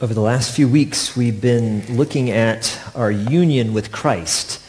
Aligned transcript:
Over 0.00 0.12
the 0.12 0.20
last 0.20 0.52
few 0.56 0.68
weeks, 0.68 1.16
we've 1.16 1.40
been 1.40 1.96
looking 1.96 2.28
at 2.28 2.80
our 2.96 3.12
union 3.12 3.72
with 3.72 3.92
Christ. 3.92 4.60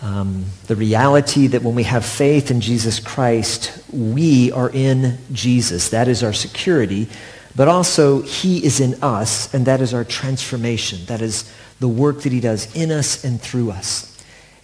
Um, 0.00 0.44
the 0.68 0.76
reality 0.76 1.48
that 1.48 1.64
when 1.64 1.74
we 1.74 1.82
have 1.82 2.04
faith 2.04 2.48
in 2.52 2.60
Jesus 2.60 3.00
Christ, 3.00 3.76
we 3.92 4.52
are 4.52 4.70
in 4.70 5.18
Jesus. 5.32 5.88
That 5.88 6.06
is 6.06 6.22
our 6.22 6.32
security. 6.32 7.08
But 7.56 7.66
also, 7.66 8.22
he 8.22 8.64
is 8.64 8.78
in 8.78 9.02
us, 9.02 9.52
and 9.52 9.66
that 9.66 9.80
is 9.80 9.92
our 9.92 10.04
transformation. 10.04 11.04
That 11.06 11.22
is 11.22 11.52
the 11.80 11.88
work 11.88 12.20
that 12.20 12.30
he 12.30 12.38
does 12.38 12.72
in 12.76 12.92
us 12.92 13.24
and 13.24 13.40
through 13.40 13.72
us. 13.72 14.15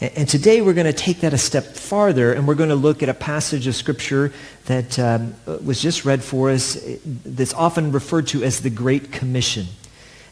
And 0.02 0.28
today 0.28 0.62
we're 0.62 0.72
going 0.72 0.86
to 0.86 0.92
take 0.92 1.20
that 1.20 1.32
a 1.32 1.38
step 1.38 1.62
farther 1.62 2.32
and 2.32 2.48
we're 2.48 2.56
going 2.56 2.70
to 2.70 2.74
look 2.74 3.04
at 3.04 3.08
a 3.08 3.14
passage 3.14 3.68
of 3.68 3.76
Scripture 3.76 4.32
that 4.64 4.98
um, 4.98 5.36
uh, 5.46 5.58
was 5.64 5.80
just 5.80 6.04
read 6.04 6.24
for 6.24 6.50
us 6.50 6.76
uh, 6.76 6.96
that's 7.24 7.54
often 7.54 7.92
referred 7.92 8.26
to 8.28 8.42
as 8.42 8.62
the 8.62 8.70
Great 8.70 9.12
Commission. 9.12 9.66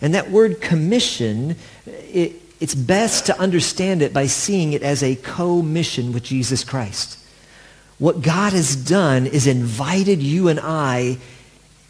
And 0.00 0.12
that 0.14 0.28
word 0.28 0.60
commission, 0.60 1.52
uh, 1.52 1.92
it, 2.12 2.32
it's 2.59 2.74
best 2.74 3.26
to 3.26 3.38
understand 3.38 4.02
it 4.02 4.12
by 4.12 4.26
seeing 4.26 4.72
it 4.72 4.82
as 4.82 5.04
a 5.04 5.14
co-mission 5.14 6.12
with 6.12 6.24
Jesus 6.24 6.64
Christ. 6.64 7.16
What 8.00 8.23
God 8.23 8.52
has 8.52 8.74
done 8.74 9.28
is 9.28 9.46
invited 9.46 10.20
you 10.20 10.48
and 10.48 10.59
I 10.59 11.18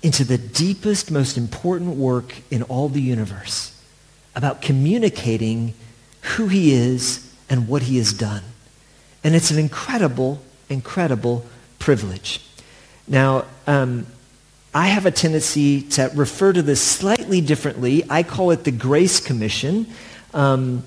into 0.03 0.25
the 0.25 0.37
deepest, 0.37 1.11
most 1.11 1.39
important 1.39 1.97
work 1.97 2.35
in 2.51 2.63
all 2.65 2.91
the 2.91 3.01
universe 3.01 3.75
about 4.37 4.61
communicating 4.61 5.73
who 6.37 6.49
he 6.49 6.75
is 6.75 7.30
and 7.51 7.69
what 7.69 7.83
he 7.83 7.99
has 7.99 8.13
done. 8.13 8.43
And 9.23 9.35
it's 9.35 9.51
an 9.51 9.59
incredible, 9.59 10.41
incredible 10.71 11.45
privilege. 11.79 12.41
Now, 13.07 13.45
um, 13.67 14.07
I 14.73 14.87
have 14.87 15.05
a 15.05 15.11
tendency 15.11 15.83
to 15.83 16.11
refer 16.15 16.53
to 16.53 16.63
this 16.63 16.81
slightly 16.81 17.41
differently. 17.41 18.05
I 18.09 18.23
call 18.23 18.53
it 18.53 18.63
the 18.63 18.71
Grace 18.71 19.19
Commission. 19.19 19.87
Um, 20.33 20.85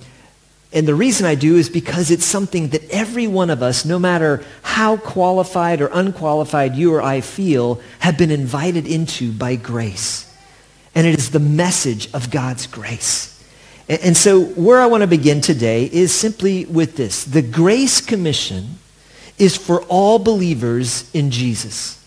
and 0.71 0.87
the 0.87 0.95
reason 0.95 1.27
I 1.27 1.35
do 1.35 1.57
is 1.57 1.69
because 1.69 2.09
it's 2.09 2.25
something 2.25 2.69
that 2.69 2.89
every 2.89 3.27
one 3.27 3.49
of 3.49 3.61
us, 3.61 3.85
no 3.85 3.99
matter 3.99 4.43
how 4.63 4.97
qualified 4.97 5.81
or 5.81 5.87
unqualified 5.87 6.75
you 6.75 6.93
or 6.93 7.01
I 7.01 7.21
feel, 7.21 7.81
have 7.99 8.17
been 8.17 8.31
invited 8.31 8.87
into 8.87 9.31
by 9.33 9.55
grace. 9.55 10.33
And 10.95 11.05
it 11.05 11.17
is 11.17 11.31
the 11.31 11.39
message 11.39 12.11
of 12.13 12.31
God's 12.31 12.65
grace. 12.65 13.32
And 13.89 14.15
so 14.15 14.41
where 14.41 14.79
I 14.79 14.85
want 14.85 15.01
to 15.01 15.07
begin 15.07 15.41
today 15.41 15.85
is 15.85 16.13
simply 16.13 16.65
with 16.65 16.95
this. 16.95 17.25
The 17.25 17.41
Grace 17.41 17.99
Commission 17.99 18.77
is 19.37 19.57
for 19.57 19.81
all 19.83 20.19
believers 20.19 21.09
in 21.13 21.31
Jesus. 21.31 21.99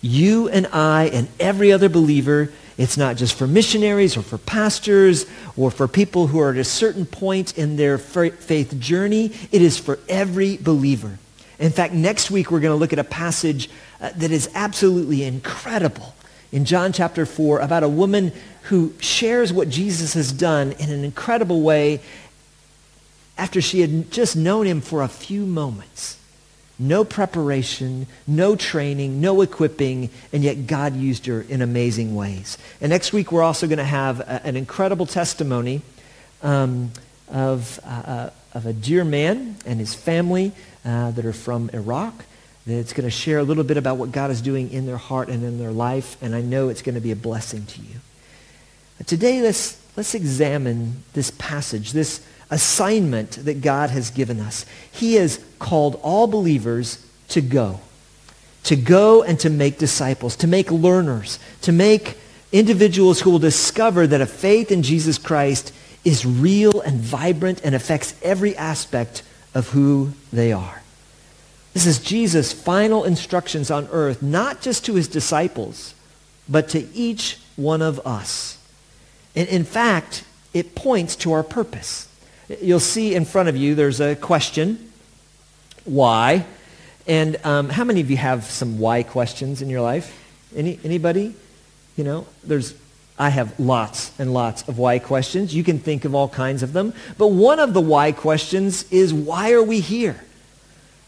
You 0.00 0.48
and 0.48 0.68
I 0.68 1.06
and 1.06 1.28
every 1.40 1.72
other 1.72 1.88
believer, 1.88 2.52
it's 2.76 2.96
not 2.96 3.16
just 3.16 3.34
for 3.34 3.48
missionaries 3.48 4.16
or 4.16 4.22
for 4.22 4.38
pastors 4.38 5.26
or 5.56 5.72
for 5.72 5.88
people 5.88 6.28
who 6.28 6.38
are 6.38 6.52
at 6.52 6.56
a 6.56 6.64
certain 6.64 7.04
point 7.04 7.58
in 7.58 7.76
their 7.76 7.98
faith 7.98 8.78
journey. 8.78 9.32
It 9.50 9.60
is 9.60 9.76
for 9.76 9.98
every 10.08 10.56
believer. 10.56 11.18
In 11.58 11.72
fact, 11.72 11.92
next 11.92 12.30
week 12.30 12.52
we're 12.52 12.60
going 12.60 12.74
to 12.74 12.78
look 12.78 12.92
at 12.92 13.00
a 13.00 13.04
passage 13.04 13.68
uh, 14.00 14.10
that 14.16 14.30
is 14.30 14.48
absolutely 14.54 15.24
incredible 15.24 16.14
in 16.52 16.64
John 16.64 16.92
chapter 16.92 17.26
4 17.26 17.60
about 17.60 17.82
a 17.82 17.88
woman 17.88 18.32
who 18.64 18.94
shares 19.00 19.52
what 19.52 19.68
Jesus 19.68 20.14
has 20.14 20.32
done 20.32 20.72
in 20.72 20.90
an 20.90 21.04
incredible 21.04 21.62
way 21.62 22.00
after 23.36 23.60
she 23.60 23.80
had 23.80 24.10
just 24.10 24.36
known 24.36 24.66
him 24.66 24.80
for 24.80 25.02
a 25.02 25.08
few 25.08 25.46
moments. 25.46 26.16
No 26.78 27.04
preparation, 27.04 28.06
no 28.26 28.54
training, 28.56 29.20
no 29.20 29.40
equipping, 29.40 30.10
and 30.32 30.44
yet 30.44 30.66
God 30.66 30.94
used 30.94 31.26
her 31.26 31.42
in 31.42 31.60
amazing 31.60 32.14
ways. 32.14 32.56
And 32.80 32.90
next 32.90 33.12
week 33.12 33.32
we're 33.32 33.42
also 33.42 33.66
going 33.66 33.78
to 33.78 33.84
have 33.84 34.20
a, 34.20 34.46
an 34.46 34.56
incredible 34.56 35.06
testimony 35.06 35.82
um, 36.42 36.92
of, 37.28 37.80
uh, 37.84 37.88
uh, 37.88 38.30
of 38.54 38.66
a 38.66 38.72
dear 38.72 39.04
man 39.04 39.56
and 39.66 39.80
his 39.80 39.94
family 39.94 40.52
uh, 40.84 41.10
that 41.12 41.24
are 41.26 41.32
from 41.32 41.68
Iraq 41.72 42.14
that's 42.76 42.92
going 42.92 43.06
to 43.06 43.10
share 43.10 43.38
a 43.38 43.42
little 43.42 43.64
bit 43.64 43.76
about 43.76 43.96
what 43.96 44.12
God 44.12 44.30
is 44.30 44.42
doing 44.42 44.70
in 44.70 44.86
their 44.86 44.96
heart 44.98 45.28
and 45.28 45.42
in 45.42 45.58
their 45.58 45.70
life, 45.70 46.16
and 46.22 46.34
I 46.34 46.42
know 46.42 46.68
it's 46.68 46.82
going 46.82 46.94
to 46.94 47.00
be 47.00 47.12
a 47.12 47.16
blessing 47.16 47.64
to 47.66 47.80
you. 47.80 48.00
But 48.98 49.06
today, 49.06 49.40
let's, 49.40 49.80
let's 49.96 50.14
examine 50.14 51.02
this 51.14 51.30
passage, 51.30 51.92
this 51.92 52.24
assignment 52.50 53.32
that 53.44 53.60
God 53.60 53.90
has 53.90 54.10
given 54.10 54.40
us. 54.40 54.66
He 54.90 55.14
has 55.14 55.42
called 55.58 55.98
all 56.02 56.26
believers 56.26 57.04
to 57.28 57.40
go, 57.40 57.80
to 58.64 58.76
go 58.76 59.22
and 59.22 59.38
to 59.40 59.50
make 59.50 59.78
disciples, 59.78 60.36
to 60.36 60.46
make 60.46 60.70
learners, 60.70 61.38
to 61.62 61.72
make 61.72 62.18
individuals 62.52 63.20
who 63.20 63.30
will 63.30 63.38
discover 63.38 64.06
that 64.06 64.20
a 64.20 64.26
faith 64.26 64.70
in 64.70 64.82
Jesus 64.82 65.18
Christ 65.18 65.72
is 66.04 66.24
real 66.24 66.80
and 66.80 67.00
vibrant 67.00 67.60
and 67.64 67.74
affects 67.74 68.14
every 68.22 68.56
aspect 68.56 69.22
of 69.54 69.68
who 69.70 70.12
they 70.32 70.52
are. 70.52 70.82
This 71.78 71.86
is 71.86 72.00
Jesus' 72.00 72.52
final 72.52 73.04
instructions 73.04 73.70
on 73.70 73.86
earth, 73.92 74.20
not 74.20 74.60
just 74.60 74.84
to 74.86 74.96
his 74.96 75.06
disciples, 75.06 75.94
but 76.48 76.68
to 76.70 76.92
each 76.92 77.38
one 77.54 77.82
of 77.82 78.04
us. 78.04 78.58
And 79.36 79.46
in 79.46 79.62
fact, 79.62 80.24
it 80.52 80.74
points 80.74 81.14
to 81.14 81.30
our 81.30 81.44
purpose. 81.44 82.08
You'll 82.60 82.80
see 82.80 83.14
in 83.14 83.24
front 83.24 83.48
of 83.48 83.56
you 83.56 83.76
there's 83.76 84.00
a 84.00 84.16
question, 84.16 84.90
why? 85.84 86.46
And 87.06 87.36
um, 87.46 87.68
how 87.68 87.84
many 87.84 88.00
of 88.00 88.10
you 88.10 88.16
have 88.16 88.42
some 88.46 88.80
why 88.80 89.04
questions 89.04 89.62
in 89.62 89.70
your 89.70 89.80
life? 89.80 90.12
Any, 90.56 90.80
anybody? 90.82 91.32
You 91.96 92.02
know, 92.02 92.26
there's, 92.42 92.74
I 93.20 93.28
have 93.28 93.56
lots 93.60 94.10
and 94.18 94.34
lots 94.34 94.66
of 94.66 94.78
why 94.78 94.98
questions. 94.98 95.54
You 95.54 95.62
can 95.62 95.78
think 95.78 96.04
of 96.04 96.12
all 96.12 96.28
kinds 96.28 96.64
of 96.64 96.72
them. 96.72 96.92
But 97.18 97.28
one 97.28 97.60
of 97.60 97.72
the 97.72 97.80
why 97.80 98.10
questions 98.10 98.84
is 98.90 99.14
why 99.14 99.52
are 99.52 99.62
we 99.62 99.78
here? 99.78 100.24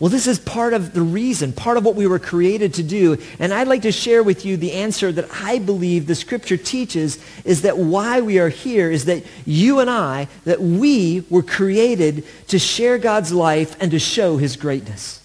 Well, 0.00 0.08
this 0.08 0.26
is 0.26 0.38
part 0.38 0.72
of 0.72 0.94
the 0.94 1.02
reason, 1.02 1.52
part 1.52 1.76
of 1.76 1.84
what 1.84 1.94
we 1.94 2.06
were 2.06 2.18
created 2.18 2.72
to 2.74 2.82
do. 2.82 3.18
And 3.38 3.52
I'd 3.52 3.68
like 3.68 3.82
to 3.82 3.92
share 3.92 4.22
with 4.22 4.46
you 4.46 4.56
the 4.56 4.72
answer 4.72 5.12
that 5.12 5.28
I 5.30 5.58
believe 5.58 6.06
the 6.06 6.14
scripture 6.14 6.56
teaches 6.56 7.22
is 7.44 7.62
that 7.62 7.76
why 7.76 8.22
we 8.22 8.38
are 8.38 8.48
here 8.48 8.90
is 8.90 9.04
that 9.04 9.22
you 9.44 9.78
and 9.78 9.90
I, 9.90 10.28
that 10.46 10.62
we 10.62 11.26
were 11.28 11.42
created 11.42 12.24
to 12.48 12.58
share 12.58 12.96
God's 12.96 13.30
life 13.30 13.76
and 13.78 13.90
to 13.90 13.98
show 13.98 14.38
his 14.38 14.56
greatness. 14.56 15.22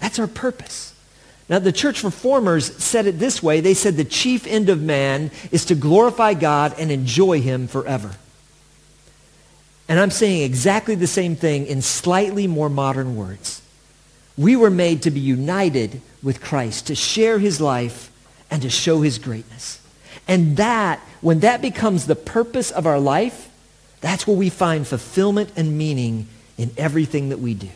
That's 0.00 0.18
our 0.18 0.26
purpose. 0.26 0.92
Now, 1.48 1.60
the 1.60 1.70
church 1.70 2.02
reformers 2.02 2.74
said 2.82 3.06
it 3.06 3.20
this 3.20 3.40
way. 3.40 3.60
They 3.60 3.74
said 3.74 3.96
the 3.96 4.04
chief 4.04 4.44
end 4.48 4.68
of 4.68 4.82
man 4.82 5.30
is 5.52 5.66
to 5.66 5.76
glorify 5.76 6.34
God 6.34 6.74
and 6.78 6.90
enjoy 6.90 7.40
him 7.40 7.68
forever. 7.68 8.16
And 9.88 10.00
I'm 10.00 10.10
saying 10.10 10.42
exactly 10.42 10.96
the 10.96 11.06
same 11.06 11.36
thing 11.36 11.66
in 11.66 11.80
slightly 11.80 12.48
more 12.48 12.68
modern 12.68 13.14
words. 13.14 13.62
We 14.38 14.56
were 14.56 14.70
made 14.70 15.02
to 15.02 15.10
be 15.10 15.20
united 15.20 16.00
with 16.22 16.42
Christ, 16.42 16.88
to 16.88 16.94
share 16.94 17.38
his 17.38 17.60
life 17.60 18.10
and 18.50 18.62
to 18.62 18.70
show 18.70 19.00
his 19.00 19.18
greatness. 19.18 19.80
And 20.28 20.56
that, 20.56 21.00
when 21.20 21.40
that 21.40 21.62
becomes 21.62 22.06
the 22.06 22.16
purpose 22.16 22.70
of 22.70 22.86
our 22.86 23.00
life, 23.00 23.50
that's 24.00 24.26
where 24.26 24.36
we 24.36 24.50
find 24.50 24.86
fulfillment 24.86 25.52
and 25.56 25.78
meaning 25.78 26.28
in 26.58 26.70
everything 26.76 27.30
that 27.30 27.38
we 27.38 27.54
do. 27.54 27.70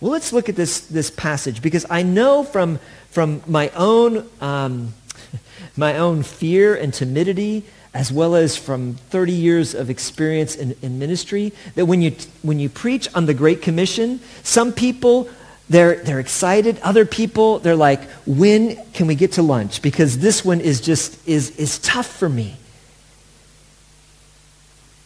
Well, 0.00 0.10
let's 0.10 0.32
look 0.32 0.48
at 0.48 0.56
this, 0.56 0.80
this 0.80 1.10
passage 1.10 1.62
because 1.62 1.86
I 1.88 2.02
know 2.02 2.42
from, 2.42 2.80
from 3.10 3.42
my, 3.46 3.70
own, 3.70 4.28
um, 4.40 4.94
my 5.76 5.96
own 5.96 6.22
fear 6.22 6.74
and 6.74 6.92
timidity 6.92 7.64
as 7.94 8.10
well 8.10 8.34
as 8.34 8.56
from 8.56 8.94
30 9.10 9.32
years 9.32 9.74
of 9.74 9.90
experience 9.90 10.56
in, 10.56 10.74
in 10.82 10.98
ministry 10.98 11.52
that 11.74 11.86
when 11.86 12.02
you, 12.02 12.16
when 12.42 12.58
you 12.58 12.68
preach 12.68 13.08
on 13.14 13.26
the 13.26 13.34
Great 13.34 13.62
Commission, 13.62 14.18
some 14.42 14.72
people 14.72 15.28
they're, 15.68 15.96
they're 15.96 16.20
excited. 16.20 16.78
Other 16.80 17.04
people, 17.04 17.58
they're 17.58 17.76
like, 17.76 18.02
when 18.26 18.76
can 18.92 19.06
we 19.06 19.14
get 19.14 19.32
to 19.32 19.42
lunch? 19.42 19.82
Because 19.82 20.18
this 20.18 20.44
one 20.44 20.60
is 20.60 20.80
just, 20.80 21.26
is, 21.26 21.56
is 21.56 21.78
tough 21.78 22.06
for 22.06 22.28
me. 22.28 22.56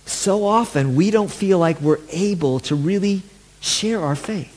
So 0.07 0.45
often 0.45 0.97
we 0.97 1.11
don't 1.11 1.31
feel 1.31 1.59
like 1.59 1.81
we're 1.81 2.01
able 2.11 2.61
to 2.61 2.75
really 2.75 3.23
share 3.61 4.01
our 4.01 4.17
faith. 4.17 4.53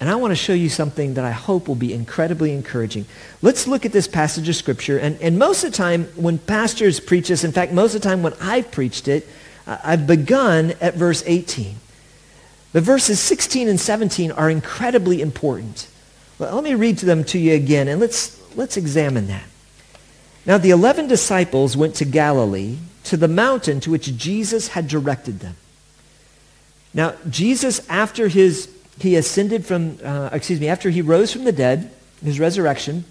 And 0.00 0.10
I 0.10 0.16
want 0.16 0.32
to 0.32 0.36
show 0.36 0.52
you 0.52 0.68
something 0.68 1.14
that 1.14 1.24
I 1.24 1.30
hope 1.30 1.68
will 1.68 1.76
be 1.76 1.94
incredibly 1.94 2.52
encouraging. 2.52 3.06
Let's 3.40 3.66
look 3.66 3.86
at 3.86 3.92
this 3.92 4.08
passage 4.08 4.48
of 4.48 4.56
Scripture. 4.56 4.98
And, 4.98 5.18
and 5.22 5.38
most 5.38 5.64
of 5.64 5.70
the 5.70 5.76
time 5.76 6.04
when 6.16 6.38
pastors 6.38 7.00
preach 7.00 7.28
this, 7.28 7.44
in 7.44 7.52
fact, 7.52 7.72
most 7.72 7.94
of 7.94 8.02
the 8.02 8.08
time 8.08 8.22
when 8.22 8.34
I've 8.40 8.70
preached 8.70 9.08
it, 9.08 9.26
I've 9.66 10.06
begun 10.06 10.74
at 10.80 10.94
verse 10.94 11.22
18. 11.26 11.76
The 12.74 12.80
verses 12.80 13.20
16 13.20 13.68
and 13.68 13.78
17 13.78 14.32
are 14.32 14.50
incredibly 14.50 15.22
important. 15.22 15.86
Let 16.40 16.64
me 16.64 16.74
read 16.74 16.98
to 16.98 17.06
them 17.06 17.22
to 17.26 17.38
you 17.38 17.54
again, 17.54 17.86
and 17.86 18.00
let's, 18.00 18.36
let's 18.56 18.76
examine 18.76 19.28
that. 19.28 19.44
Now 20.44 20.58
the 20.58 20.70
eleven 20.70 21.06
disciples 21.06 21.76
went 21.76 21.94
to 21.94 22.04
Galilee, 22.04 22.78
to 23.04 23.16
the 23.16 23.28
mountain 23.28 23.78
to 23.78 23.92
which 23.92 24.16
Jesus 24.16 24.66
had 24.66 24.88
directed 24.88 25.38
them. 25.38 25.54
Now 26.92 27.14
Jesus, 27.30 27.80
after 27.88 28.26
his, 28.26 28.68
he 28.98 29.14
ascended 29.14 29.64
from, 29.64 30.00
uh, 30.02 30.30
excuse 30.32 30.58
me, 30.58 30.66
after 30.66 30.90
he 30.90 31.00
rose 31.00 31.32
from 31.32 31.44
the 31.44 31.52
dead, 31.52 31.92
his 32.24 32.40
resurrection, 32.40 33.04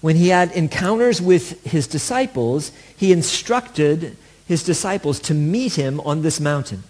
when 0.00 0.16
he 0.16 0.28
had 0.28 0.52
encounters 0.52 1.20
with 1.20 1.62
his 1.66 1.86
disciples, 1.86 2.72
he 2.96 3.12
instructed 3.12 4.16
his 4.48 4.64
disciples 4.64 5.20
to 5.20 5.34
meet 5.34 5.74
him 5.74 6.00
on 6.00 6.22
this 6.22 6.40
mountain. 6.40 6.82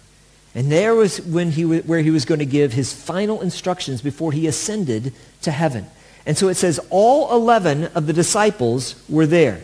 And 0.54 0.70
there 0.70 0.94
was 0.94 1.20
when 1.20 1.50
he, 1.50 1.64
where 1.64 2.00
he 2.00 2.10
was 2.10 2.24
going 2.24 2.40
to 2.40 2.46
give 2.46 2.72
his 2.72 2.92
final 2.92 3.40
instructions 3.40 4.02
before 4.02 4.32
he 4.32 4.46
ascended 4.46 5.14
to 5.42 5.50
heaven. 5.50 5.86
And 6.26 6.36
so 6.36 6.48
it 6.48 6.54
says 6.54 6.78
all 6.90 7.34
11 7.34 7.84
of 7.94 8.06
the 8.06 8.12
disciples 8.12 9.02
were 9.08 9.26
there. 9.26 9.62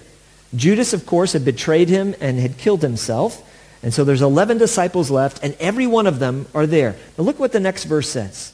Judas, 0.55 0.93
of 0.95 1.05
course, 1.05 1.35
had 1.35 1.45
betrayed 1.45 1.89
him 1.89 2.15
and 2.21 2.39
had 2.39 2.57
killed 2.57 2.83
himself. 2.83 3.45
And 3.83 3.93
so 3.93 4.03
there's 4.03 4.23
11 4.23 4.59
disciples 4.59 5.11
left, 5.11 5.45
and 5.45 5.55
every 5.61 5.87
one 5.87 6.07
of 6.07 6.19
them 6.19 6.47
are 6.55 6.67
there. 6.67 6.97
Now 7.17 7.25
look 7.25 7.39
what 7.39 7.53
the 7.53 7.61
next 7.61 7.85
verse 7.85 8.09
says. 8.09 8.53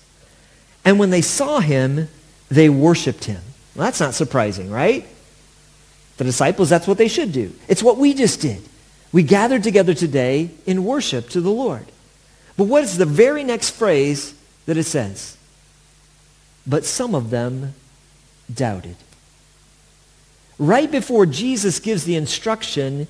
And 0.85 0.99
when 0.99 1.11
they 1.11 1.23
saw 1.23 1.61
him, 1.61 2.09
they 2.51 2.69
worshiped 2.69 3.25
him. 3.25 3.41
Well, 3.75 3.87
that's 3.87 4.01
not 4.01 4.15
surprising, 4.15 4.71
right? 4.71 5.07
The 6.19 6.25
disciples, 6.25 6.69
that's 6.69 6.87
what 6.87 6.99
they 6.99 7.09
should 7.09 7.33
do. 7.33 7.53
It's 7.69 7.83
what 7.83 7.97
we 7.97 8.13
just 8.13 8.41
did. 8.41 8.63
We 9.13 9.23
gathered 9.23 9.63
together 9.63 9.95
today 9.95 10.51
in 10.67 10.85
worship 10.85 11.31
to 11.31 11.41
the 11.41 11.51
Lord. 11.51 11.87
But 12.57 12.65
what 12.65 12.85
is 12.85 12.99
the 12.99 13.07
very 13.07 13.45
next 13.45 13.71
phrase 13.71 14.35
that 14.67 14.77
it 14.77 14.85
says? 14.85 15.37
But 16.67 16.85
some 16.85 17.15
of 17.15 17.31
them 17.31 17.75
doubted. 18.53 18.97
Right 20.59 20.91
before 20.91 21.27
Jesus 21.27 21.81
gives 21.81 22.05
the 22.05 22.17
instruction, 22.17 23.09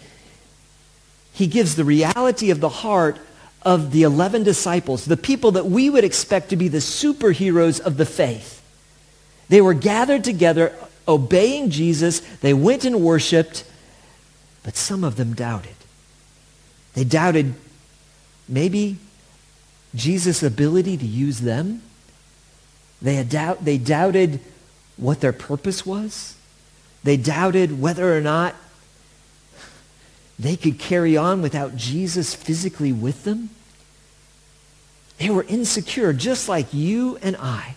he 1.32 1.46
gives 1.46 1.76
the 1.76 1.84
reality 1.84 2.50
of 2.50 2.60
the 2.60 2.68
heart 2.68 3.18
of 3.62 3.92
the 3.92 4.02
11 4.02 4.42
disciples, 4.44 5.04
the 5.04 5.16
people 5.16 5.52
that 5.52 5.66
we 5.66 5.90
would 5.90 6.04
expect 6.04 6.50
to 6.50 6.56
be 6.56 6.68
the 6.68 6.78
superheroes 6.78 7.80
of 7.80 7.96
the 7.96 8.06
faith. 8.06 8.62
They 9.48 9.60
were 9.60 9.74
gathered 9.74 10.24
together 10.24 10.74
obeying 11.06 11.70
Jesus. 11.70 12.20
They 12.20 12.54
went 12.54 12.84
and 12.84 13.00
worshiped, 13.00 13.64
but 14.62 14.76
some 14.76 15.04
of 15.04 15.16
them 15.16 15.34
doubted. 15.34 15.74
They 16.94 17.04
doubted 17.04 17.54
maybe 18.48 18.98
Jesus' 19.94 20.42
ability 20.42 20.96
to 20.96 21.06
use 21.06 21.40
them. 21.40 21.82
They, 23.00 23.22
doubt, 23.22 23.64
they 23.64 23.78
doubted 23.78 24.40
what 24.96 25.20
their 25.20 25.32
purpose 25.32 25.84
was. 25.84 26.36
They 27.02 27.16
doubted 27.16 27.80
whether 27.80 28.16
or 28.16 28.20
not 28.20 28.54
they 30.38 30.56
could 30.56 30.78
carry 30.78 31.16
on 31.16 31.42
without 31.42 31.76
Jesus 31.76 32.34
physically 32.34 32.92
with 32.92 33.24
them. 33.24 33.50
They 35.18 35.30
were 35.30 35.44
insecure, 35.44 36.12
just 36.12 36.48
like 36.48 36.74
you 36.74 37.18
and 37.22 37.36
I. 37.36 37.76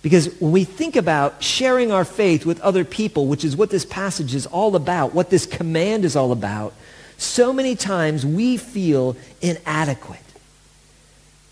Because 0.00 0.32
when 0.40 0.52
we 0.52 0.62
think 0.62 0.94
about 0.94 1.42
sharing 1.42 1.90
our 1.90 2.04
faith 2.04 2.46
with 2.46 2.60
other 2.60 2.84
people, 2.84 3.26
which 3.26 3.44
is 3.44 3.56
what 3.56 3.70
this 3.70 3.84
passage 3.84 4.34
is 4.34 4.46
all 4.46 4.76
about, 4.76 5.12
what 5.12 5.30
this 5.30 5.44
command 5.44 6.04
is 6.04 6.14
all 6.14 6.30
about, 6.30 6.72
so 7.16 7.52
many 7.52 7.74
times 7.74 8.24
we 8.24 8.56
feel 8.56 9.16
inadequate. 9.40 10.20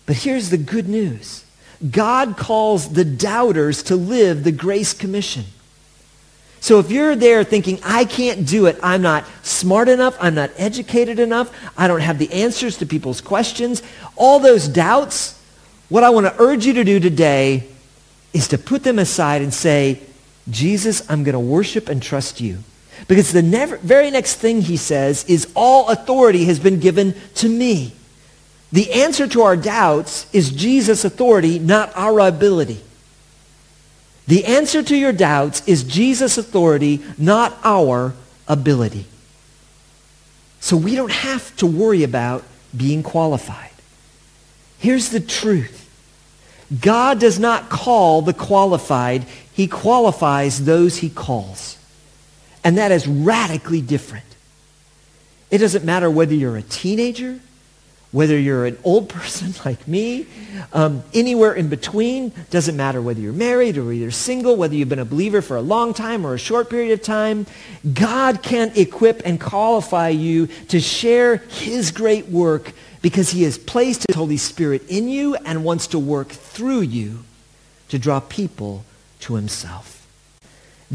But 0.07 0.15
here's 0.15 0.49
the 0.49 0.57
good 0.57 0.89
news. 0.89 1.45
God 1.91 2.37
calls 2.37 2.93
the 2.93 3.05
doubters 3.05 3.83
to 3.83 3.95
live 3.95 4.43
the 4.43 4.51
grace 4.51 4.93
commission. 4.93 5.45
So 6.59 6.79
if 6.79 6.89
you're 6.89 7.15
there 7.15 7.43
thinking, 7.43 7.79
I 7.83 8.03
can't 8.05 8.47
do 8.47 8.65
it, 8.65 8.79
I'm 8.81 9.03
not 9.03 9.25
smart 9.43 9.87
enough, 9.89 10.17
I'm 10.19 10.33
not 10.33 10.49
educated 10.57 11.19
enough, 11.19 11.55
I 11.77 11.87
don't 11.87 11.99
have 11.99 12.17
the 12.17 12.33
answers 12.33 12.77
to 12.77 12.87
people's 12.87 13.21
questions, 13.21 13.83
all 14.15 14.39
those 14.39 14.67
doubts, 14.67 15.39
what 15.89 16.03
I 16.03 16.09
want 16.09 16.25
to 16.25 16.41
urge 16.41 16.65
you 16.65 16.73
to 16.73 16.83
do 16.83 16.99
today 16.99 17.63
is 18.33 18.47
to 18.49 18.57
put 18.57 18.83
them 18.83 18.97
aside 18.97 19.41
and 19.41 19.53
say, 19.53 20.01
Jesus, 20.49 21.09
I'm 21.09 21.23
going 21.23 21.33
to 21.33 21.39
worship 21.39 21.89
and 21.89 22.01
trust 22.01 22.41
you. 22.41 22.63
Because 23.07 23.31
the 23.31 23.43
never, 23.43 23.77
very 23.77 24.09
next 24.09 24.35
thing 24.35 24.61
he 24.61 24.77
says 24.77 25.23
is 25.25 25.51
all 25.55 25.89
authority 25.89 26.45
has 26.45 26.59
been 26.59 26.79
given 26.79 27.13
to 27.35 27.47
me. 27.47 27.93
The 28.71 28.91
answer 28.91 29.27
to 29.27 29.43
our 29.43 29.55
doubts 29.55 30.27
is 30.33 30.49
Jesus' 30.49 31.05
authority, 31.05 31.59
not 31.59 31.91
our 31.95 32.19
ability. 32.19 32.81
The 34.27 34.43
answer 34.45 34.83
to 34.83 34.95
your 34.95 35.13
doubts 35.13 35.65
is 35.67 35.83
Jesus' 35.83 36.37
authority, 36.37 37.01
not 37.17 37.57
our 37.63 38.13
ability. 38.47 39.05
So 40.59 40.75
we 40.75 40.95
don't 40.95 41.11
have 41.11 41.55
to 41.57 41.65
worry 41.67 42.03
about 42.03 42.43
being 42.75 43.03
qualified. 43.03 43.71
Here's 44.79 45.09
the 45.09 45.21
truth. 45.21 45.85
God 46.81 47.19
does 47.21 47.39
not 47.39 47.69
call 47.69 48.21
the 48.21 48.33
qualified. 48.33 49.25
He 49.53 49.67
qualifies 49.67 50.65
those 50.65 50.97
he 50.97 51.09
calls. 51.09 51.77
And 52.65 52.77
that 52.77 52.91
is 52.91 53.07
radically 53.07 53.81
different. 53.81 54.25
It 55.49 55.59
doesn't 55.59 55.85
matter 55.85 56.11
whether 56.11 56.33
you're 56.33 56.57
a 56.57 56.61
teenager 56.61 57.39
whether 58.17 58.35
you're 58.35 58.65
an 58.65 58.75
old 58.83 59.07
person 59.17 59.53
like 59.63 59.87
me, 59.87 60.25
um, 60.73 61.03
anywhere 61.13 61.53
in 61.53 61.69
between, 61.69 62.31
doesn't 62.49 62.75
matter 62.75 62.99
whether 62.99 63.19
you're 63.19 63.31
married 63.31 63.77
or 63.77 63.93
you're 63.93 64.09
single, 64.09 64.55
whether 64.55 64.73
you've 64.73 64.89
been 64.89 64.97
a 64.97 65.05
believer 65.05 65.39
for 65.39 65.55
a 65.55 65.61
long 65.61 65.93
time 65.93 66.25
or 66.25 66.33
a 66.33 66.39
short 66.39 66.67
period 66.67 66.91
of 66.91 67.03
time, 67.03 67.45
God 67.93 68.41
can 68.41 68.71
equip 68.75 69.21
and 69.23 69.39
qualify 69.39 70.09
you 70.09 70.47
to 70.69 70.79
share 70.79 71.37
his 71.37 71.91
great 71.91 72.25
work 72.27 72.73
because 73.03 73.29
he 73.29 73.43
has 73.43 73.59
placed 73.59 74.03
his 74.09 74.15
Holy 74.15 74.37
Spirit 74.37 74.81
in 74.89 75.09
you 75.09 75.35
and 75.35 75.63
wants 75.63 75.85
to 75.87 75.99
work 75.99 76.29
through 76.29 76.81
you 76.81 77.23
to 77.89 77.99
draw 77.99 78.19
people 78.19 78.83
to 79.19 79.35
himself. 79.35 80.07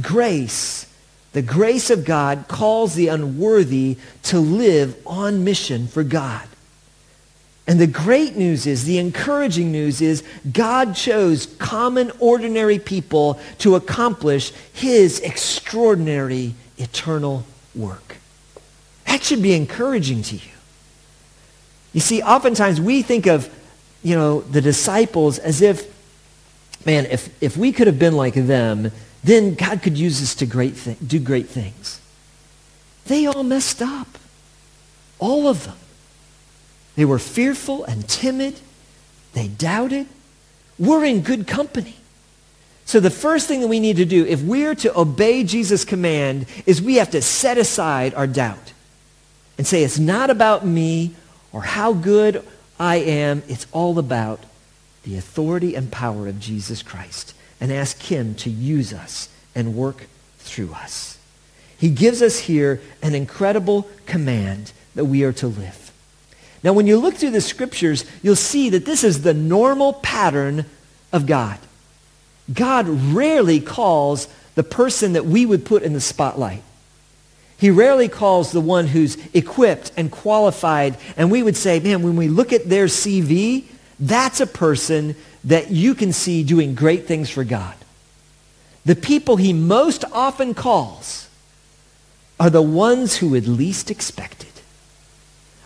Grace 0.01 0.89
the 1.33 1.41
grace 1.41 1.89
of 1.89 2.05
God 2.05 2.45
calls 2.47 2.95
the 2.95 3.09
unworthy 3.09 3.97
to 4.25 4.39
live 4.39 4.95
on 5.07 5.45
mission 5.45 5.87
for 5.87 6.05
God. 6.05 6.47
And 7.67 7.81
the 7.81 7.87
great 7.87 8.37
news 8.37 8.67
is, 8.67 8.85
the 8.85 8.99
encouraging 8.99 9.71
news 9.71 10.01
is, 10.01 10.25
God 10.53 10.97
chose 10.97 11.47
common, 11.59 12.11
ordinary 12.19 12.79
people 12.79 13.39
to 13.59 13.77
accomplish 13.77 14.53
his 14.73 15.21
extraordinary, 15.21 16.55
eternal 16.77 17.45
work. 17.75 18.17
That 19.07 19.23
should 19.23 19.43
be 19.43 19.55
encouraging 19.55 20.23
to 20.23 20.35
you. 20.35 20.53
You 21.93 22.01
see, 22.01 22.23
oftentimes 22.23 22.81
we 22.81 23.03
think 23.03 23.27
of, 23.27 23.49
you 24.03 24.17
know, 24.17 24.41
the 24.41 24.61
disciples 24.61 25.39
as 25.39 25.63
if, 25.63 25.87
man, 26.85 27.07
if, 27.07 27.31
if 27.41 27.57
we 27.57 27.71
could 27.71 27.87
have 27.87 27.99
been 27.99 28.17
like 28.17 28.35
them, 28.35 28.91
then 29.23 29.55
God 29.55 29.83
could 29.83 29.97
use 29.97 30.21
us 30.21 30.35
to 30.37 30.47
great 30.47 30.77
th- 30.77 30.99
do 31.07 31.21
great 31.21 31.47
things. 31.47 32.01
They 33.07 33.27
all 33.27 33.45
messed 33.45 33.81
up. 33.81 34.09
All 35.21 35.47
of 35.47 35.65
them. 35.65 35.77
They 36.97 37.05
were 37.05 37.19
fearful 37.19 37.85
and 37.85 38.09
timid. 38.09 38.61
They 39.33 39.49
doubted. 39.49 40.07
We're 40.79 41.05
in 41.05 41.23
good 41.23 41.47
company. 41.47 41.97
So 42.85 43.01
the 43.01 43.11
first 43.11 43.49
thing 43.49 43.61
that 43.61 43.69
we 43.69 43.81
need 43.81 43.97
to 43.97 44.05
do, 44.05 44.27
if 44.27 44.43
we're 44.43 44.75
to 44.77 44.99
obey 44.99 45.45
Jesus' 45.45 45.85
command, 45.85 46.47
is 46.67 46.83
we 46.83 46.97
have 46.97 47.11
to 47.13 47.23
set 47.23 47.57
aside 47.57 48.15
our 48.15 48.27
doubt 48.27 48.73
and 49.57 49.67
say, 49.67 49.85
it's 49.85 49.99
not 49.99 50.31
about 50.31 50.67
me 50.67 51.15
or 51.53 51.63
how 51.63 51.93
good 51.93 52.45
I 52.79 52.97
am. 52.97 53.43
It's 53.49 53.67
all 53.73 53.99
about 53.99 54.41
the 55.05 55.17
authority 55.17 55.75
and 55.75 55.91
power 55.91 56.27
of 56.29 56.41
Jesus 56.41 56.83
Christ 56.83 57.35
and 57.61 57.73
ask 57.73 58.01
him 58.03 58.35
to 58.37 58.51
use 58.51 58.93
us 58.93 59.29
and 59.55 59.77
work 59.77 60.07
through 60.39 60.73
us. 60.73 61.19
He 61.79 61.91
gives 61.91 62.23
us 62.23 62.41
here 62.41 62.81
an 63.03 63.15
incredible 63.15 63.89
command 64.07 64.73
that 64.95 65.05
we 65.05 65.25
are 65.25 65.33
to 65.35 65.47
live. 65.47 65.82
Now, 66.63 66.73
when 66.73 66.87
you 66.87 66.97
look 66.97 67.15
through 67.15 67.31
the 67.31 67.41
scriptures, 67.41 68.05
you'll 68.23 68.37
see 68.37 68.71
that 68.71 68.85
this 68.85 69.03
is 69.03 69.23
the 69.23 69.35
normal 69.35 69.95
pattern 69.95 70.67
of 71.13 71.27
God. 71.27 71.59
God 72.53 72.87
rarely 72.89 73.61
calls 73.61 74.29
the 74.55 74.63
person 74.63 75.15
that 75.15 75.27
we 75.27 75.47
would 75.47 75.65
put 75.65 75.83
in 75.83 75.93
the 75.93 76.01
spotlight. 76.01 76.63
He 77.57 77.71
rarely 77.71 78.09
calls 78.09 78.51
the 78.51 78.61
one 78.61 78.89
who's 78.89 79.17
equipped 79.33 79.93
and 79.97 80.11
qualified. 80.11 80.97
And 81.17 81.31
we 81.31 81.43
would 81.43 81.57
say, 81.57 81.79
man, 81.81 82.03
when 82.03 82.17
we 82.17 82.29
look 82.29 82.53
at 82.53 82.69
their 82.69 82.87
CV, 82.87 83.67
that's 84.01 84.41
a 84.41 84.47
person 84.47 85.15
that 85.45 85.71
you 85.71 85.95
can 85.95 86.13
see 86.13 86.43
doing 86.43 86.75
great 86.75 87.07
things 87.07 87.31
for 87.31 87.45
God. 87.45 87.75
The 88.85 88.97
people 88.97 89.37
he 89.37 89.53
most 89.53 90.05
often 90.13 90.55
calls 90.55 91.29
are 92.41 92.51
the 92.51 92.63
ones 92.63 93.17
who 93.19 93.29
would 93.29 93.47
least 93.47 93.91
expect 93.91 94.43
it. 94.43 94.52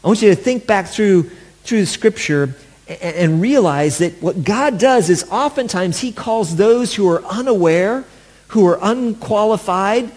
I 0.02 0.08
want 0.08 0.22
you 0.22 0.30
to 0.30 0.36
think 0.36 0.66
back 0.66 0.86
through, 0.86 1.30
through 1.64 1.80
the 1.80 1.86
scripture 1.86 2.54
and, 2.88 3.00
and 3.00 3.40
realize 3.42 3.98
that 3.98 4.22
what 4.22 4.44
God 4.44 4.78
does 4.78 5.10
is 5.10 5.24
oftentimes 5.30 6.00
he 6.00 6.12
calls 6.12 6.56
those 6.56 6.94
who 6.94 7.08
are 7.10 7.24
unaware, 7.24 8.04
who 8.48 8.66
are 8.66 8.78
unqualified, 8.80 10.12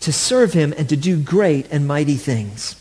to 0.00 0.12
serve 0.12 0.52
him 0.52 0.74
and 0.76 0.88
to 0.88 0.96
do 0.96 1.20
great 1.20 1.70
and 1.70 1.86
mighty 1.86 2.16
things. 2.16 2.76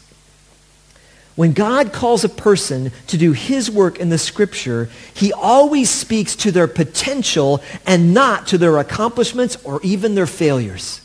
When 1.35 1.53
God 1.53 1.93
calls 1.93 2.25
a 2.25 2.29
person 2.29 2.91
to 3.07 3.17
do 3.17 3.31
his 3.31 3.71
work 3.71 3.97
in 3.97 4.09
the 4.09 4.17
scripture, 4.17 4.89
he 5.13 5.31
always 5.31 5.89
speaks 5.89 6.35
to 6.35 6.51
their 6.51 6.67
potential 6.67 7.63
and 7.85 8.13
not 8.13 8.47
to 8.47 8.57
their 8.57 8.77
accomplishments 8.77 9.55
or 9.63 9.79
even 9.81 10.15
their 10.15 10.27
failures. 10.27 10.99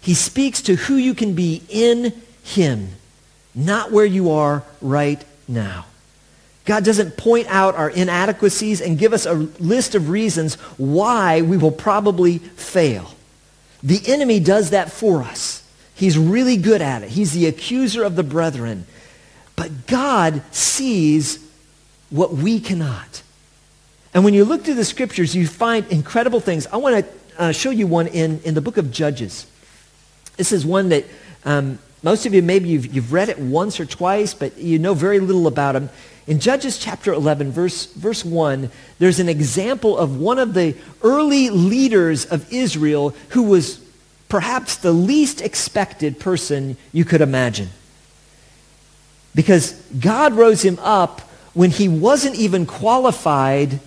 He 0.00 0.14
speaks 0.14 0.60
to 0.62 0.74
who 0.74 0.96
you 0.96 1.14
can 1.14 1.34
be 1.34 1.62
in 1.68 2.12
him, 2.42 2.88
not 3.54 3.92
where 3.92 4.04
you 4.04 4.30
are 4.30 4.62
right 4.80 5.22
now. 5.46 5.86
God 6.64 6.84
doesn't 6.84 7.16
point 7.16 7.46
out 7.48 7.74
our 7.74 7.90
inadequacies 7.90 8.80
and 8.80 8.98
give 8.98 9.12
us 9.12 9.26
a 9.26 9.34
list 9.34 9.94
of 9.94 10.08
reasons 10.08 10.54
why 10.78 11.42
we 11.42 11.56
will 11.56 11.70
probably 11.70 12.38
fail. 12.38 13.14
The 13.82 14.00
enemy 14.06 14.40
does 14.40 14.70
that 14.70 14.90
for 14.90 15.22
us. 15.22 15.62
He's 15.94 16.16
really 16.16 16.56
good 16.56 16.80
at 16.80 17.02
it. 17.02 17.10
He's 17.10 17.32
the 17.32 17.46
accuser 17.46 18.02
of 18.02 18.16
the 18.16 18.22
brethren. 18.22 18.86
But 19.56 19.86
God 19.86 20.42
sees 20.52 21.38
what 22.10 22.32
we 22.32 22.60
cannot. 22.60 23.22
And 24.14 24.24
when 24.24 24.32
you 24.32 24.44
look 24.44 24.64
through 24.64 24.74
the 24.74 24.84
scriptures, 24.84 25.34
you 25.34 25.46
find 25.46 25.86
incredible 25.88 26.40
things. 26.40 26.66
I 26.68 26.78
want 26.78 27.04
to 27.04 27.42
uh, 27.42 27.52
show 27.52 27.70
you 27.70 27.86
one 27.86 28.06
in, 28.06 28.40
in 28.42 28.54
the 28.54 28.60
book 28.60 28.78
of 28.78 28.90
Judges. 28.90 29.46
This 30.36 30.50
is 30.50 30.64
one 30.64 30.88
that 30.88 31.04
um, 31.44 31.78
most 32.04 32.26
of 32.26 32.34
you, 32.34 32.42
maybe 32.42 32.68
you've, 32.68 32.94
you've 32.94 33.12
read 33.14 33.30
it 33.30 33.38
once 33.38 33.80
or 33.80 33.86
twice, 33.86 34.34
but 34.34 34.58
you 34.58 34.78
know 34.78 34.92
very 34.92 35.20
little 35.20 35.46
about 35.46 35.74
him. 35.74 35.88
In 36.26 36.38
Judges 36.38 36.76
chapter 36.76 37.14
11, 37.14 37.50
verse, 37.50 37.86
verse 37.94 38.22
1, 38.22 38.70
there's 38.98 39.20
an 39.20 39.30
example 39.30 39.96
of 39.96 40.18
one 40.18 40.38
of 40.38 40.52
the 40.52 40.76
early 41.02 41.48
leaders 41.48 42.26
of 42.26 42.52
Israel 42.52 43.14
who 43.30 43.44
was 43.44 43.82
perhaps 44.28 44.76
the 44.76 44.92
least 44.92 45.40
expected 45.40 46.20
person 46.20 46.76
you 46.92 47.06
could 47.06 47.22
imagine. 47.22 47.70
Because 49.34 49.72
God 49.98 50.34
rose 50.34 50.60
him 50.60 50.78
up 50.82 51.22
when 51.54 51.70
he 51.70 51.88
wasn't 51.88 52.36
even 52.36 52.66
qualified 52.66 53.80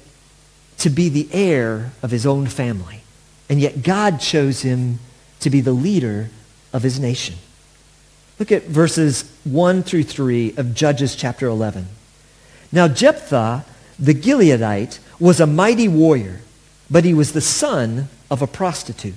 to 0.80 0.90
be 0.90 1.10
the 1.10 1.30
heir 1.32 1.92
of 2.02 2.10
his 2.10 2.26
own 2.26 2.48
family. 2.48 3.02
And 3.48 3.60
yet 3.60 3.84
God 3.84 4.20
chose 4.20 4.64
him 4.64 4.98
to 5.42 5.52
be 5.52 5.62
the 5.62 5.72
leader 5.72 6.32
of 6.74 6.82
his 6.82 7.00
nation. 7.00 7.36
Look 8.40 8.52
at 8.52 8.64
verses 8.64 9.32
1 9.46 9.84
through 9.84 10.04
3 10.04 10.56
of 10.58 10.76
Judges 10.76 11.16
chapter 11.16 11.48
11. 11.48 11.88
Now 12.72 12.88
Jephthah, 12.88 13.66
the 13.98 14.14
Gileadite, 14.14 15.00
was 15.20 15.40
a 15.40 15.48
mighty 15.48 15.88
warrior, 15.88 16.42
but 16.90 17.04
he 17.04 17.14
was 17.14 17.32
the 17.32 17.42
son 17.42 18.10
of 18.30 18.42
a 18.42 18.48
prostitute. 18.48 19.16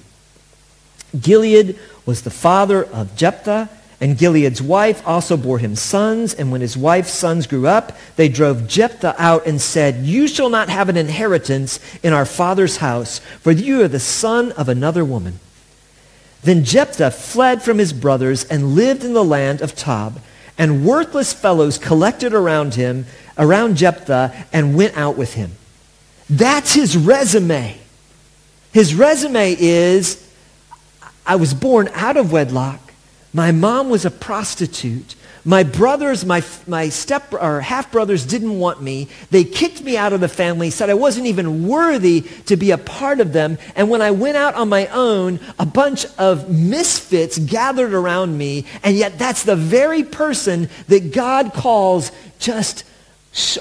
Gilead 1.19 1.79
was 2.07 2.23
the 2.23 2.31
father 2.31 2.85
of 2.85 3.15
Jephthah, 3.15 3.69
and 4.01 4.17
Gilead's 4.17 4.63
wife 4.63 5.07
also 5.07 5.37
bore 5.37 5.59
him 5.59 5.77
sons. 5.77 6.33
And 6.33 6.51
when 6.51 6.63
his 6.63 6.77
wife's 6.77 7.13
sons 7.13 7.47
grew 7.47 7.67
up, 7.67 7.99
they 8.17 8.31
drove 8.31 8.67
Jephthah 8.67 9.15
out 9.19 9.47
and 9.47 9.61
said, 9.61 10.07
You 10.07 10.27
shall 10.27 10.49
not 10.49 10.71
have 10.71 10.89
an 10.89 10.97
inheritance 10.97 11.79
in 12.03 12.15
our 12.15 12.25
father's 12.25 12.79
house, 12.79 13.19
for 13.19 13.53
you 13.53 13.83
are 13.83 13.89
the 13.89 14.01
son 14.01 14.53
of 14.53 14.71
another 14.71 15.05
woman. 15.05 15.41
Then 16.43 16.65
Jephthah 16.65 17.11
fled 17.11 17.63
from 17.63 17.79
his 17.79 17.93
brothers 17.93 18.45
and 18.45 18.75
lived 18.75 19.05
in 19.05 19.13
the 19.13 19.25
land 19.25 19.61
of 19.61 19.75
Tob. 19.75 20.21
And 20.57 20.85
worthless 20.85 21.33
fellows 21.33 21.79
collected 21.79 22.35
around 22.35 22.75
him 22.75 23.07
around 23.39 23.77
Jephthah 23.77 24.47
and 24.53 24.77
went 24.77 24.97
out 24.97 25.17
with 25.17 25.35
him. 25.35 25.53
That's 26.29 26.75
his 26.75 26.97
resume. 26.97 27.79
His 28.73 28.95
resume 28.95 29.57
is, 29.59 30.29
I 31.27 31.37
was 31.37 31.55
born 31.55 31.89
out 31.95 32.17
of 32.17 32.33
wedlock. 32.33 32.90
My 33.33 33.53
mom 33.53 33.91
was 33.91 34.05
a 34.05 34.11
prostitute. 34.11 35.15
My 35.45 35.63
brothers, 35.63 36.25
my, 36.27 36.43
my 36.67 36.91
step 36.91 37.33
or 37.33 37.61
half 37.61 37.91
brothers 37.91 38.27
didn't 38.27 38.59
want 38.59 38.83
me. 38.83 39.09
They 39.31 39.45
kicked 39.45 39.83
me 39.83 39.97
out 39.97 40.13
of 40.13 40.21
the 40.21 40.29
family, 40.29 40.69
said 40.69 40.91
I 40.91 40.95
wasn't 40.95 41.27
even 41.27 41.67
worthy 41.67 42.23
to 42.47 42.57
be 42.57 42.73
a 42.73 42.79
part 42.79 43.21
of 43.21 43.33
them. 43.33 43.57
And 43.75 43.89
when 43.89 44.03
I 44.03 44.11
went 44.11 44.37
out 44.37 44.55
on 44.55 44.69
my 44.69 44.87
own, 44.89 45.41
a 45.59 45.65
bunch 45.65 46.05
of 46.19 46.51
misfits 46.51 47.39
gathered 47.39 47.95
around 47.95 48.37
me. 48.37 48.67
And 48.83 48.97
yet 48.97 49.19
that's 49.19 49.45
the 49.45 49.57
very 49.57 50.03
person 50.03 50.69
that 50.89 51.13
God 51.13 51.55
calls 51.55 52.13
just 52.39 52.85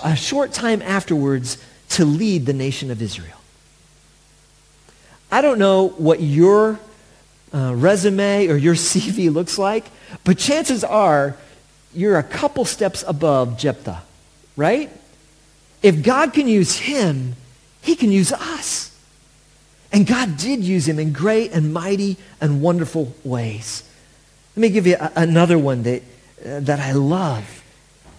a 0.04 0.16
short 0.16 0.52
time 0.52 0.82
afterwards 0.82 1.58
to 1.90 2.04
lead 2.04 2.46
the 2.46 2.54
nation 2.54 2.92
of 2.92 3.02
Israel. 3.02 3.38
I 5.32 5.42
don't 5.42 5.60
know 5.60 5.90
what 5.90 6.22
your 6.22 6.80
uh, 7.53 7.74
resume 7.75 8.48
or 8.48 8.56
your 8.56 8.75
CV 8.75 9.32
looks 9.34 9.58
like, 9.58 9.86
but 10.24 10.38
chances 10.38 10.84
are 10.84 11.38
you're 11.94 12.18
a 12.18 12.24
couple 12.24 12.65
steps 12.65 13.03
above 13.08 13.58
Jephthah, 13.58 14.01
right? 14.56 14.91
If 15.82 16.03
God 16.03 16.34
can 16.34 16.48
use 16.48 16.77
him, 16.77 17.36
he 17.82 17.96
can 17.96 18.12
use 18.12 18.32
us. 18.32 18.96
And 19.91 20.06
God 20.06 20.38
did 20.38 20.63
use 20.63 20.88
him 20.88 21.00
in 21.00 21.13
great 21.13 21.51
and 21.51 21.74
mighty 21.74 22.18
and 22.39 22.62
wonderful 22.62 23.15
ways. 23.24 23.84
Let 24.56 24.62
me 24.62 24.70
give 24.70 24.86
you 24.86 24.98
a, 25.00 25.12
another 25.15 25.58
one 25.58 25.84
that, 25.84 26.03
uh, 26.46 26.60
that 26.62 26.79
I 26.79 26.91
love. 26.91 27.63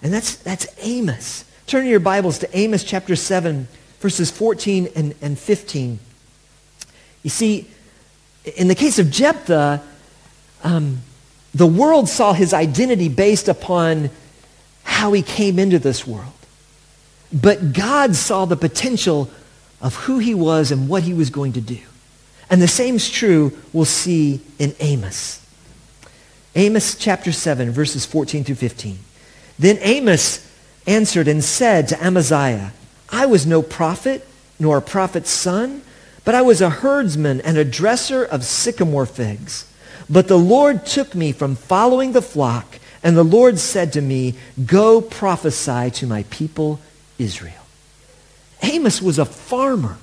And 0.03 0.13
that's, 0.13 0.37
that's 0.37 0.67
Amos. 0.79 1.45
Turn 1.67 1.87
your 1.87 2.01
Bibles 2.01 2.39
to 2.41 2.59
Amos 2.59 2.83
chapter 2.83 3.15
7, 3.15 3.69
verses 4.01 4.31
14 4.31 4.89
and, 4.97 5.15
and 5.23 5.39
15. 5.39 6.01
You 7.23 7.31
see, 7.31 7.69
in 8.45 8.69
the 8.69 8.75
case 8.75 8.99
of 8.99 9.11
Jephthah, 9.11 9.83
um, 10.65 11.01
the 11.55 11.67
world 11.67 12.09
saw 12.09 12.33
his 12.33 12.55
identity 12.55 13.09
based 13.09 13.49
upon 13.49 14.11
how 14.83 15.13
he 15.13 15.23
came 15.23 15.59
into 15.59 15.79
this 15.79 16.07
world. 16.07 16.33
But 17.33 17.73
God 17.73 18.17
saw 18.17 18.45
the 18.45 18.57
potential 18.57 19.31
of 19.81 19.95
who 19.95 20.19
he 20.19 20.35
was 20.35 20.71
and 20.71 20.89
what 20.89 21.05
he 21.05 21.15
was 21.15 21.31
going 21.31 21.53
to 21.55 21.61
do. 21.61 21.79
And 22.49 22.61
the 22.61 22.69
same 22.69 22.97
is 22.97 23.09
true 23.09 23.57
we'll 23.73 23.85
see 23.85 24.41
in 24.59 24.75
Amos. 24.81 25.41
Amos 26.57 26.97
chapter 26.97 27.31
7, 27.31 27.71
verses 27.71 28.05
14 28.05 28.45
through 28.45 28.57
15. 28.57 28.99
Then 29.59 29.79
Amos 29.81 30.47
answered 30.87 31.29
and 31.29 31.45
said 31.45 31.87
to 31.89 32.05
Amaziah, 32.05 32.73
I 33.09 33.27
was 33.27 33.47
no 33.47 33.63
prophet, 33.63 34.27
nor 34.59 34.79
a 34.79 34.83
prophet's 34.83 35.31
son, 35.31 35.83
but 36.25 36.35
I 36.35 36.43
was 36.43 36.61
a 36.61 36.71
herdsman 36.71 37.41
and 37.41 37.57
a 37.57 37.65
dresser 37.65 38.25
of 38.25 38.45
sycamore 38.45 39.07
figs. 39.07 39.67
But 40.09 40.29
the 40.29 40.39
Lord 40.39 40.87
took 40.87 41.15
me 41.15 41.33
from 41.33 41.55
following 41.55 42.13
the 42.13 42.23
flock, 42.23 42.79
and 43.03 43.17
the 43.17 43.23
Lord 43.23 43.59
said 43.59 43.93
to 43.95 44.01
me, 44.01 44.35
Go 44.67 45.01
prophesy 45.01 45.91
to 45.93 46.07
my 46.07 46.25
people 46.25 46.81
Israel. 47.19 47.55
Amos 48.63 49.01
was 49.01 49.19
a 49.19 49.25
farmer. 49.25 49.99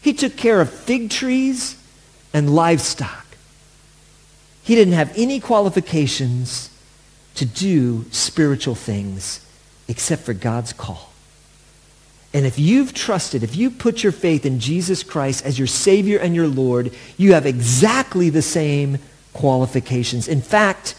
He 0.00 0.12
took 0.12 0.36
care 0.36 0.60
of 0.60 0.70
fig 0.70 1.10
trees 1.10 1.76
and 2.34 2.54
livestock. 2.54 3.26
He 4.62 4.74
didn't 4.74 4.94
have 4.94 5.12
any 5.16 5.40
qualifications 5.40 6.70
to 7.36 7.46
do 7.46 8.04
spiritual 8.10 8.74
things 8.74 9.44
except 9.88 10.22
for 10.22 10.34
God's 10.34 10.72
call. 10.72 11.11
And 12.34 12.46
if 12.46 12.58
you've 12.58 12.94
trusted, 12.94 13.42
if 13.42 13.56
you 13.56 13.70
put 13.70 14.02
your 14.02 14.12
faith 14.12 14.46
in 14.46 14.58
Jesus 14.58 15.02
Christ 15.02 15.44
as 15.44 15.58
your 15.58 15.66
Savior 15.66 16.18
and 16.18 16.34
your 16.34 16.48
Lord, 16.48 16.92
you 17.18 17.34
have 17.34 17.44
exactly 17.44 18.30
the 18.30 18.42
same 18.42 18.98
qualifications. 19.34 20.28
In 20.28 20.40
fact, 20.40 20.94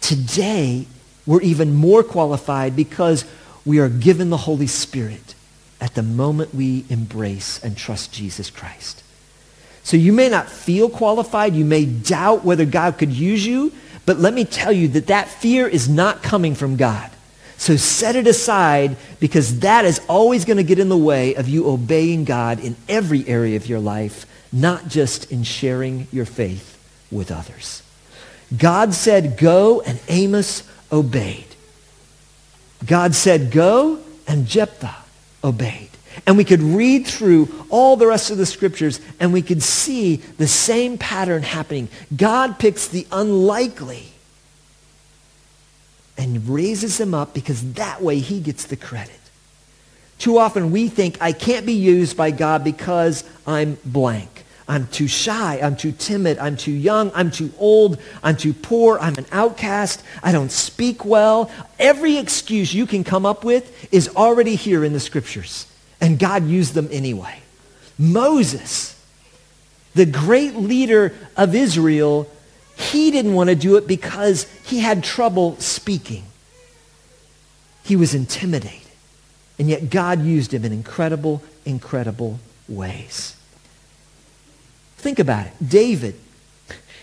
today 0.00 0.86
we're 1.24 1.42
even 1.42 1.72
more 1.74 2.02
qualified 2.02 2.74
because 2.74 3.24
we 3.64 3.78
are 3.78 3.88
given 3.88 4.30
the 4.30 4.36
Holy 4.36 4.66
Spirit 4.66 5.34
at 5.80 5.94
the 5.94 6.02
moment 6.02 6.54
we 6.54 6.84
embrace 6.88 7.62
and 7.62 7.76
trust 7.76 8.12
Jesus 8.12 8.50
Christ. 8.50 9.02
So 9.84 9.96
you 9.96 10.12
may 10.12 10.28
not 10.28 10.48
feel 10.48 10.88
qualified. 10.88 11.54
You 11.54 11.64
may 11.64 11.84
doubt 11.84 12.44
whether 12.44 12.64
God 12.64 12.98
could 12.98 13.12
use 13.12 13.44
you. 13.44 13.72
But 14.06 14.18
let 14.18 14.34
me 14.34 14.44
tell 14.44 14.72
you 14.72 14.88
that 14.88 15.08
that 15.08 15.28
fear 15.28 15.66
is 15.66 15.88
not 15.88 16.22
coming 16.22 16.54
from 16.54 16.76
God. 16.76 17.10
So 17.62 17.76
set 17.76 18.16
it 18.16 18.26
aside 18.26 18.96
because 19.20 19.60
that 19.60 19.84
is 19.84 20.00
always 20.08 20.44
going 20.44 20.56
to 20.56 20.64
get 20.64 20.80
in 20.80 20.88
the 20.88 20.98
way 20.98 21.36
of 21.36 21.48
you 21.48 21.70
obeying 21.70 22.24
God 22.24 22.58
in 22.58 22.74
every 22.88 23.24
area 23.28 23.54
of 23.54 23.68
your 23.68 23.78
life, 23.78 24.26
not 24.52 24.88
just 24.88 25.30
in 25.30 25.44
sharing 25.44 26.08
your 26.10 26.24
faith 26.24 26.76
with 27.12 27.30
others. 27.30 27.84
God 28.58 28.94
said, 28.94 29.38
go, 29.38 29.80
and 29.80 30.00
Amos 30.08 30.68
obeyed. 30.90 31.46
God 32.84 33.14
said, 33.14 33.52
go, 33.52 34.00
and 34.26 34.48
Jephthah 34.48 34.96
obeyed. 35.44 35.90
And 36.26 36.36
we 36.36 36.42
could 36.42 36.62
read 36.62 37.06
through 37.06 37.48
all 37.70 37.96
the 37.96 38.08
rest 38.08 38.32
of 38.32 38.38
the 38.38 38.44
scriptures 38.44 39.00
and 39.20 39.32
we 39.32 39.40
could 39.40 39.62
see 39.62 40.16
the 40.16 40.48
same 40.48 40.98
pattern 40.98 41.44
happening. 41.44 41.86
God 42.16 42.58
picks 42.58 42.88
the 42.88 43.06
unlikely 43.12 44.08
and 46.16 46.48
raises 46.48 46.98
them 46.98 47.14
up 47.14 47.34
because 47.34 47.72
that 47.74 48.02
way 48.02 48.18
he 48.18 48.40
gets 48.40 48.66
the 48.66 48.76
credit. 48.76 49.18
Too 50.18 50.38
often 50.38 50.70
we 50.70 50.88
think 50.88 51.18
I 51.20 51.32
can't 51.32 51.66
be 51.66 51.72
used 51.72 52.16
by 52.16 52.30
God 52.30 52.62
because 52.62 53.24
I'm 53.46 53.76
blank. 53.84 54.44
I'm 54.68 54.86
too 54.86 55.08
shy. 55.08 55.60
I'm 55.60 55.76
too 55.76 55.92
timid. 55.92 56.38
I'm 56.38 56.56
too 56.56 56.72
young. 56.72 57.10
I'm 57.14 57.30
too 57.30 57.52
old. 57.58 57.98
I'm 58.22 58.36
too 58.36 58.54
poor. 58.54 58.98
I'm 59.00 59.16
an 59.16 59.26
outcast. 59.32 60.02
I 60.22 60.32
don't 60.32 60.52
speak 60.52 61.04
well. 61.04 61.50
Every 61.78 62.18
excuse 62.18 62.72
you 62.72 62.86
can 62.86 63.04
come 63.04 63.26
up 63.26 63.44
with 63.44 63.92
is 63.92 64.08
already 64.14 64.54
here 64.54 64.84
in 64.84 64.92
the 64.92 65.00
scriptures. 65.00 65.66
And 66.00 66.18
God 66.18 66.46
used 66.46 66.74
them 66.74 66.88
anyway. 66.92 67.40
Moses, 67.98 68.98
the 69.94 70.06
great 70.06 70.54
leader 70.54 71.14
of 71.36 71.54
Israel, 71.54 72.30
he 72.76 73.10
didn't 73.10 73.34
want 73.34 73.50
to 73.50 73.56
do 73.56 73.76
it 73.76 73.86
because 73.86 74.44
he 74.64 74.80
had 74.80 75.04
trouble 75.04 75.56
speaking. 75.58 76.24
He 77.84 77.96
was 77.96 78.14
intimidated. 78.14 78.80
And 79.58 79.68
yet 79.68 79.90
God 79.90 80.22
used 80.22 80.52
him 80.52 80.64
in 80.64 80.72
incredible, 80.72 81.42
incredible 81.64 82.40
ways. 82.68 83.36
Think 84.96 85.18
about 85.18 85.46
it. 85.46 85.52
David. 85.66 86.14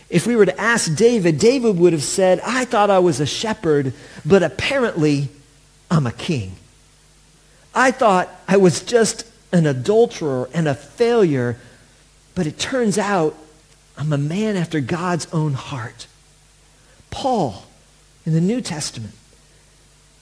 If 0.09 0.25
we 0.25 0.35
were 0.35 0.45
to 0.45 0.59
ask 0.59 0.95
David, 0.95 1.37
David 1.37 1.77
would 1.77 1.93
have 1.93 2.03
said, 2.03 2.41
I 2.43 2.65
thought 2.65 2.89
I 2.89 2.99
was 2.99 3.19
a 3.19 3.25
shepherd, 3.25 3.93
but 4.25 4.41
apparently 4.41 5.29
I'm 5.91 6.07
a 6.07 6.11
king. 6.11 6.53
I 7.75 7.91
thought 7.91 8.29
I 8.47 8.57
was 8.57 8.81
just 8.81 9.25
an 9.51 9.67
adulterer 9.67 10.49
and 10.53 10.67
a 10.67 10.73
failure, 10.73 11.57
but 12.33 12.47
it 12.47 12.57
turns 12.57 12.97
out 12.97 13.35
I'm 13.99 14.13
a 14.13 14.17
man 14.17 14.55
after 14.55 14.79
God's 14.79 15.27
own 15.33 15.53
heart. 15.53 16.07
Paul 17.11 17.65
in 18.25 18.33
the 18.33 18.41
New 18.41 18.61
Testament. 18.61 19.13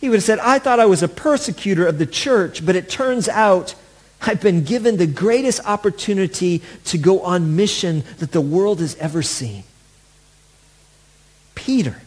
He 0.02 0.10
would 0.10 0.18
have 0.18 0.24
said, 0.24 0.40
I 0.40 0.58
thought 0.58 0.80
I 0.80 0.86
was 0.86 1.04
a 1.04 1.08
persecutor 1.08 1.86
of 1.86 2.00
the 2.00 2.06
church, 2.08 2.66
but 2.66 2.76
it 2.76 2.90
turns 2.90 3.30
out 3.30 3.76
I've 4.22 4.42
been 4.42 4.64
given 4.64 4.98
the 4.98 5.08
greatest 5.08 5.64
opportunity 5.64 6.64
to 6.86 6.98
go 6.98 7.22
on 7.22 7.56
mission 7.56 8.04
that 8.18 8.32
the 8.32 8.42
world 8.42 8.80
has 8.80 8.96
ever 8.96 9.22
seen. 9.22 9.64
Peter. 11.54 12.02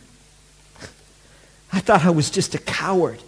I 1.73 1.79
thought 1.79 2.05
I 2.05 2.11
was 2.11 2.31
just 2.31 2.55
a 2.55 2.59
coward 2.59 3.23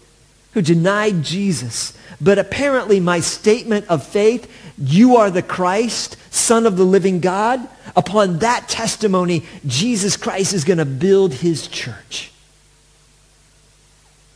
who 0.52 0.62
denied 0.62 1.22
Jesus. 1.22 1.96
But 2.20 2.38
apparently 2.38 3.00
my 3.00 3.20
statement 3.20 3.86
of 3.88 4.06
faith, 4.06 4.50
you 4.78 5.16
are 5.16 5.30
the 5.30 5.42
Christ, 5.42 6.16
Son 6.32 6.66
of 6.66 6.76
the 6.76 6.84
living 6.84 7.20
God, 7.20 7.60
upon 7.96 8.38
that 8.38 8.68
testimony, 8.68 9.44
Jesus 9.66 10.16
Christ 10.16 10.52
is 10.52 10.64
going 10.64 10.78
to 10.78 10.84
build 10.84 11.34
his 11.34 11.66
church. 11.66 12.30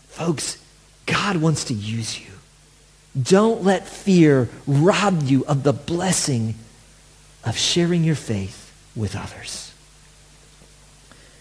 Folks, 0.09 0.59
God 1.07 1.37
wants 1.37 1.65
to 1.65 1.75
use 1.75 2.19
you. 2.19 2.27
Don't 3.21 3.63
let 3.63 3.87
fear 3.87 4.49
rob 4.67 5.23
you 5.23 5.45
of 5.47 5.63
the 5.63 5.73
blessing 5.73 6.55
of 7.45 7.57
sharing 7.57 8.05
your 8.05 8.15
faith 8.15 8.75
with 8.95 9.17
others. 9.17 9.66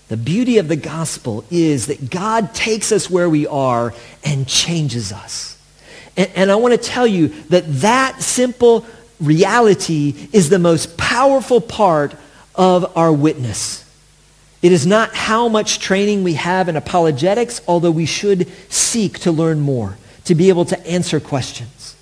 The 0.08 0.18
beauty 0.18 0.60
of 0.60 0.68
the 0.68 0.76
gospel 0.76 1.44
is 1.50 1.88
that 1.88 2.10
God 2.10 2.54
takes 2.54 2.92
us 2.92 3.10
where 3.10 3.30
we 3.30 3.48
are 3.48 3.94
and 4.24 4.48
changes 4.48 5.12
us. 5.12 5.58
And, 6.16 6.32
and, 6.36 6.52
I 6.52 6.56
want 6.56 6.74
to 6.74 6.78
tell 6.78 7.08
you 7.08 7.30
that 7.50 7.64
that 7.82 8.22
simple 8.22 8.86
reality 9.20 10.30
is 10.32 10.50
the 10.50 10.60
most 10.60 10.98
powerful 10.98 11.60
part 11.60 12.16
of 12.54 12.96
our 12.96 13.12
witness. 13.12 13.84
It 14.62 14.72
is 14.72 14.88
not 14.88 15.14
how 15.14 15.48
much 15.48 15.80
training 15.80 16.24
we 16.24 16.34
have 16.34 16.70
in 16.70 16.76
apologetics, 16.76 17.62
although 17.68 17.92
we 17.92 18.06
should 18.06 18.50
seek 18.72 19.20
to 19.20 19.32
learn 19.32 19.60
more, 19.60 19.98
to 20.26 20.36
be 20.36 20.50
able 20.50 20.66
to 20.66 20.88
answer 20.88 21.20
questions. 21.20 21.96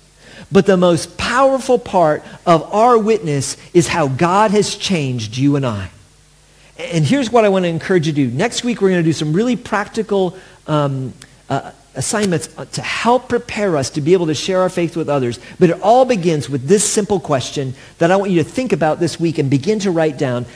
But 0.52 0.66
the 0.66 0.76
most 0.76 1.16
powerful 1.18 1.78
part 1.78 2.22
of 2.46 2.62
our 2.72 2.96
witness 2.96 3.56
is 3.72 3.88
how 3.88 4.08
God 4.08 4.50
has 4.52 4.76
changed 4.76 5.36
you 5.36 5.56
and 5.56 5.66
I. 5.66 5.90
And 6.76 7.04
here's 7.04 7.30
what 7.30 7.44
I 7.44 7.48
want 7.48 7.64
to 7.64 7.68
encourage 7.68 8.06
you 8.06 8.12
to 8.12 8.28
do. 8.28 8.36
Next 8.36 8.64
week, 8.64 8.80
we're 8.80 8.90
going 8.90 9.02
to 9.02 9.08
do 9.08 9.12
some 9.12 9.32
really 9.32 9.56
practical 9.56 10.36
um, 10.66 11.12
uh, 11.48 11.70
assignments 11.94 12.48
to 12.72 12.82
help 12.82 13.28
prepare 13.28 13.76
us 13.76 13.90
to 13.90 14.00
be 14.00 14.12
able 14.12 14.26
to 14.26 14.34
share 14.34 14.60
our 14.60 14.68
faith 14.68 14.96
with 14.96 15.08
others. 15.08 15.38
But 15.58 15.70
it 15.70 15.80
all 15.80 16.04
begins 16.04 16.50
with 16.50 16.66
this 16.66 16.88
simple 16.88 17.20
question 17.20 17.74
that 17.98 18.10
I 18.10 18.16
want 18.16 18.32
you 18.32 18.42
to 18.42 18.48
think 18.48 18.72
about 18.72 18.98
this 18.98 19.20
week 19.20 19.38
and 19.38 19.48
begin 19.48 19.78
to 19.80 19.90
write 19.90 20.18
down 20.18 20.46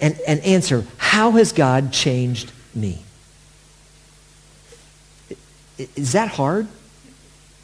and, 0.00 0.18
and 0.26 0.40
answer, 0.40 0.84
how 0.98 1.32
has 1.32 1.52
God 1.52 1.92
changed 1.92 2.52
me? 2.74 3.02
Is 5.96 6.12
that 6.12 6.28
hard? 6.28 6.68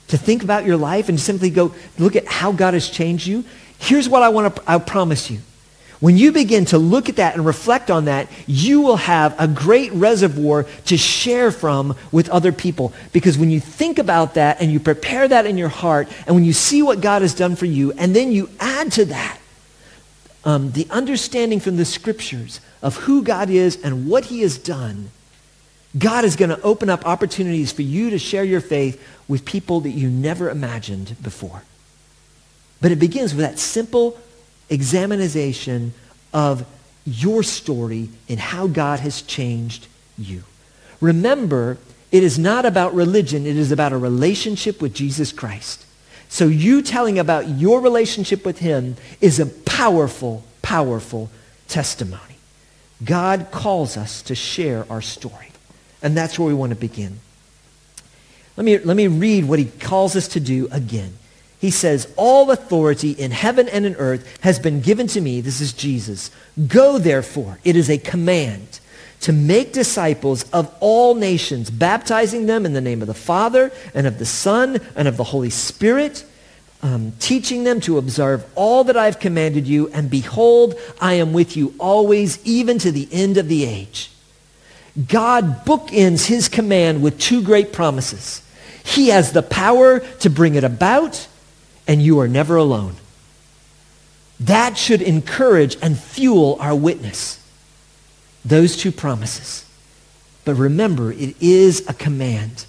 To 0.08 0.18
think 0.18 0.42
about 0.42 0.64
your 0.64 0.76
life 0.76 1.08
and 1.08 1.20
simply 1.20 1.50
go 1.50 1.72
look 1.96 2.16
at 2.16 2.26
how 2.26 2.50
God 2.50 2.74
has 2.74 2.88
changed 2.88 3.28
you? 3.28 3.44
Here's 3.78 4.08
what 4.08 4.24
I 4.24 4.30
want 4.30 4.56
to 4.56 4.62
I 4.66 4.78
promise 4.78 5.30
you. 5.30 5.38
When 6.00 6.16
you 6.16 6.32
begin 6.32 6.64
to 6.66 6.78
look 6.78 7.10
at 7.10 7.16
that 7.16 7.34
and 7.34 7.44
reflect 7.44 7.90
on 7.90 8.06
that, 8.06 8.28
you 8.46 8.80
will 8.80 8.96
have 8.96 9.38
a 9.38 9.46
great 9.46 9.92
reservoir 9.92 10.64
to 10.86 10.96
share 10.96 11.50
from 11.50 11.94
with 12.10 12.30
other 12.30 12.52
people. 12.52 12.94
Because 13.12 13.36
when 13.36 13.50
you 13.50 13.60
think 13.60 13.98
about 13.98 14.34
that 14.34 14.62
and 14.62 14.72
you 14.72 14.80
prepare 14.80 15.28
that 15.28 15.44
in 15.44 15.58
your 15.58 15.68
heart, 15.68 16.08
and 16.26 16.34
when 16.34 16.44
you 16.44 16.54
see 16.54 16.80
what 16.80 17.02
God 17.02 17.20
has 17.20 17.34
done 17.34 17.54
for 17.54 17.66
you, 17.66 17.92
and 17.92 18.16
then 18.16 18.32
you 18.32 18.48
add 18.58 18.92
to 18.92 19.04
that 19.06 19.38
um, 20.44 20.72
the 20.72 20.86
understanding 20.88 21.60
from 21.60 21.76
the 21.76 21.84
scriptures 21.84 22.60
of 22.82 22.96
who 22.96 23.22
God 23.22 23.50
is 23.50 23.78
and 23.82 24.08
what 24.08 24.26
he 24.26 24.40
has 24.40 24.56
done, 24.56 25.10
God 25.98 26.24
is 26.24 26.34
going 26.34 26.48
to 26.48 26.60
open 26.62 26.88
up 26.88 27.06
opportunities 27.06 27.72
for 27.72 27.82
you 27.82 28.08
to 28.08 28.18
share 28.18 28.44
your 28.44 28.62
faith 28.62 29.06
with 29.28 29.44
people 29.44 29.80
that 29.80 29.90
you 29.90 30.08
never 30.08 30.48
imagined 30.48 31.16
before. 31.22 31.62
But 32.80 32.90
it 32.90 32.96
begins 32.96 33.34
with 33.34 33.44
that 33.44 33.58
simple 33.58 34.18
examination 34.70 35.92
of 36.32 36.66
your 37.04 37.42
story 37.42 38.08
and 38.28 38.38
how 38.38 38.66
God 38.66 39.00
has 39.00 39.22
changed 39.22 39.86
you. 40.16 40.44
Remember, 41.00 41.78
it 42.12 42.22
is 42.22 42.38
not 42.38 42.64
about 42.64 42.94
religion. 42.94 43.46
It 43.46 43.56
is 43.56 43.72
about 43.72 43.92
a 43.92 43.98
relationship 43.98 44.80
with 44.80 44.94
Jesus 44.94 45.32
Christ. 45.32 45.86
So 46.28 46.46
you 46.46 46.82
telling 46.82 47.18
about 47.18 47.48
your 47.48 47.80
relationship 47.80 48.44
with 48.44 48.58
him 48.58 48.96
is 49.20 49.40
a 49.40 49.46
powerful, 49.46 50.44
powerful 50.62 51.30
testimony. 51.68 52.22
God 53.04 53.48
calls 53.50 53.96
us 53.96 54.22
to 54.22 54.34
share 54.34 54.86
our 54.90 55.02
story. 55.02 55.48
And 56.02 56.16
that's 56.16 56.38
where 56.38 56.48
we 56.48 56.54
want 56.54 56.70
to 56.70 56.76
begin. 56.76 57.20
Let 58.56 58.64
me, 58.64 58.78
let 58.78 58.96
me 58.96 59.08
read 59.08 59.46
what 59.46 59.58
he 59.58 59.66
calls 59.66 60.16
us 60.16 60.28
to 60.28 60.40
do 60.40 60.68
again. 60.70 61.14
He 61.60 61.70
says, 61.70 62.12
all 62.16 62.50
authority 62.50 63.10
in 63.12 63.32
heaven 63.32 63.68
and 63.68 63.84
in 63.84 63.94
earth 63.96 64.38
has 64.40 64.58
been 64.58 64.80
given 64.80 65.06
to 65.08 65.20
me. 65.20 65.42
This 65.42 65.60
is 65.60 65.74
Jesus. 65.74 66.30
Go 66.66 66.98
therefore. 66.98 67.58
It 67.64 67.76
is 67.76 67.90
a 67.90 67.98
command 67.98 68.80
to 69.20 69.32
make 69.32 69.74
disciples 69.74 70.50
of 70.52 70.74
all 70.80 71.14
nations, 71.14 71.68
baptizing 71.70 72.46
them 72.46 72.64
in 72.64 72.72
the 72.72 72.80
name 72.80 73.02
of 73.02 73.08
the 73.08 73.14
Father 73.14 73.70
and 73.92 74.06
of 74.06 74.18
the 74.18 74.24
Son 74.24 74.80
and 74.96 75.06
of 75.06 75.18
the 75.18 75.24
Holy 75.24 75.50
Spirit, 75.50 76.24
um, 76.82 77.12
teaching 77.18 77.64
them 77.64 77.78
to 77.82 77.98
observe 77.98 78.42
all 78.54 78.84
that 78.84 78.96
I've 78.96 79.20
commanded 79.20 79.66
you, 79.66 79.88
and 79.88 80.08
behold, 80.08 80.76
I 80.98 81.14
am 81.14 81.34
with 81.34 81.54
you 81.58 81.74
always, 81.78 82.42
even 82.46 82.78
to 82.78 82.90
the 82.90 83.06
end 83.12 83.36
of 83.36 83.48
the 83.48 83.66
age. 83.66 84.10
God 85.06 85.66
bookends 85.66 86.24
his 86.24 86.48
command 86.48 87.02
with 87.02 87.20
two 87.20 87.42
great 87.42 87.74
promises. 87.74 88.42
He 88.82 89.08
has 89.08 89.32
the 89.32 89.42
power 89.42 90.00
to 90.00 90.30
bring 90.30 90.54
it 90.54 90.64
about, 90.64 91.28
and 91.90 92.00
you 92.00 92.20
are 92.20 92.28
never 92.28 92.54
alone. 92.54 92.94
That 94.38 94.78
should 94.78 95.02
encourage 95.02 95.76
and 95.82 95.98
fuel 95.98 96.56
our 96.60 96.72
witness. 96.72 97.44
Those 98.44 98.76
two 98.76 98.92
promises. 98.92 99.64
But 100.44 100.54
remember, 100.54 101.10
it 101.10 101.34
is 101.42 101.84
a 101.88 101.92
command. 101.92 102.64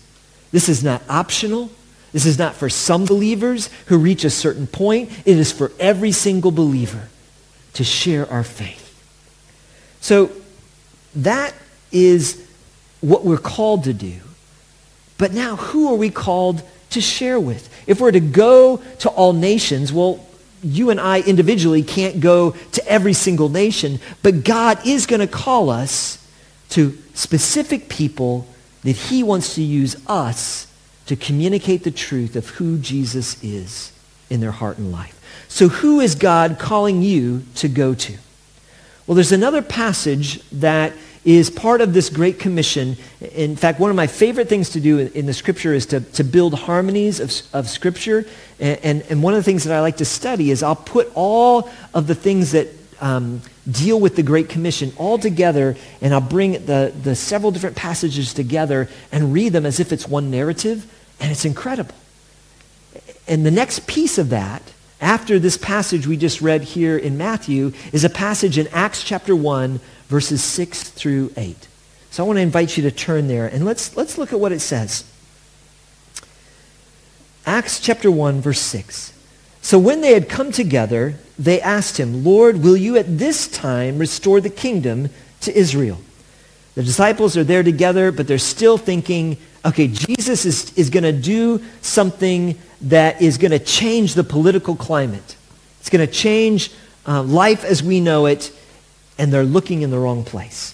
This 0.52 0.68
is 0.68 0.84
not 0.84 1.04
optional. 1.08 1.70
This 2.12 2.26
is 2.26 2.40
not 2.40 2.56
for 2.56 2.68
some 2.68 3.06
believers 3.06 3.70
who 3.86 4.00
reach 4.00 4.24
a 4.24 4.32
certain 4.32 4.66
point. 4.66 5.12
It 5.24 5.38
is 5.38 5.52
for 5.52 5.72
every 5.80 6.12
single 6.12 6.50
believer 6.50 7.08
to 7.74 7.84
share 7.84 8.28
our 8.28 8.44
faith. 8.44 8.88
So 10.02 10.32
that 11.14 11.54
is 11.92 12.44
what 13.02 13.24
we're 13.24 13.38
called 13.38 13.84
to 13.84 13.94
do. 13.94 14.16
But 15.20 15.32
now 15.32 15.58
who 15.58 15.90
are 15.90 15.96
we 15.96 16.10
called 16.10 16.64
to 16.92 17.02
share 17.02 17.40
with? 17.40 17.70
If 17.88 18.00
we're 18.00 18.12
to 18.12 18.20
go 18.20 18.78
to 19.00 19.10
all 19.10 19.34
nations, 19.34 19.92
well, 19.92 20.26
you 20.64 20.90
and 20.90 21.00
I 21.00 21.22
individually 21.22 21.84
can't 21.84 22.20
go 22.20 22.52
to 22.52 22.88
every 22.88 23.14
single 23.14 23.50
nation, 23.50 24.00
but 24.22 24.44
God 24.44 24.86
is 24.86 25.06
going 25.06 25.22
to 25.22 25.28
call 25.28 25.70
us 25.70 26.26
to 26.70 26.98
specific 27.14 27.90
people 27.90 28.48
that 28.84 28.96
he 28.96 29.24
wants 29.24 29.56
to 29.56 29.62
use 29.62 29.96
us 30.08 30.68
to 31.08 31.16
communicate 31.16 31.84
the 31.84 31.92
truth 31.92 32.36
of 32.36 32.50
who 32.50 32.78
Jesus 32.78 33.44
is 33.44 33.92
in 34.30 34.40
their 34.40 34.52
heart 34.52 34.78
and 34.78 34.92
life. 34.92 35.18
So 35.50 35.68
who 35.68 36.00
is 36.00 36.16
God 36.16 36.58
calling 36.60 37.02
you 37.02 37.44
to 37.56 37.68
go 37.68 37.94
to? 37.94 38.18
Well, 39.06 39.16
there's 39.16 39.32
another 39.32 39.62
passage 39.62 40.42
that 40.52 40.94
is 41.24 41.50
part 41.50 41.82
of 41.82 41.94
this 41.94 42.10
Great 42.10 42.40
Commission. 42.40 42.98
In 43.34 43.56
fact, 43.56 43.80
one 43.80 43.90
of 43.90 43.96
my 43.96 44.08
favorite 44.08 44.50
things 44.50 44.70
to 44.72 44.80
do 44.80 45.00
in 45.00 45.26
the 45.26 45.34
Scripture 45.34 45.74
is 45.74 45.86
to, 45.88 46.02
to 46.02 46.24
build 46.24 46.56
harmonies 46.56 47.20
of, 47.20 47.32
of 47.54 47.70
Scripture. 47.70 48.26
And, 48.60 48.80
and, 48.84 49.02
and 49.10 49.24
one 49.24 49.34
of 49.34 49.38
the 49.38 49.44
things 49.44 49.64
that 49.66 49.76
I 49.76 49.82
like 49.82 49.98
to 49.98 50.06
study 50.06 50.50
is 50.50 50.64
I'll 50.64 50.76
put 50.76 51.12
all 51.14 51.70
of 51.94 52.08
the 52.08 52.16
things 52.16 52.54
that 52.54 52.70
um, 53.00 53.42
deal 53.70 54.00
with 54.00 54.16
the 54.16 54.24
Great 54.24 54.50
Commission 54.50 54.94
all 54.98 55.18
together, 55.18 55.76
and 56.02 56.14
I'll 56.14 56.22
bring 56.22 56.54
the, 56.66 56.94
the 57.04 57.16
several 57.16 57.52
different 57.52 57.76
passages 57.76 58.34
together 58.34 58.90
and 59.12 59.34
read 59.34 59.54
them 59.54 59.66
as 59.66 59.80
if 59.80 59.92
it's 59.92 60.08
one 60.08 60.32
narrative, 60.32 60.92
and 61.20 61.32
it's 61.32 61.46
incredible. 61.46 61.96
And 63.28 63.46
the 63.46 63.52
next 63.52 63.86
piece 63.88 64.18
of 64.18 64.30
that, 64.30 64.62
after 65.00 65.40
this 65.40 65.58
passage 65.58 66.06
we 66.06 66.18
just 66.18 66.42
read 66.42 66.64
here 66.64 66.98
in 66.98 67.18
Matthew, 67.18 67.74
is 67.92 68.04
a 68.04 68.10
passage 68.10 68.58
in 68.58 68.68
Acts 68.68 69.04
chapter 69.04 69.36
1, 69.36 69.80
verses 70.12 70.44
6 70.44 70.90
through 70.90 71.32
8. 71.38 71.68
So 72.12 72.22
I 72.22 72.28
want 72.28 72.36
to 72.36 72.42
invite 72.42 72.76
you 72.76 72.84
to 72.84 72.92
turn 72.92 73.30
there, 73.30 73.48
and 73.48 73.64
let's, 73.64 73.96
let's 73.96 74.18
look 74.18 74.34
at 74.34 74.40
what 74.42 74.52
it 74.52 74.60
says. 74.60 75.06
Acts 77.46 77.80
chapter 77.80 78.12
1, 78.12 78.42
verse 78.42 78.60
6. 78.60 79.14
So 79.62 79.80
when 79.80 80.02
they 80.02 80.14
had 80.14 80.28
come 80.28 80.52
together, 80.52 81.16
they 81.40 81.62
asked 81.62 81.98
him, 81.98 82.26
Lord, 82.26 82.62
will 82.62 82.76
you 82.76 82.98
at 82.98 83.18
this 83.18 83.48
time 83.48 84.00
restore 84.00 84.42
the 84.42 84.50
kingdom 84.50 85.10
to 85.42 85.58
Israel? 85.58 86.02
The 86.76 86.84
disciples 86.84 87.38
are 87.38 87.46
there 87.46 87.64
together, 87.64 88.12
but 88.12 88.28
they're 88.28 88.38
still 88.38 88.78
thinking, 88.78 89.38
okay, 89.64 89.88
Jesus 89.88 90.46
is, 90.46 90.78
is 90.78 90.90
going 90.90 91.04
to 91.04 91.14
do 91.14 91.64
something 91.82 92.60
that 92.82 93.22
is 93.22 93.38
going 93.38 93.52
to 93.52 93.60
change 93.60 94.16
the 94.16 94.26
political 94.26 94.76
climate. 94.76 95.38
It's 95.80 95.90
going 95.90 96.06
to 96.06 96.12
change 96.12 96.70
uh, 97.08 97.24
life 97.24 97.64
as 97.64 97.82
we 97.82 98.02
know 98.02 98.26
it, 98.26 98.52
and 99.22 99.32
they're 99.32 99.44
looking 99.44 99.84
in 99.84 99.92
the 99.92 100.00
wrong 100.00 100.24
place. 100.24 100.74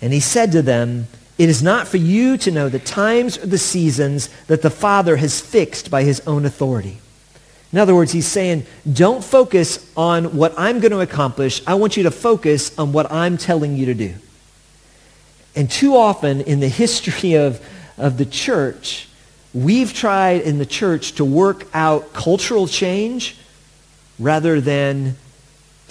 And 0.00 0.12
he 0.12 0.20
said 0.20 0.52
to 0.52 0.62
them, 0.62 1.08
it 1.36 1.48
is 1.48 1.60
not 1.60 1.88
for 1.88 1.96
you 1.96 2.36
to 2.38 2.52
know 2.52 2.68
the 2.68 2.78
times 2.78 3.36
or 3.38 3.46
the 3.46 3.58
seasons 3.58 4.28
that 4.46 4.62
the 4.62 4.70
Father 4.70 5.16
has 5.16 5.40
fixed 5.40 5.90
by 5.90 6.04
his 6.04 6.20
own 6.28 6.44
authority. 6.44 7.00
In 7.72 7.80
other 7.80 7.92
words, 7.92 8.12
he's 8.12 8.28
saying, 8.28 8.66
don't 8.90 9.24
focus 9.24 9.90
on 9.96 10.36
what 10.36 10.54
I'm 10.56 10.78
going 10.78 10.92
to 10.92 11.00
accomplish. 11.00 11.60
I 11.66 11.74
want 11.74 11.96
you 11.96 12.04
to 12.04 12.12
focus 12.12 12.78
on 12.78 12.92
what 12.92 13.10
I'm 13.10 13.36
telling 13.36 13.76
you 13.76 13.86
to 13.86 13.94
do. 13.94 14.14
And 15.56 15.68
too 15.68 15.96
often 15.96 16.42
in 16.42 16.60
the 16.60 16.68
history 16.68 17.34
of, 17.36 17.60
of 17.98 18.16
the 18.16 18.26
church, 18.26 19.08
we've 19.52 19.92
tried 19.92 20.42
in 20.42 20.58
the 20.58 20.66
church 20.66 21.14
to 21.16 21.24
work 21.24 21.66
out 21.74 22.12
cultural 22.12 22.68
change 22.68 23.36
rather 24.20 24.60
than 24.60 25.16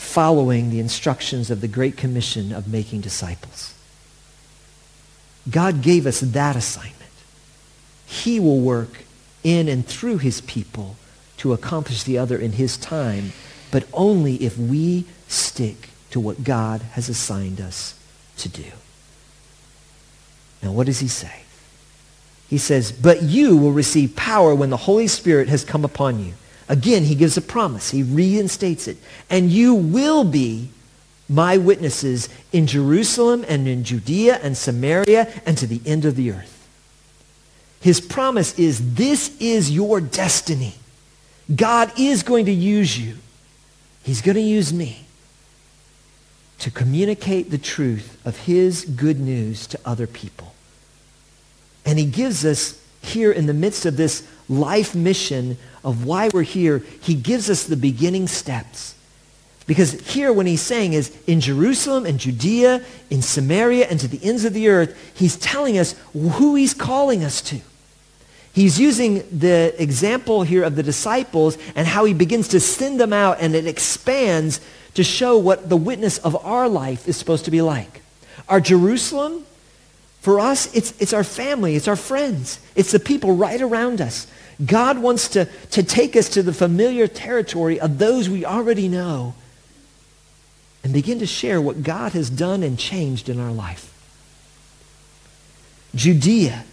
following 0.01 0.71
the 0.71 0.79
instructions 0.79 1.51
of 1.51 1.61
the 1.61 1.67
Great 1.67 1.95
Commission 1.95 2.51
of 2.51 2.67
making 2.67 2.99
disciples. 2.99 3.73
God 5.49 5.81
gave 5.81 6.05
us 6.07 6.19
that 6.19 6.55
assignment. 6.55 6.97
He 8.07 8.39
will 8.39 8.59
work 8.59 9.05
in 9.43 9.69
and 9.69 9.85
through 9.85 10.17
his 10.17 10.41
people 10.41 10.97
to 11.37 11.53
accomplish 11.53 12.03
the 12.03 12.17
other 12.17 12.37
in 12.37 12.53
his 12.53 12.77
time, 12.77 13.31
but 13.69 13.87
only 13.93 14.35
if 14.35 14.57
we 14.57 15.05
stick 15.27 15.89
to 16.09 16.19
what 16.19 16.43
God 16.43 16.81
has 16.93 17.07
assigned 17.07 17.61
us 17.61 17.97
to 18.37 18.49
do. 18.49 18.71
Now, 20.61 20.71
what 20.71 20.87
does 20.87 20.99
he 20.99 21.07
say? 21.07 21.43
He 22.49 22.57
says, 22.57 22.91
but 22.91 23.21
you 23.21 23.55
will 23.55 23.71
receive 23.71 24.15
power 24.15 24.53
when 24.53 24.71
the 24.71 24.77
Holy 24.77 25.07
Spirit 25.07 25.47
has 25.47 25.63
come 25.63 25.85
upon 25.85 26.25
you. 26.25 26.33
Again, 26.71 27.03
he 27.03 27.15
gives 27.15 27.35
a 27.35 27.41
promise. 27.41 27.91
He 27.91 28.01
reinstates 28.01 28.87
it. 28.87 28.95
And 29.29 29.51
you 29.51 29.75
will 29.75 30.23
be 30.23 30.69
my 31.27 31.57
witnesses 31.57 32.29
in 32.53 32.65
Jerusalem 32.65 33.43
and 33.45 33.67
in 33.67 33.83
Judea 33.83 34.39
and 34.41 34.55
Samaria 34.55 35.27
and 35.45 35.57
to 35.57 35.67
the 35.67 35.81
end 35.85 36.05
of 36.05 36.15
the 36.15 36.31
earth. 36.31 36.69
His 37.81 37.99
promise 37.99 38.57
is 38.57 38.95
this 38.95 39.35
is 39.41 39.69
your 39.69 39.99
destiny. 39.99 40.75
God 41.53 41.91
is 41.99 42.23
going 42.23 42.45
to 42.45 42.53
use 42.53 42.97
you. 42.97 43.17
He's 44.03 44.21
going 44.21 44.35
to 44.35 44.41
use 44.41 44.71
me 44.71 45.05
to 46.59 46.71
communicate 46.71 47.51
the 47.51 47.57
truth 47.57 48.17
of 48.25 48.37
his 48.37 48.85
good 48.85 49.19
news 49.19 49.67
to 49.67 49.79
other 49.83 50.07
people. 50.07 50.53
And 51.85 51.99
he 51.99 52.05
gives 52.05 52.45
us 52.45 52.81
here 53.01 53.31
in 53.33 53.47
the 53.47 53.53
midst 53.53 53.85
of 53.85 53.97
this 53.97 54.25
life 54.51 54.93
mission 54.93 55.57
of 55.83 56.05
why 56.05 56.29
we're 56.33 56.43
here, 56.43 56.83
he 57.01 57.15
gives 57.15 57.49
us 57.49 57.63
the 57.63 57.77
beginning 57.77 58.27
steps. 58.27 58.95
Because 59.65 59.93
here 60.01 60.33
when 60.33 60.47
he's 60.47 60.61
saying 60.61 60.93
is 60.93 61.15
in 61.27 61.39
Jerusalem 61.39 62.05
and 62.05 62.19
Judea, 62.19 62.83
in 63.09 63.21
Samaria, 63.21 63.87
and 63.87 63.99
to 63.99 64.07
the 64.07 64.23
ends 64.23 64.43
of 64.43 64.53
the 64.53 64.67
earth, 64.67 65.13
he's 65.15 65.37
telling 65.37 65.77
us 65.77 65.95
who 66.13 66.55
he's 66.55 66.73
calling 66.73 67.23
us 67.23 67.41
to. 67.43 67.61
He's 68.53 68.79
using 68.79 69.23
the 69.31 69.73
example 69.81 70.43
here 70.43 70.63
of 70.63 70.75
the 70.75 70.83
disciples 70.83 71.57
and 71.75 71.87
how 71.87 72.03
he 72.03 72.13
begins 72.13 72.49
to 72.49 72.59
send 72.59 72.99
them 72.99 73.13
out 73.13 73.37
and 73.39 73.55
it 73.55 73.65
expands 73.65 74.59
to 74.95 75.03
show 75.03 75.37
what 75.37 75.69
the 75.69 75.77
witness 75.77 76.17
of 76.17 76.35
our 76.45 76.67
life 76.67 77.07
is 77.07 77.15
supposed 77.15 77.45
to 77.45 77.51
be 77.51 77.61
like. 77.61 78.01
Our 78.49 78.59
Jerusalem, 78.59 79.45
for 80.19 80.39
us, 80.39 80.73
it's, 80.75 80.99
it's 80.99 81.13
our 81.13 81.23
family, 81.23 81.75
it's 81.75 81.87
our 81.87 81.95
friends, 81.95 82.59
it's 82.75 82.91
the 82.91 82.99
people 82.99 83.35
right 83.35 83.61
around 83.61 84.01
us. 84.01 84.27
God 84.65 84.99
wants 84.99 85.29
to, 85.29 85.45
to 85.71 85.83
take 85.83 86.15
us 86.15 86.29
to 86.29 86.43
the 86.43 86.53
familiar 86.53 87.07
territory 87.07 87.79
of 87.79 87.97
those 87.97 88.29
we 88.29 88.45
already 88.45 88.87
know 88.87 89.33
and 90.83 90.93
begin 90.93 91.19
to 91.19 91.25
share 91.25 91.61
what 91.61 91.83
God 91.83 92.13
has 92.13 92.29
done 92.29 92.63
and 92.63 92.77
changed 92.77 93.29
in 93.29 93.39
our 93.39 93.51
life. 93.51 93.87
Judea 95.95 96.65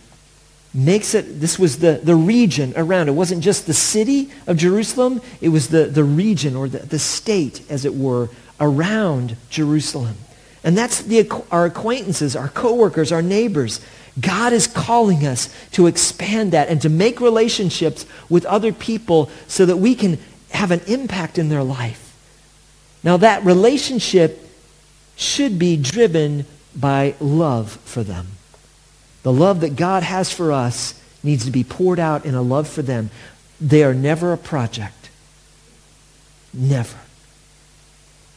makes 0.73 1.15
it, 1.15 1.41
this 1.41 1.59
was 1.59 1.79
the, 1.79 2.01
the 2.03 2.15
region 2.15 2.73
around. 2.77 3.09
It 3.09 3.13
wasn't 3.13 3.43
just 3.43 3.67
the 3.67 3.75
city 3.75 4.31
of 4.47 4.57
Jerusalem, 4.57 5.21
it 5.41 5.49
was 5.49 5.69
the, 5.69 5.87
the 5.87 6.05
region 6.05 6.57
or 6.57 6.69
the, 6.69 6.79
the 6.79 6.99
state, 6.99 7.63
as 7.71 7.85
it 7.85 7.95
were, 7.95 8.29
around 8.61 9.37
Jerusalem. 9.51 10.17
And 10.65 10.77
that's 10.77 11.03
the, 11.03 11.31
our 11.51 11.67
acquaintances, 11.67 12.37
our 12.37 12.49
coworkers, 12.49 13.13
our 13.13 13.23
neighbors. 13.23 13.81
God 14.21 14.53
is 14.53 14.67
calling 14.67 15.27
us 15.27 15.55
to 15.73 15.87
expand 15.87 16.53
that 16.53 16.69
and 16.69 16.81
to 16.83 16.89
make 16.89 17.21
relationships 17.21 18.07
with 18.29 18.45
other 18.47 18.73
people 18.73 19.31
so 19.47 19.67
that 19.67 19.77
we 19.77 19.95
can 19.95 20.19
have 20.51 20.71
an 20.71 20.81
impact 20.87 21.39
in 21.39 21.49
their 21.49 21.63
life. 21.63 22.17
Now 23.05 23.17
that 23.19 23.45
relationship 23.45 24.45
should 25.17 25.59
be 25.59 25.77
driven 25.77 26.47
by 26.75 27.15
love 27.21 27.73
for 27.85 28.03
them. 28.03 28.29
The 29.23 29.33
love 29.33 29.61
that 29.61 29.77
God 29.77 30.03
has 30.03 30.33
for 30.33 30.53
us 30.53 31.01
needs 31.23 31.45
to 31.45 31.51
be 31.51 31.65
poured 31.65 31.99
out 31.99 32.25
in 32.25 32.35
a 32.35 32.43
love 32.43 32.69
for 32.69 32.83
them. 32.83 33.11
They 33.61 33.83
are 33.83 33.95
never 33.95 34.33
a 34.33 34.39
project. 34.39 35.11
Never. 36.55 36.97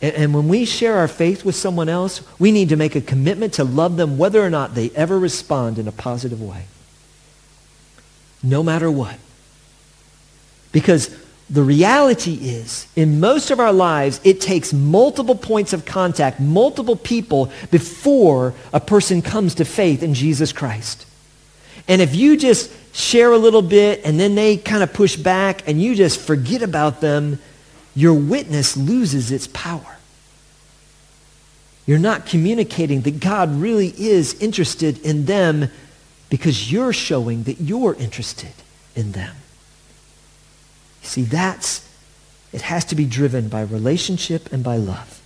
And, 0.01 0.15
and, 0.15 0.33
when 0.33 0.47
we 0.47 0.65
share 0.65 0.97
our 0.97 1.07
faith 1.07 1.45
with 1.45 1.55
someone 1.55 1.87
else, 1.87 2.21
we 2.39 2.51
need 2.51 2.69
to 2.69 2.75
make 2.75 2.95
a 2.95 3.01
commitment 3.01 3.53
to 3.53 3.63
love 3.63 3.97
them 3.97 4.17
whether 4.17 4.43
or 4.43 4.49
not 4.49 4.73
they 4.73 4.89
ever 4.91 5.19
respond 5.19 5.77
in 5.77 5.87
a 5.87 5.91
positive 5.91 6.41
way. 6.41 6.65
No 8.41 8.63
matter 8.63 8.89
what. 8.89 9.17
Because 10.71 11.15
the 11.51 11.61
reality 11.61 12.35
is, 12.35 12.87
in 12.95 13.19
most 13.19 13.51
of 13.51 13.59
our 13.59 13.73
lives, 13.73 14.21
it 14.23 14.39
takes 14.39 14.71
multiple 14.71 15.35
points 15.35 15.73
of 15.73 15.83
contact, 15.83 16.39
multiple 16.39 16.95
people 16.95 17.51
before 17.71 18.53
a 18.71 18.79
person 18.79 19.21
comes 19.21 19.55
to 19.55 19.65
faith 19.65 20.01
in 20.01 20.13
Jesus 20.13 20.53
Christ. 20.53 21.05
And 21.89 22.01
if 22.01 22.15
you 22.15 22.37
just 22.37 22.71
share 22.95 23.33
a 23.33 23.37
little 23.37 23.61
bit 23.61 24.01
and 24.05 24.17
then 24.17 24.35
they 24.35 24.55
kind 24.55 24.81
of 24.81 24.93
push 24.93 25.17
back 25.17 25.67
and 25.67 25.81
you 25.81 25.93
just 25.93 26.21
forget 26.21 26.61
about 26.61 27.01
them, 27.01 27.37
your 27.95 28.13
witness 28.13 28.77
loses 28.77 29.31
its 29.31 29.47
power. 29.47 29.97
You're 31.85 31.99
not 31.99 32.25
communicating 32.25 33.01
that 33.01 33.19
God 33.19 33.49
really 33.55 33.93
is 33.97 34.33
interested 34.41 34.99
in 34.99 35.25
them 35.25 35.69
because 36.29 36.71
you're 36.71 36.93
showing 36.93 37.43
that 37.43 37.59
you're 37.59 37.95
interested 37.95 38.53
in 38.95 39.11
them. 39.11 39.35
See, 41.01 41.23
that's, 41.23 41.87
it 42.53 42.61
has 42.61 42.85
to 42.85 42.95
be 42.95 43.05
driven 43.05 43.49
by 43.49 43.61
relationship 43.61 44.53
and 44.53 44.63
by 44.63 44.77
love. 44.77 45.21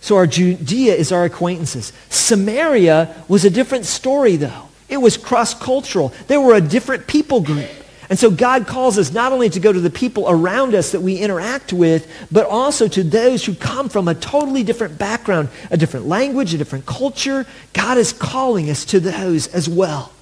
So 0.00 0.16
our 0.16 0.26
Judea 0.26 0.94
is 0.94 1.10
our 1.10 1.24
acquaintances. 1.24 1.92
Samaria 2.10 3.24
was 3.28 3.44
a 3.44 3.50
different 3.50 3.86
story, 3.86 4.36
though. 4.36 4.68
It 4.88 4.98
was 4.98 5.16
cross-cultural. 5.16 6.12
They 6.26 6.36
were 6.36 6.54
a 6.54 6.60
different 6.60 7.06
people 7.06 7.40
group. 7.40 7.70
And 8.12 8.18
so 8.18 8.30
God 8.30 8.66
calls 8.66 8.98
us 8.98 9.10
not 9.10 9.32
only 9.32 9.48
to 9.48 9.58
go 9.58 9.72
to 9.72 9.80
the 9.80 9.88
people 9.88 10.26
around 10.28 10.74
us 10.74 10.92
that 10.92 11.00
we 11.00 11.16
interact 11.16 11.72
with, 11.72 12.06
but 12.30 12.44
also 12.44 12.86
to 12.86 13.02
those 13.02 13.42
who 13.42 13.54
come 13.54 13.88
from 13.88 14.06
a 14.06 14.14
totally 14.14 14.62
different 14.62 14.98
background, 14.98 15.48
a 15.70 15.78
different 15.78 16.04
language, 16.04 16.52
a 16.52 16.58
different 16.58 16.84
culture. 16.84 17.46
God 17.72 17.96
is 17.96 18.12
calling 18.12 18.68
us 18.68 18.84
to 18.84 19.00
those 19.00 19.46
as 19.46 19.66
well. 19.66 20.12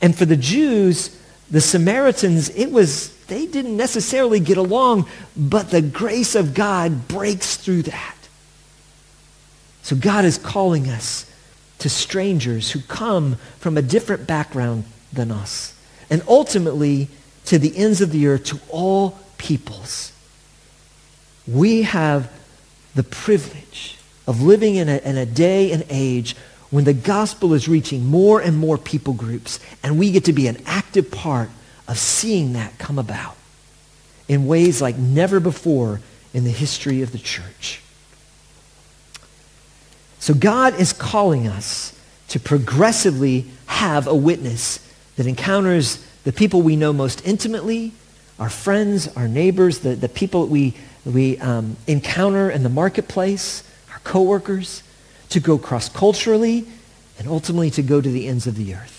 And 0.00 0.16
for 0.16 0.26
the 0.26 0.36
Jews, 0.36 1.18
the 1.50 1.60
Samaritans, 1.60 2.50
it 2.50 2.70
was, 2.70 3.12
they 3.26 3.44
didn't 3.44 3.76
necessarily 3.76 4.38
get 4.38 4.58
along, 4.58 5.08
but 5.36 5.72
the 5.72 5.82
grace 5.82 6.36
of 6.36 6.54
God 6.54 7.08
breaks 7.08 7.56
through 7.56 7.82
that. 7.82 8.16
So 9.82 9.96
God 9.96 10.24
is 10.24 10.38
calling 10.38 10.88
us 10.88 11.28
to 11.80 11.88
strangers 11.88 12.70
who 12.70 12.80
come 12.82 13.38
from 13.58 13.76
a 13.76 13.82
different 13.82 14.24
background 14.24 14.84
than 15.12 15.30
us. 15.30 15.74
And 16.10 16.22
ultimately, 16.28 17.08
to 17.46 17.58
the 17.58 17.76
ends 17.76 18.00
of 18.00 18.12
the 18.12 18.26
earth, 18.26 18.44
to 18.44 18.60
all 18.68 19.18
peoples. 19.38 20.12
we 21.46 21.82
have 21.82 22.30
the 22.94 23.02
privilege 23.02 23.98
of 24.26 24.42
living 24.42 24.74
in 24.74 24.88
a, 24.88 24.98
in 24.98 25.16
a 25.16 25.24
day 25.24 25.70
and 25.72 25.84
age 25.88 26.36
when 26.70 26.84
the 26.84 26.92
gospel 26.92 27.54
is 27.54 27.68
reaching 27.68 28.04
more 28.04 28.40
and 28.40 28.58
more 28.58 28.76
people 28.76 29.14
groups, 29.14 29.58
and 29.82 29.98
we 29.98 30.10
get 30.10 30.24
to 30.24 30.32
be 30.34 30.46
an 30.46 30.60
active 30.66 31.10
part 31.10 31.48
of 31.86 31.98
seeing 31.98 32.52
that 32.52 32.76
come 32.78 32.98
about 32.98 33.36
in 34.28 34.46
ways 34.46 34.82
like 34.82 34.98
never 34.98 35.40
before 35.40 36.00
in 36.34 36.44
the 36.44 36.50
history 36.50 37.00
of 37.00 37.12
the 37.12 37.18
church. 37.18 37.80
So 40.18 40.34
God 40.34 40.78
is 40.78 40.92
calling 40.92 41.46
us 41.46 41.98
to 42.28 42.38
progressively 42.38 43.46
have 43.66 44.06
a 44.06 44.14
witness 44.14 44.80
that 45.18 45.26
encounters 45.26 45.98
the 46.22 46.32
people 46.32 46.62
we 46.62 46.76
know 46.76 46.92
most 46.92 47.26
intimately, 47.26 47.92
our 48.38 48.48
friends, 48.48 49.08
our 49.16 49.26
neighbors, 49.26 49.80
the, 49.80 49.96
the 49.96 50.08
people 50.08 50.46
we, 50.46 50.74
we 51.04 51.36
um, 51.38 51.76
encounter 51.88 52.48
in 52.48 52.62
the 52.62 52.68
marketplace, 52.68 53.68
our 53.90 53.98
coworkers, 54.04 54.84
to 55.30 55.40
go 55.40 55.58
cross-culturally, 55.58 56.64
and 57.18 57.26
ultimately 57.26 57.68
to 57.68 57.82
go 57.82 58.00
to 58.00 58.08
the 58.08 58.28
ends 58.28 58.46
of 58.46 58.54
the 58.54 58.76
earth. 58.76 58.94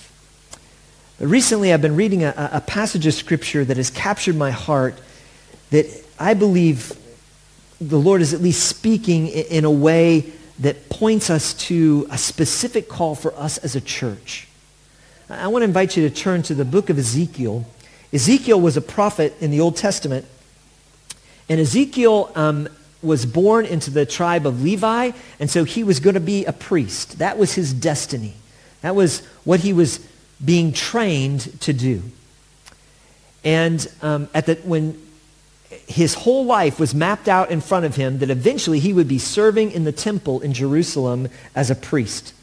But 1.20 1.28
Recently, 1.30 1.72
I've 1.72 1.82
been 1.82 1.96
reading 1.96 2.26
a, 2.26 2.50
a 2.52 2.60
passage 2.60 3.08
of 3.08 3.14
Scripture 3.14 3.64
that 3.64 3.78
has 3.78 3.90
captured 3.90 4.36
my 4.36 4.52
heart 4.52 5.00
that 5.70 5.86
I 6.20 6.34
believe 6.34 7.00
the 7.80 7.98
Lord 7.98 8.22
is 8.22 8.34
at 8.34 8.42
least 8.42 8.68
speaking 8.68 9.28
in 9.28 9.64
a 9.64 9.72
way 9.72 10.34
that 10.60 10.90
points 10.90 11.30
us 11.30 11.54
to 11.54 12.08
a 12.12 12.18
specific 12.18 12.90
call 12.90 13.16
for 13.16 13.34
us 13.36 13.58
as 13.60 13.78
a 13.78 13.82
church. 13.82 14.49
I 15.30 15.48
want 15.48 15.62
to 15.62 15.68
invite 15.68 15.96
you 15.96 16.10
to 16.10 16.16
turn 16.16 16.42
to 16.44 16.56
the 16.56 16.66
book 16.66 16.90
of 16.90 16.98
Ezekiel. 16.98 17.64
Ezekiel 18.12 18.60
was 18.60 18.78
a 18.78 18.82
prophet 18.82 19.36
in 19.40 19.52
the 19.52 19.60
Old 19.60 19.78
Testament. 19.78 20.26
And 21.48 21.60
Ezekiel 21.60 22.32
um, 22.36 22.68
was 23.04 23.28
born 23.28 23.66
into 23.66 23.92
the 23.92 24.08
tribe 24.08 24.48
of 24.48 24.64
Levi, 24.64 25.12
and 25.40 25.50
so 25.50 25.66
he 25.66 25.84
was 25.84 26.00
going 26.00 26.16
to 26.16 26.20
be 26.20 26.46
a 26.46 26.54
priest. 26.54 27.20
That 27.20 27.38
was 27.38 27.54
his 27.54 27.74
destiny. 27.74 28.34
That 28.82 28.96
was 28.96 29.20
what 29.44 29.60
he 29.60 29.72
was 29.72 30.00
being 30.44 30.74
trained 30.74 31.62
to 31.62 31.74
do. 31.74 32.02
And 33.44 33.88
um, 34.02 34.30
at 34.34 34.48
the, 34.48 34.56
when 34.56 35.00
his 35.88 36.16
whole 36.16 36.46
life 36.46 36.80
was 36.80 36.96
mapped 36.96 37.28
out 37.28 37.52
in 37.52 37.62
front 37.62 37.86
of 37.86 37.96
him 37.96 38.18
that 38.20 38.32
eventually 38.32 38.80
he 38.80 38.94
would 38.94 39.08
be 39.08 39.20
serving 39.20 39.72
in 39.72 39.84
the 39.84 39.92
temple 39.92 40.42
in 40.42 40.54
Jerusalem 40.54 41.30
as 41.56 41.70
a 41.70 41.76
priest. 41.76 42.34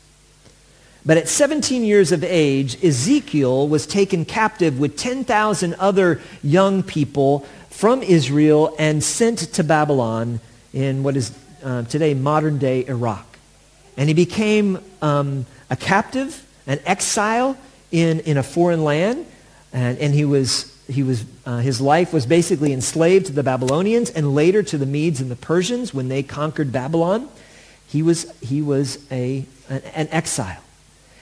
But 1.07 1.19
at 1.19 1.29
17 1.29 1.85
years 1.85 2.11
of 2.11 2.25
age, 2.25 2.83
Ezekiel 2.85 3.69
was 3.69 3.87
taken 3.87 4.25
captive 4.25 4.81
with 4.81 4.97
10,000 4.97 5.75
other 5.75 6.21
young 6.43 6.83
people 6.83 7.47
from 7.71 8.03
Israel 8.03 8.75
and 8.77 9.05
sent 9.05 9.39
to 9.55 9.63
Babylon 9.63 10.41
in 10.73 11.05
what 11.05 11.17
is 11.17 11.33
uh, 11.63 11.85
today 11.85 12.13
modern 12.13 12.59
day 12.59 12.85
Iraq. 12.87 13.39
And 13.97 14.09
he 14.09 14.15
became 14.15 14.81
um, 15.01 15.47
a 15.71 15.77
captive, 15.77 16.45
an 16.67 16.81
exile 16.85 17.57
in, 17.93 18.19
in 18.21 18.37
a 18.37 18.43
foreign 18.43 18.83
land. 18.83 19.27
And, 19.73 19.99
and 19.99 20.13
he 20.13 20.25
was 20.25 20.77
he 20.89 21.03
was, 21.03 21.25
uh, 21.45 21.59
his 21.59 21.81
life 21.81 22.13
was 22.13 22.27
basically 22.27 22.73
enslaved 22.73 23.27
to 23.27 23.33
the 23.33 23.43
Babylonians 23.43 24.11
and 24.11 24.37
later 24.37 24.63
to 24.63 24.79
the 24.79 24.87
Medes 24.87 25.21
and 25.21 25.29
the 25.29 25.37
Persians 25.37 25.93
when 25.93 26.09
they 26.09 26.23
conquered 26.23 26.71
Babylon. 26.71 27.29
He 27.89 28.03
was, 28.03 28.33
he 28.41 28.63
was 28.63 29.05
a, 29.11 29.45
an, 29.69 29.83
an 29.95 30.09
exile. 30.13 30.63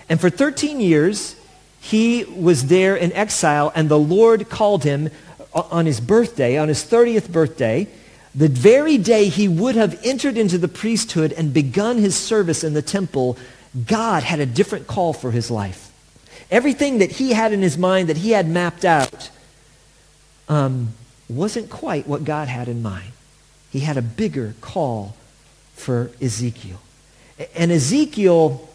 And 0.09 0.21
for 0.21 0.31
13 0.31 0.81
years, 0.81 1.37
he 1.81 2.25
was 2.25 2.67
there 2.67 2.97
in 2.97 3.13
exile, 3.13 3.73
and 3.75 3.89
the 3.89 3.99
Lord 3.99 4.49
called 4.49 4.85
him 4.85 5.11
on 5.55 5.87
his 5.87 6.01
birthday, 6.01 6.57
on 6.59 6.69
his 6.69 6.83
30th 6.85 7.31
birthday, 7.31 7.89
the 8.35 8.49
very 8.49 8.99
day 8.99 9.29
he 9.29 9.47
would 9.47 9.77
have 9.77 10.01
entered 10.03 10.37
into 10.37 10.59
the 10.59 10.67
priesthood 10.67 11.33
and 11.33 11.55
begun 11.55 11.99
his 11.99 12.17
service 12.17 12.65
in 12.65 12.75
the 12.75 12.83
temple, 12.83 13.39
God 13.87 14.25
had 14.25 14.41
a 14.41 14.47
different 14.47 14.87
call 14.87 15.13
for 15.13 15.31
his 15.31 15.51
life. 15.51 15.93
Everything 16.51 16.99
that 16.99 17.13
he 17.13 17.33
had 17.33 17.53
in 17.53 17.63
his 17.63 17.79
mind 17.79 18.09
that 18.09 18.17
he 18.17 18.33
had 18.33 18.49
mapped 18.49 18.85
out 18.85 19.31
um, 20.49 20.95
wasn't 21.29 21.71
quite 21.71 22.07
what 22.09 22.25
God 22.25 22.49
had 22.49 22.69
in 22.69 22.83
mind. 22.83 23.13
He 23.71 23.81
had 23.81 23.97
a 23.97 24.03
bigger 24.03 24.55
call 24.61 25.17
for 25.75 26.11
Ezekiel. 26.21 26.81
And 27.55 27.71
Ezekiel 27.71 28.69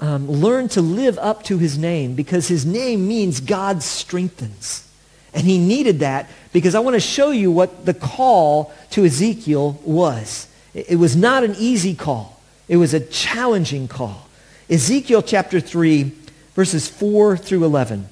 um, 0.00 0.30
learned 0.30 0.70
to 0.72 0.82
live 0.82 1.18
up 1.18 1.42
to 1.44 1.58
his 1.58 1.76
name 1.76 2.14
because 2.14 2.48
his 2.48 2.64
name 2.64 3.08
means 3.08 3.40
God 3.40 3.82
strengthens. 3.82 4.88
And 5.34 5.46
he 5.46 5.58
needed 5.58 6.00
that 6.00 6.30
because 6.52 6.74
I 6.74 6.80
want 6.80 6.94
to 6.94 7.00
show 7.00 7.30
you 7.30 7.50
what 7.50 7.84
the 7.84 7.94
call 7.94 8.72
to 8.90 9.04
Ezekiel 9.04 9.80
was. 9.84 10.48
It 10.74 10.98
was 10.98 11.16
not 11.16 11.44
an 11.44 11.54
easy 11.58 11.94
call. 11.94 12.40
It 12.68 12.76
was 12.76 12.94
a 12.94 13.00
challenging 13.00 13.88
call. 13.88 14.28
Ezekiel 14.70 15.22
chapter 15.22 15.60
3, 15.60 16.12
verses 16.54 16.88
4 16.88 17.36
through 17.36 17.64
11. 17.64 18.08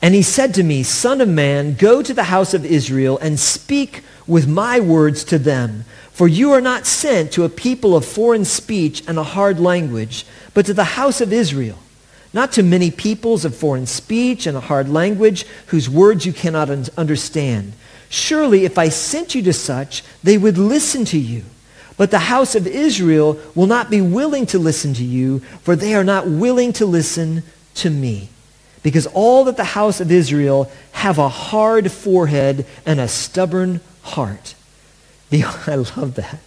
And 0.00 0.14
he 0.14 0.22
said 0.22 0.54
to 0.54 0.62
me, 0.62 0.82
Son 0.82 1.20
of 1.20 1.28
man, 1.28 1.74
go 1.74 2.02
to 2.02 2.14
the 2.14 2.24
house 2.24 2.54
of 2.54 2.64
Israel 2.64 3.18
and 3.18 3.38
speak 3.38 4.02
with 4.26 4.46
my 4.46 4.78
words 4.78 5.24
to 5.24 5.38
them. 5.38 5.84
For 6.18 6.26
you 6.26 6.50
are 6.50 6.60
not 6.60 6.84
sent 6.84 7.30
to 7.34 7.44
a 7.44 7.48
people 7.48 7.94
of 7.94 8.04
foreign 8.04 8.44
speech 8.44 9.04
and 9.06 9.16
a 9.20 9.22
hard 9.22 9.60
language, 9.60 10.26
but 10.52 10.66
to 10.66 10.74
the 10.74 10.82
house 10.82 11.20
of 11.20 11.32
Israel. 11.32 11.78
Not 12.32 12.50
to 12.54 12.64
many 12.64 12.90
peoples 12.90 13.44
of 13.44 13.54
foreign 13.54 13.86
speech 13.86 14.44
and 14.44 14.56
a 14.56 14.66
hard 14.66 14.88
language 14.88 15.46
whose 15.66 15.88
words 15.88 16.26
you 16.26 16.32
cannot 16.32 16.88
understand. 16.98 17.74
Surely 18.08 18.64
if 18.64 18.78
I 18.78 18.88
sent 18.88 19.36
you 19.36 19.42
to 19.42 19.52
such, 19.52 20.02
they 20.24 20.36
would 20.36 20.58
listen 20.58 21.04
to 21.04 21.18
you. 21.18 21.44
But 21.96 22.10
the 22.10 22.18
house 22.18 22.56
of 22.56 22.66
Israel 22.66 23.38
will 23.54 23.68
not 23.68 23.88
be 23.88 24.00
willing 24.00 24.46
to 24.46 24.58
listen 24.58 24.94
to 24.94 25.04
you, 25.04 25.38
for 25.62 25.76
they 25.76 25.94
are 25.94 26.02
not 26.02 26.26
willing 26.26 26.72
to 26.72 26.84
listen 26.84 27.44
to 27.74 27.90
me 27.90 28.28
because 28.82 29.06
all 29.06 29.44
that 29.44 29.56
the 29.56 29.62
house 29.62 30.00
of 30.00 30.10
Israel 30.10 30.68
have 30.90 31.18
a 31.18 31.28
hard 31.28 31.92
forehead 31.92 32.66
and 32.84 32.98
a 32.98 33.06
stubborn 33.06 33.80
heart. 34.02 34.56
I 35.66 35.74
love 35.74 36.14
that 36.16 36.40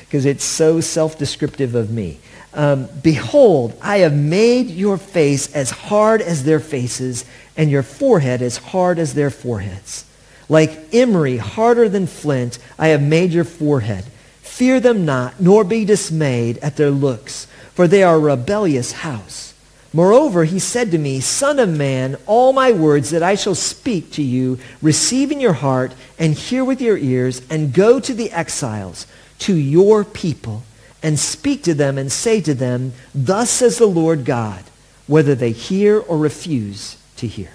because 0.00 0.26
it's 0.26 0.44
so 0.44 0.80
self-descriptive 0.80 1.74
of 1.74 1.90
me. 1.90 2.18
Um, 2.52 2.88
Behold, 3.02 3.76
I 3.82 3.98
have 3.98 4.14
made 4.14 4.68
your 4.68 4.96
face 4.96 5.52
as 5.54 5.70
hard 5.70 6.22
as 6.22 6.44
their 6.44 6.60
faces 6.60 7.24
and 7.56 7.70
your 7.70 7.82
forehead 7.82 8.42
as 8.42 8.56
hard 8.56 8.98
as 8.98 9.14
their 9.14 9.30
foreheads. 9.30 10.04
Like 10.48 10.94
emery, 10.94 11.38
harder 11.38 11.88
than 11.88 12.06
flint, 12.06 12.58
I 12.78 12.88
have 12.88 13.02
made 13.02 13.32
your 13.32 13.44
forehead. 13.44 14.04
Fear 14.42 14.80
them 14.80 15.04
not, 15.04 15.40
nor 15.40 15.64
be 15.64 15.84
dismayed 15.84 16.58
at 16.58 16.76
their 16.76 16.90
looks, 16.90 17.46
for 17.74 17.88
they 17.88 18.02
are 18.02 18.16
a 18.16 18.18
rebellious 18.20 18.92
house. 18.92 19.53
Moreover, 19.94 20.42
he 20.42 20.58
said 20.58 20.90
to 20.90 20.98
me, 20.98 21.20
Son 21.20 21.60
of 21.60 21.68
man, 21.68 22.16
all 22.26 22.52
my 22.52 22.72
words 22.72 23.10
that 23.10 23.22
I 23.22 23.36
shall 23.36 23.54
speak 23.54 24.10
to 24.12 24.22
you, 24.24 24.58
receive 24.82 25.30
in 25.30 25.38
your 25.38 25.52
heart 25.52 25.94
and 26.18 26.34
hear 26.34 26.64
with 26.64 26.80
your 26.80 26.98
ears, 26.98 27.42
and 27.48 27.72
go 27.72 28.00
to 28.00 28.12
the 28.12 28.32
exiles, 28.32 29.06
to 29.38 29.54
your 29.54 30.04
people, 30.04 30.64
and 31.00 31.16
speak 31.16 31.62
to 31.62 31.74
them 31.74 31.96
and 31.96 32.10
say 32.10 32.40
to 32.40 32.54
them, 32.54 32.92
Thus 33.14 33.50
says 33.50 33.78
the 33.78 33.86
Lord 33.86 34.24
God, 34.24 34.64
whether 35.06 35.36
they 35.36 35.52
hear 35.52 36.00
or 36.00 36.18
refuse 36.18 36.96
to 37.18 37.28
hear. 37.28 37.52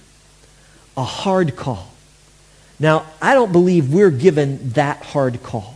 A 0.96 1.04
hard 1.04 1.58
call. 1.58 1.92
Now, 2.80 3.06
I 3.22 3.34
don't 3.34 3.52
believe 3.52 3.94
we're 3.94 4.12
given 4.12 4.70
that 4.72 5.04
hard 5.04 5.44
call. 5.44 5.76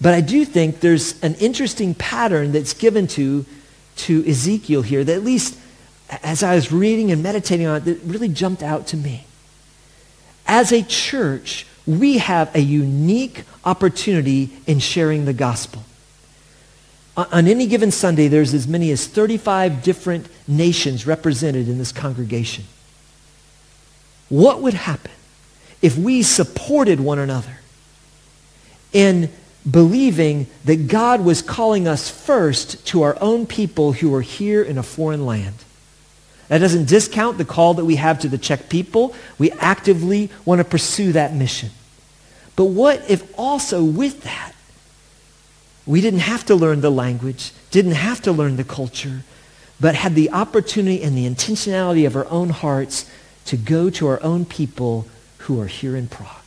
But 0.00 0.14
I 0.14 0.20
do 0.20 0.44
think 0.44 0.78
there's 0.78 1.20
an 1.20 1.34
interesting 1.34 1.96
pattern 1.96 2.52
that's 2.52 2.74
given 2.74 3.08
to 3.08 3.44
to 3.98 4.28
Ezekiel 4.28 4.82
here 4.82 5.04
that 5.04 5.14
at 5.14 5.24
least 5.24 5.58
as 6.22 6.42
I 6.42 6.54
was 6.54 6.72
reading 6.72 7.10
and 7.10 7.22
meditating 7.22 7.66
on 7.66 7.82
it, 7.82 7.88
it 7.88 8.00
really 8.04 8.28
jumped 8.28 8.62
out 8.62 8.86
to 8.88 8.96
me. 8.96 9.24
As 10.46 10.72
a 10.72 10.82
church, 10.82 11.66
we 11.86 12.18
have 12.18 12.54
a 12.54 12.60
unique 12.60 13.44
opportunity 13.64 14.50
in 14.66 14.78
sharing 14.78 15.26
the 15.26 15.32
gospel. 15.32 15.84
On 17.16 17.48
any 17.48 17.66
given 17.66 17.90
Sunday, 17.90 18.28
there's 18.28 18.54
as 18.54 18.68
many 18.68 18.90
as 18.90 19.06
35 19.06 19.82
different 19.82 20.28
nations 20.46 21.06
represented 21.06 21.68
in 21.68 21.76
this 21.76 21.92
congregation. 21.92 22.64
What 24.28 24.62
would 24.62 24.74
happen 24.74 25.10
if 25.82 25.96
we 25.98 26.22
supported 26.22 27.00
one 27.00 27.18
another 27.18 27.58
in 28.92 29.30
believing 29.68 30.46
that 30.64 30.88
God 30.88 31.24
was 31.24 31.42
calling 31.42 31.88
us 31.88 32.08
first 32.08 32.86
to 32.86 33.02
our 33.02 33.16
own 33.20 33.46
people 33.46 33.92
who 33.92 34.14
are 34.14 34.22
here 34.22 34.62
in 34.62 34.78
a 34.78 34.82
foreign 34.82 35.26
land. 35.26 35.56
That 36.48 36.58
doesn't 36.58 36.88
discount 36.88 37.36
the 37.36 37.44
call 37.44 37.74
that 37.74 37.84
we 37.84 37.96
have 37.96 38.20
to 38.20 38.28
the 38.28 38.38
Czech 38.38 38.68
people. 38.68 39.14
We 39.36 39.50
actively 39.52 40.30
want 40.44 40.60
to 40.60 40.64
pursue 40.64 41.12
that 41.12 41.34
mission. 41.34 41.70
But 42.56 42.66
what 42.66 43.08
if 43.10 43.22
also 43.38 43.84
with 43.84 44.22
that, 44.22 44.52
we 45.86 46.00
didn't 46.00 46.20
have 46.20 46.44
to 46.46 46.54
learn 46.54 46.80
the 46.80 46.90
language, 46.90 47.52
didn't 47.70 47.92
have 47.92 48.20
to 48.22 48.32
learn 48.32 48.56
the 48.56 48.64
culture, 48.64 49.22
but 49.80 49.94
had 49.94 50.14
the 50.14 50.30
opportunity 50.30 51.02
and 51.02 51.16
the 51.16 51.28
intentionality 51.28 52.06
of 52.06 52.16
our 52.16 52.26
own 52.28 52.50
hearts 52.50 53.10
to 53.46 53.56
go 53.56 53.90
to 53.90 54.06
our 54.06 54.22
own 54.22 54.44
people 54.44 55.06
who 55.38 55.60
are 55.60 55.66
here 55.66 55.96
in 55.96 56.08
Prague? 56.08 56.37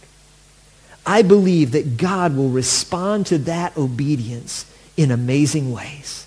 I 1.12 1.24
believe 1.24 1.72
that 1.74 1.98
God 1.98 2.38
will 2.38 2.48
respond 2.48 3.26
to 3.28 3.38
that 3.40 3.76
obedience 3.76 4.66
in 4.96 5.12
amazing 5.12 5.74
ways. 5.74 6.26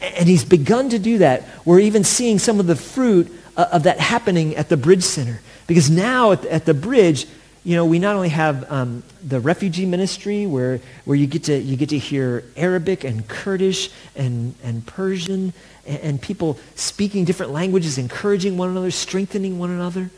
And 0.00 0.26
he's 0.26 0.46
begun 0.46 0.88
to 0.88 0.98
do 0.98 1.18
that. 1.18 1.44
We're 1.66 1.80
even 1.80 2.04
seeing 2.04 2.38
some 2.38 2.58
of 2.58 2.66
the 2.66 2.74
fruit 2.74 3.30
uh, 3.54 3.66
of 3.70 3.82
that 3.82 4.00
happening 4.00 4.56
at 4.56 4.70
the 4.70 4.78
Bridge 4.78 5.02
Center. 5.02 5.42
Because 5.66 5.90
now 5.90 6.32
at 6.32 6.64
the, 6.64 6.72
Bridge, 6.72 7.26
you 7.64 7.76
know, 7.76 7.84
we 7.84 7.98
not 7.98 8.16
only 8.16 8.30
have 8.30 8.72
um, 8.72 9.02
the 9.22 9.40
refugee 9.40 9.84
ministry 9.84 10.46
where, 10.46 10.80
where 11.04 11.18
you, 11.18 11.26
get 11.26 11.44
to, 11.44 11.58
you 11.58 11.76
get 11.76 11.90
to 11.90 11.98
hear 11.98 12.44
Arabic 12.56 13.04
and 13.04 13.28
Kurdish 13.28 13.90
and, 14.16 14.54
and 14.62 14.86
Persian 14.86 15.52
and, 15.86 16.00
and 16.00 16.22
people 16.22 16.58
speaking 16.76 17.26
different 17.26 17.52
languages, 17.52 17.98
encouraging 17.98 18.56
one 18.56 18.70
another, 18.70 18.90
strengthening 18.90 19.58
one 19.58 19.68
another. 19.68 20.08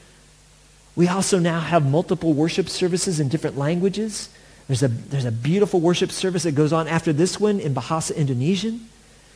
We 0.96 1.08
also 1.08 1.38
now 1.38 1.60
have 1.60 1.88
multiple 1.88 2.32
worship 2.32 2.70
services 2.70 3.20
in 3.20 3.28
different 3.28 3.58
languages. 3.58 4.30
There's 4.66 4.82
a, 4.82 4.88
there's 4.88 5.26
a 5.26 5.30
beautiful 5.30 5.78
worship 5.78 6.10
service 6.10 6.44
that 6.44 6.52
goes 6.52 6.72
on 6.72 6.88
after 6.88 7.12
this 7.12 7.38
one 7.38 7.60
in 7.60 7.74
Bahasa, 7.74 8.16
Indonesian. 8.16 8.88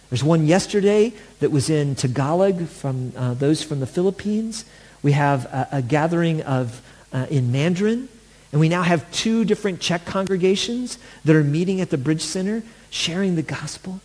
There's 0.08 0.24
one 0.24 0.46
yesterday 0.46 1.12
that 1.38 1.50
was 1.50 1.70
in 1.70 1.94
Tagalog 1.94 2.66
from 2.66 3.12
uh, 3.14 3.34
those 3.34 3.62
from 3.62 3.78
the 3.78 3.86
Philippines. 3.86 4.64
We 5.02 5.12
have 5.12 5.44
a, 5.44 5.68
a 5.72 5.82
gathering 5.82 6.42
of, 6.42 6.82
uh, 7.12 7.26
in 7.30 7.52
Mandarin. 7.52 8.08
And 8.52 8.60
we 8.60 8.68
now 8.68 8.82
have 8.82 9.08
two 9.12 9.44
different 9.44 9.80
Czech 9.80 10.04
congregations 10.04 10.98
that 11.24 11.36
are 11.36 11.44
meeting 11.44 11.80
at 11.80 11.90
the 11.90 11.98
Bridge 11.98 12.22
Center 12.22 12.64
sharing 12.88 13.36
the 13.36 13.42
gospel. 13.42 14.00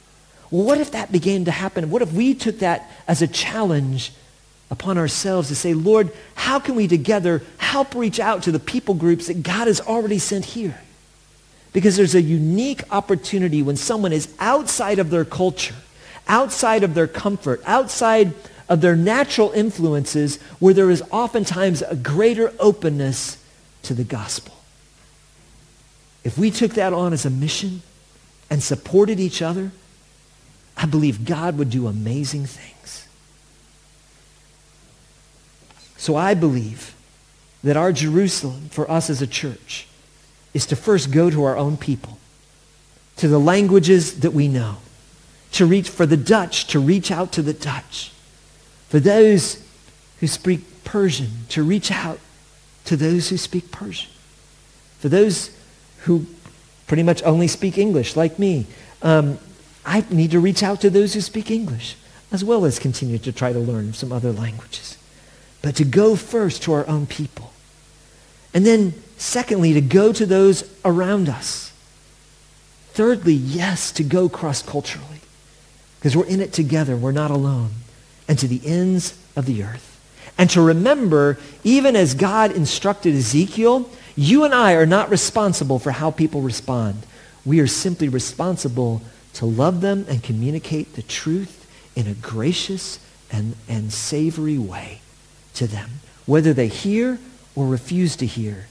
Well, 0.52 0.64
what 0.64 0.80
if 0.80 0.92
that 0.92 1.12
began 1.12 1.46
to 1.46 1.52
happen? 1.52 1.90
What 1.90 2.02
if 2.02 2.14
we 2.14 2.36
took 2.36 2.60
that 2.60 2.92
as 3.08 3.22
a 3.22 3.28
challenge 3.28 4.12
upon 4.70 4.98
ourselves 4.98 5.48
to 5.50 5.56
say, 5.56 5.74
Lord, 5.74 6.12
how 6.36 6.60
can 6.60 6.76
we 6.76 6.88
together 6.88 7.42
help 7.58 7.94
reach 7.96 8.20
out 8.20 8.44
to 8.44 8.52
the 8.52 8.60
people 8.60 8.96
groups 8.96 9.28
that 9.28 9.44
God 9.44 9.68
has 9.68 9.80
already 9.82 10.20
sent 10.20 10.46
here? 10.46 10.80
Because 11.74 11.98
there's 11.98 12.16
a 12.16 12.22
unique 12.22 12.82
opportunity 12.92 13.62
when 13.62 13.76
someone 13.76 14.14
is 14.14 14.34
outside 14.40 14.98
of 14.98 15.10
their 15.10 15.26
culture, 15.26 15.76
outside 16.28 16.84
of 16.84 16.94
their 16.94 17.08
comfort, 17.08 17.62
outside 17.66 18.34
of 18.68 18.82
their 18.82 18.96
natural 18.96 19.52
influences, 19.52 20.38
where 20.60 20.74
there 20.74 20.90
is 20.90 21.04
oftentimes 21.12 21.82
a 21.82 21.96
greater 21.96 22.52
openness 22.60 23.38
to 23.84 23.94
the 23.94 24.04
gospel. 24.04 24.56
If 26.24 26.38
we 26.38 26.50
took 26.50 26.72
that 26.74 26.92
on 26.92 27.14
as 27.14 27.26
a 27.26 27.30
mission 27.30 27.84
and 28.50 28.64
supported 28.64 29.20
each 29.20 29.44
other, 29.44 29.72
I 30.76 30.88
believe 30.88 31.24
God 31.26 31.58
would 31.60 31.70
do 31.70 31.88
amazing 31.88 32.48
things. 32.48 33.05
So 36.06 36.16
I 36.16 36.36
believe 36.36 36.94
that 37.64 37.76
our 37.76 37.92
Jerusalem 37.92 38.70
for 38.70 38.88
us 38.92 39.10
as 39.10 39.24
a 39.24 39.26
church 39.26 39.88
is 40.54 40.68
to 40.68 40.76
first 40.76 41.10
go 41.10 41.32
to 41.32 41.44
our 41.44 41.58
own 41.58 41.78
people, 41.78 42.20
to 43.16 43.28
the 43.28 43.40
languages 43.40 44.20
that 44.20 44.30
we 44.30 44.48
know, 44.48 44.76
to 45.54 45.66
reach 45.66 45.90
for 45.90 46.06
the 46.06 46.16
Dutch, 46.16 46.68
to 46.68 46.80
reach 46.80 47.10
out 47.10 47.32
to 47.32 47.42
the 47.42 47.54
Dutch, 47.54 48.12
for 48.88 49.00
those 49.00 49.66
who 50.20 50.28
speak 50.28 50.84
Persian, 50.84 51.48
to 51.50 51.64
reach 51.64 51.90
out 51.90 52.20
to 52.84 52.96
those 52.96 53.30
who 53.30 53.38
speak 53.38 53.72
Persian, 53.72 54.12
for 55.00 55.10
those 55.10 55.58
who 56.02 56.28
pretty 56.86 57.02
much 57.02 57.24
only 57.24 57.48
speak 57.48 57.80
English, 57.80 58.16
like 58.16 58.38
me. 58.38 58.68
Um, 59.02 59.40
I 59.84 60.06
need 60.12 60.30
to 60.30 60.40
reach 60.40 60.62
out 60.62 60.82
to 60.82 60.92
those 60.92 61.16
who 61.16 61.22
speak 61.22 61.50
English, 61.50 61.96
as 62.32 62.44
well 62.46 62.64
as 62.64 62.78
continue 62.78 63.18
to 63.18 63.32
try 63.32 63.52
to 63.52 63.60
learn 63.60 63.94
some 63.94 64.12
other 64.12 64.32
languages. 64.32 65.00
But 65.66 65.78
to 65.78 65.84
go 65.84 66.16
first 66.16 66.62
to 66.64 66.74
our 66.74 66.88
own 66.88 67.08
people. 67.08 67.52
And 68.54 68.64
then, 68.64 68.94
secondly, 69.18 69.74
to 69.74 69.82
go 69.82 70.14
to 70.14 70.24
those 70.24 70.64
around 70.86 71.28
us. 71.28 71.74
Thirdly, 72.94 73.34
yes, 73.34 73.92
to 73.94 74.04
go 74.04 74.30
cross-culturally. 74.30 75.22
Because 75.98 76.16
we're 76.16 76.28
in 76.28 76.40
it 76.40 76.54
together. 76.54 76.96
We're 76.96 77.12
not 77.12 77.32
alone. 77.32 77.72
And 78.28 78.38
to 78.38 78.48
the 78.48 78.62
ends 78.64 79.18
of 79.36 79.48
the 79.48 79.64
earth. 79.64 80.00
And 80.38 80.52
to 80.52 80.62
remember, 80.62 81.40
even 81.64 81.96
as 81.96 82.14
God 82.14 82.52
instructed 82.52 83.16
Ezekiel, 83.16 83.90
you 84.16 84.44
and 84.44 84.54
I 84.54 84.74
are 84.74 84.86
not 84.86 85.10
responsible 85.10 85.80
for 85.80 85.90
how 85.90 86.12
people 86.12 86.42
respond. 86.42 87.08
We 87.44 87.60
are 87.60 87.66
simply 87.66 88.08
responsible 88.08 89.02
to 89.34 89.48
love 89.48 89.82
them 89.82 90.06
and 90.08 90.22
communicate 90.22 90.94
the 90.94 91.02
truth 91.02 91.66
in 91.96 92.06
a 92.06 92.14
gracious 92.14 93.00
and, 93.32 93.56
and 93.68 93.92
savory 93.92 94.60
way 94.60 95.02
to 95.56 95.68
them. 95.68 95.90
Whether 96.26 96.54
they 96.54 96.68
hear 96.68 97.20
or 97.56 97.68
refuse 97.68 98.16
to 98.18 98.26
hear 98.26 98.68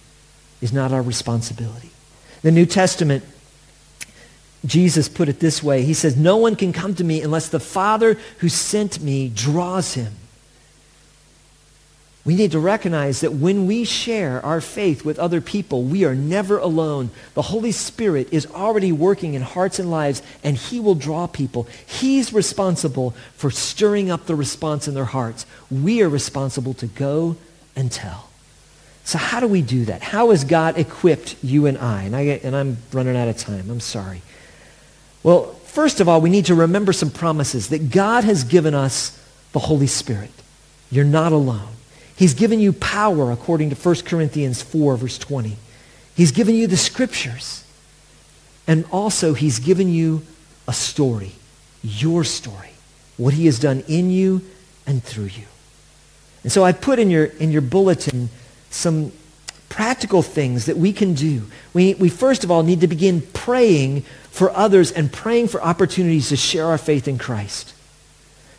is 0.61 0.73
not 0.73 0.92
our 0.92 1.03
responsibility. 1.03 1.90
The 2.42 2.51
New 2.51 2.66
Testament, 2.66 3.25
Jesus 4.64 5.09
put 5.09 5.29
it 5.29 5.40
this 5.40 5.62
way. 5.62 5.83
He 5.83 5.94
says, 5.94 6.16
no 6.16 6.37
one 6.37 6.57
can 6.57 6.73
come 6.73 6.94
to 6.94 7.05
me 7.05 7.23
unless 7.23 7.49
the 7.49 7.61
Father 7.61 8.16
who 8.38 8.49
sent 8.49 9.01
me 9.01 9.29
draws 9.29 9.94
him. 9.94 10.14
We 12.25 12.37
need 12.37 12.53
to 12.53 12.59
recognize 12.59 13.21
that 13.21 13.35
when 13.35 13.67
we 13.67 13.85
share 13.85 14.45
our 14.45 14.63
faith 14.63 15.05
with 15.05 15.19
other 15.19 15.43
people, 15.43 15.83
we 15.83 16.05
are 16.05 16.15
never 16.15 16.57
alone. 16.57 17.11
The 17.35 17.43
Holy 17.43 17.73
Spirit 17.73 18.29
is 18.33 18.47
already 18.47 18.93
working 18.93 19.35
in 19.35 19.43
hearts 19.43 19.79
and 19.79 19.91
lives, 19.91 20.23
and 20.43 20.57
he 20.57 20.81
will 20.81 20.95
draw 20.95 21.27
people. 21.27 21.69
He's 21.85 22.33
responsible 22.33 23.11
for 23.37 23.51
stirring 23.51 24.11
up 24.11 24.25
the 24.25 24.35
response 24.35 24.89
in 24.89 24.95
their 24.95 25.05
hearts. 25.05 25.45
We 25.71 26.03
are 26.03 26.09
responsible 26.09 26.73
to 26.75 26.87
go 26.87 27.37
and 27.77 27.93
tell. 27.93 28.31
So 29.05 29.19
how 29.19 29.41
do 29.41 29.47
we 29.47 29.61
do 29.61 29.85
that? 29.85 30.01
How 30.01 30.31
has 30.31 30.45
God 30.45 30.79
equipped 30.79 31.37
you 31.43 31.67
and 31.67 31.77
I? 31.77 32.05
And, 32.05 32.17
I, 32.17 32.21
and 32.43 32.57
I'm 32.57 32.79
running 32.91 33.17
out 33.19 33.29
of 33.29 33.37
time. 33.37 33.69
I'm 33.71 33.81
sorry. 33.81 34.23
Well, 35.23 35.53
first 35.67 36.01
of 36.01 36.09
all, 36.09 36.23
we 36.23 36.31
need 36.31 36.47
to 36.47 36.55
remember 36.55 36.95
some 36.95 37.11
promises 37.11 37.69
that 37.69 37.91
God 37.91 38.25
has 38.25 38.45
given 38.45 38.75
us 38.75 39.21
the 39.53 39.59
Holy 39.59 39.87
Spirit. 39.87 40.31
You're 40.91 41.05
not 41.05 41.33
alone. 41.33 41.74
He's 42.16 42.35
given 42.35 42.61
you 42.61 42.72
power 42.72 43.33
according 43.33 43.70
to 43.70 43.77
1 43.77 43.96
Corinthians 44.05 44.62
4, 44.62 44.96
verse 44.96 45.18
20. 45.18 45.57
He's 46.14 46.31
given 46.31 46.55
you 46.55 46.66
the 46.66 46.77
scriptures. 46.77 47.64
And 48.66 48.85
also, 48.90 49.35
he's 49.35 49.59
given 49.59 49.92
you 49.92 50.22
a 50.66 50.72
story, 50.72 51.33
your 51.83 52.24
story, 52.24 52.70
what 53.16 53.35
he 53.35 53.46
has 53.46 53.59
done 53.59 53.85
in 53.88 54.11
you 54.11 54.42
and 54.87 55.03
through 55.03 55.24
you. 55.24 55.44
And 56.42 56.53
so 56.53 56.62
I 56.62 56.72
put 56.72 56.98
in 56.98 57.11
your, 57.11 57.24
in 57.24 57.50
your 57.50 57.62
bulletin 57.62 58.31
some 58.70 59.12
practical 59.68 60.22
things 60.22 60.66
that 60.66 60.77
we 60.77 60.92
can 60.92 61.14
do. 61.14 61.42
We, 61.72 61.94
we 61.94 62.09
first 62.09 62.44
of 62.44 62.50
all 62.50 62.62
need 62.62 62.81
to 62.83 62.87
begin 62.87 63.22
praying 63.33 64.03
for 64.31 64.50
others 64.50 64.92
and 64.92 65.12
praying 65.12 65.48
for 65.48 65.62
opportunities 65.62 66.29
to 66.29 66.37
share 66.37 66.66
our 66.66 66.79
faith 66.79 67.09
in 67.09 67.18
Christ. 67.18 67.74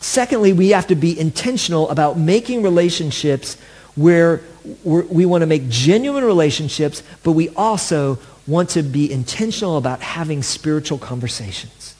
Secondly, 0.05 0.53
we 0.53 0.69
have 0.69 0.85
to 0.85 0.95
be 0.95 1.19
intentional 1.19 1.89
about 1.89 2.15
making 2.15 2.61
relationships 2.61 3.57
where 3.95 4.43
we 4.83 5.25
want 5.25 5.41
to 5.41 5.47
make 5.47 5.67
genuine 5.67 6.23
relationships, 6.23 7.01
but 7.23 7.31
we 7.31 7.49
also 7.55 8.19
want 8.45 8.69
to 8.69 8.83
be 8.83 9.11
intentional 9.11 9.77
about 9.77 10.01
having 10.01 10.43
spiritual 10.43 10.99
conversations. 10.99 11.95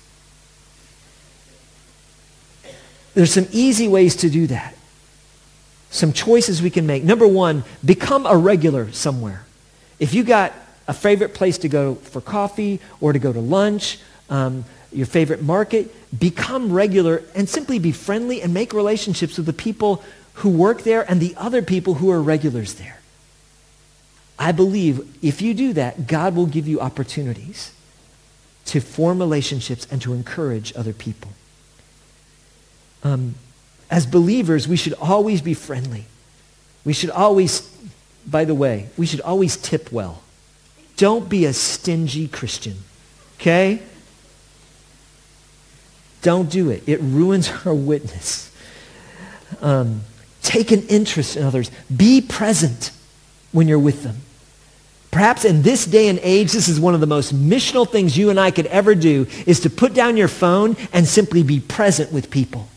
There's 3.16 3.34
some 3.34 3.48
easy 3.52 3.88
ways 3.88 4.16
to 4.18 4.30
do 4.30 4.46
that. 4.48 4.76
Some 5.90 6.14
choices 6.14 6.62
we 6.62 6.70
can 6.70 6.86
make. 6.86 7.04
Number 7.04 7.28
one, 7.28 7.64
become 7.84 8.28
a 8.28 8.38
regular 8.38 8.92
somewhere. 8.92 9.48
If 9.98 10.14
you 10.14 10.24
got 10.24 10.54
a 10.88 10.94
favorite 10.94 11.34
place 11.34 11.58
to 11.58 11.68
go 11.68 11.96
for 11.96 12.22
coffee 12.22 12.80
or 13.02 13.14
to 13.14 13.20
go 13.20 13.34
to 13.34 13.40
lunch, 13.40 13.98
um, 14.30 14.64
your 14.96 15.06
favorite 15.06 15.42
market, 15.42 15.94
become 16.18 16.72
regular 16.72 17.24
and 17.36 17.48
simply 17.50 17.80
be 17.80 17.92
friendly 17.92 18.42
and 18.42 18.54
make 18.54 18.74
relationships 18.74 19.38
with 19.38 19.46
the 19.46 19.54
people 19.54 20.04
who 20.36 20.50
work 20.50 20.84
there 20.84 21.10
and 21.10 21.22
the 21.22 21.34
other 21.38 21.62
people 21.62 21.96
who 21.96 22.12
are 22.12 22.22
regulars 22.22 22.76
there. 22.76 23.00
I 24.38 24.52
believe 24.52 25.18
if 25.24 25.42
you 25.42 25.54
do 25.54 25.74
that, 25.74 26.08
God 26.08 26.36
will 26.36 26.46
give 26.46 26.68
you 26.68 26.82
opportunities 26.82 27.72
to 28.66 28.82
form 28.82 29.20
relationships 29.20 29.88
and 29.90 30.02
to 30.02 30.14
encourage 30.14 30.76
other 30.76 30.94
people. 30.94 31.32
Um, 33.04 33.36
as 33.90 34.06
believers, 34.06 34.68
we 34.68 34.76
should 34.76 34.96
always 34.96 35.42
be 35.42 35.54
friendly. 35.54 36.06
We 36.84 36.94
should 36.94 37.12
always, 37.12 37.62
by 38.26 38.46
the 38.46 38.56
way, 38.56 38.90
we 38.98 39.06
should 39.06 39.22
always 39.22 39.58
tip 39.58 39.92
well. 39.92 40.22
Don't 40.98 41.30
be 41.30 41.46
a 41.46 41.54
stingy 41.54 42.28
Christian, 42.28 42.78
okay? 43.38 43.82
Don't 46.26 46.50
do 46.50 46.72
it. 46.72 46.82
It 46.88 47.00
ruins 47.02 47.52
our 47.66 47.74
witness. 47.76 48.52
Um, 49.62 50.02
take 50.42 50.72
an 50.72 50.82
interest 50.88 51.38
in 51.38 51.44
others. 51.44 51.70
Be 51.96 52.20
present 52.20 52.90
when 53.52 53.68
you're 53.68 53.78
with 53.78 54.02
them. 54.02 54.18
Perhaps 55.12 55.46
in 55.46 55.62
this 55.62 55.86
day 55.86 56.08
and 56.08 56.20
age, 56.24 56.52
this 56.52 56.68
is 56.68 56.80
one 56.80 56.96
of 56.96 57.00
the 57.00 57.06
most 57.06 57.34
missional 57.34 57.88
things 57.88 58.18
you 58.18 58.32
and 58.32 58.40
I 58.40 58.50
could 58.50 58.66
ever 58.66 58.96
do 58.96 59.28
is 59.46 59.60
to 59.62 59.70
put 59.70 59.94
down 59.94 60.18
your 60.18 60.28
phone 60.28 60.76
and 60.92 61.08
simply 61.08 61.44
be 61.44 61.60
present 61.60 62.12
with 62.12 62.32
people. 62.32 62.68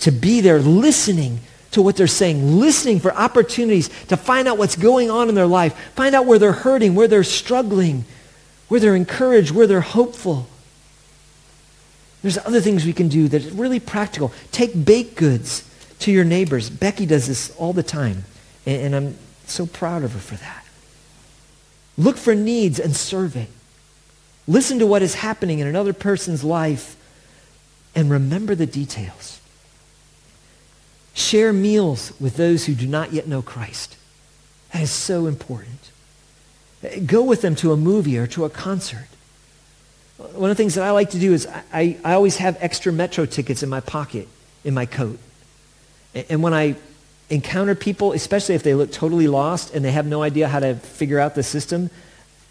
To 0.00 0.12
be 0.12 0.40
there 0.40 0.60
listening 0.60 1.40
to 1.72 1.82
what 1.82 1.96
they're 1.96 2.06
saying, 2.06 2.60
listening 2.60 3.00
for 3.00 3.12
opportunities 3.12 3.88
to 4.06 4.16
find 4.16 4.46
out 4.46 4.56
what's 4.56 4.76
going 4.76 5.10
on 5.10 5.28
in 5.28 5.34
their 5.34 5.48
life, 5.48 5.76
find 5.96 6.14
out 6.14 6.26
where 6.26 6.38
they're 6.38 6.52
hurting, 6.52 6.94
where 6.94 7.08
they're 7.08 7.24
struggling, 7.24 8.04
where 8.68 8.78
they're 8.78 8.94
encouraged, 8.94 9.50
where 9.50 9.66
they're 9.66 9.80
hopeful. 9.80 10.46
There's 12.24 12.38
other 12.38 12.62
things 12.62 12.86
we 12.86 12.94
can 12.94 13.08
do 13.08 13.28
that 13.28 13.44
are 13.44 13.50
really 13.50 13.78
practical. 13.78 14.32
Take 14.50 14.86
baked 14.86 15.14
goods 15.14 15.62
to 15.98 16.10
your 16.10 16.24
neighbors. 16.24 16.70
Becky 16.70 17.04
does 17.04 17.26
this 17.26 17.54
all 17.58 17.74
the 17.74 17.82
time, 17.82 18.24
and, 18.64 18.96
I'm 18.96 19.18
so 19.44 19.66
proud 19.66 20.02
of 20.02 20.14
her 20.14 20.18
for 20.18 20.36
that. 20.36 20.64
Look 21.98 22.16
for 22.16 22.34
needs 22.34 22.80
and 22.80 22.96
serve 22.96 23.36
it. 23.36 23.50
Listen 24.48 24.78
to 24.78 24.86
what 24.86 25.02
is 25.02 25.16
happening 25.16 25.58
in 25.58 25.66
another 25.66 25.92
person's 25.92 26.42
life 26.42 26.96
and 27.94 28.10
remember 28.10 28.54
the 28.54 28.64
details. 28.64 29.38
Share 31.12 31.52
meals 31.52 32.18
with 32.18 32.38
those 32.38 32.64
who 32.64 32.74
do 32.74 32.86
not 32.86 33.12
yet 33.12 33.28
know 33.28 33.42
Christ. 33.42 33.98
That 34.72 34.80
is 34.80 34.90
so 34.90 35.26
important. 35.26 35.90
Go 37.04 37.22
with 37.22 37.42
them 37.42 37.54
to 37.56 37.72
a 37.72 37.76
movie 37.76 38.16
or 38.16 38.26
to 38.28 38.46
a 38.46 38.50
concert. 38.50 39.08
One 40.16 40.50
of 40.50 40.56
the 40.56 40.62
things 40.62 40.74
that 40.76 40.84
I 40.84 40.92
like 40.92 41.10
to 41.10 41.18
do 41.18 41.32
is 41.32 41.48
I, 41.72 41.98
I 42.04 42.14
always 42.14 42.36
have 42.36 42.56
extra 42.60 42.92
metro 42.92 43.26
tickets 43.26 43.62
in 43.62 43.68
my 43.68 43.80
pocket, 43.80 44.28
in 44.64 44.72
my 44.72 44.86
coat. 44.86 45.18
And 46.14 46.42
when 46.42 46.54
I 46.54 46.76
encounter 47.30 47.74
people, 47.74 48.12
especially 48.12 48.54
if 48.54 48.62
they 48.62 48.74
look 48.74 48.92
totally 48.92 49.26
lost 49.26 49.74
and 49.74 49.84
they 49.84 49.90
have 49.90 50.06
no 50.06 50.22
idea 50.22 50.46
how 50.46 50.60
to 50.60 50.76
figure 50.76 51.18
out 51.18 51.34
the 51.34 51.42
system, 51.42 51.90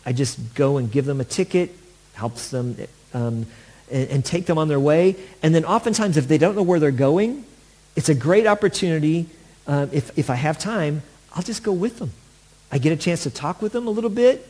I 0.05 0.11
just 0.11 0.55
go 0.55 0.77
and 0.77 0.91
give 0.91 1.05
them 1.05 1.21
a 1.21 1.23
ticket, 1.23 1.71
helps 2.13 2.49
them 2.49 2.75
um, 3.13 3.45
and, 3.89 4.09
and 4.09 4.25
take 4.25 4.45
them 4.45 4.57
on 4.57 4.67
their 4.67 4.79
way. 4.79 5.15
And 5.41 5.55
then 5.55 5.63
oftentimes 5.63 6.17
if 6.17 6.27
they 6.27 6.37
don't 6.37 6.55
know 6.55 6.63
where 6.63 6.79
they're 6.79 6.91
going, 6.91 7.45
it's 7.95 8.09
a 8.09 8.15
great 8.15 8.45
opportunity. 8.47 9.27
Uh, 9.65 9.87
if, 9.93 10.17
if 10.17 10.29
I 10.29 10.35
have 10.35 10.59
time, 10.59 11.03
I'll 11.33 11.43
just 11.43 11.63
go 11.63 11.71
with 11.71 11.99
them. 11.99 12.11
I 12.71 12.77
get 12.79 12.91
a 12.91 12.97
chance 12.97 13.23
to 13.23 13.29
talk 13.29 13.61
with 13.61 13.71
them 13.71 13.87
a 13.87 13.91
little 13.91 14.09
bit, 14.09 14.47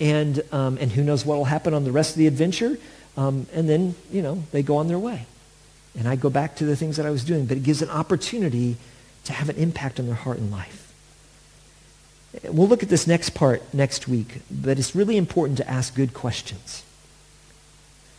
and, 0.00 0.42
um, 0.50 0.78
and 0.80 0.90
who 0.90 1.04
knows 1.04 1.26
what 1.26 1.36
will 1.36 1.44
happen 1.44 1.74
on 1.74 1.84
the 1.84 1.92
rest 1.92 2.12
of 2.12 2.16
the 2.16 2.26
adventure. 2.26 2.78
Um, 3.16 3.46
and 3.52 3.68
then, 3.68 3.94
you 4.10 4.22
know, 4.22 4.42
they 4.50 4.62
go 4.62 4.78
on 4.78 4.88
their 4.88 4.98
way. 4.98 5.26
And 5.98 6.08
I 6.08 6.16
go 6.16 6.30
back 6.30 6.56
to 6.56 6.64
the 6.64 6.76
things 6.76 6.96
that 6.96 7.04
I 7.04 7.10
was 7.10 7.24
doing. 7.24 7.46
But 7.46 7.58
it 7.58 7.62
gives 7.62 7.82
an 7.82 7.90
opportunity 7.90 8.76
to 9.24 9.32
have 9.32 9.48
an 9.48 9.56
impact 9.56 10.00
on 10.00 10.06
their 10.06 10.14
heart 10.14 10.38
and 10.38 10.50
life. 10.50 10.92
We'll 12.44 12.68
look 12.68 12.82
at 12.82 12.88
this 12.88 13.06
next 13.06 13.30
part 13.30 13.62
next 13.74 14.06
week, 14.06 14.40
but 14.50 14.78
it's 14.78 14.94
really 14.94 15.16
important 15.16 15.58
to 15.58 15.68
ask 15.68 15.94
good 15.94 16.14
questions. 16.14 16.84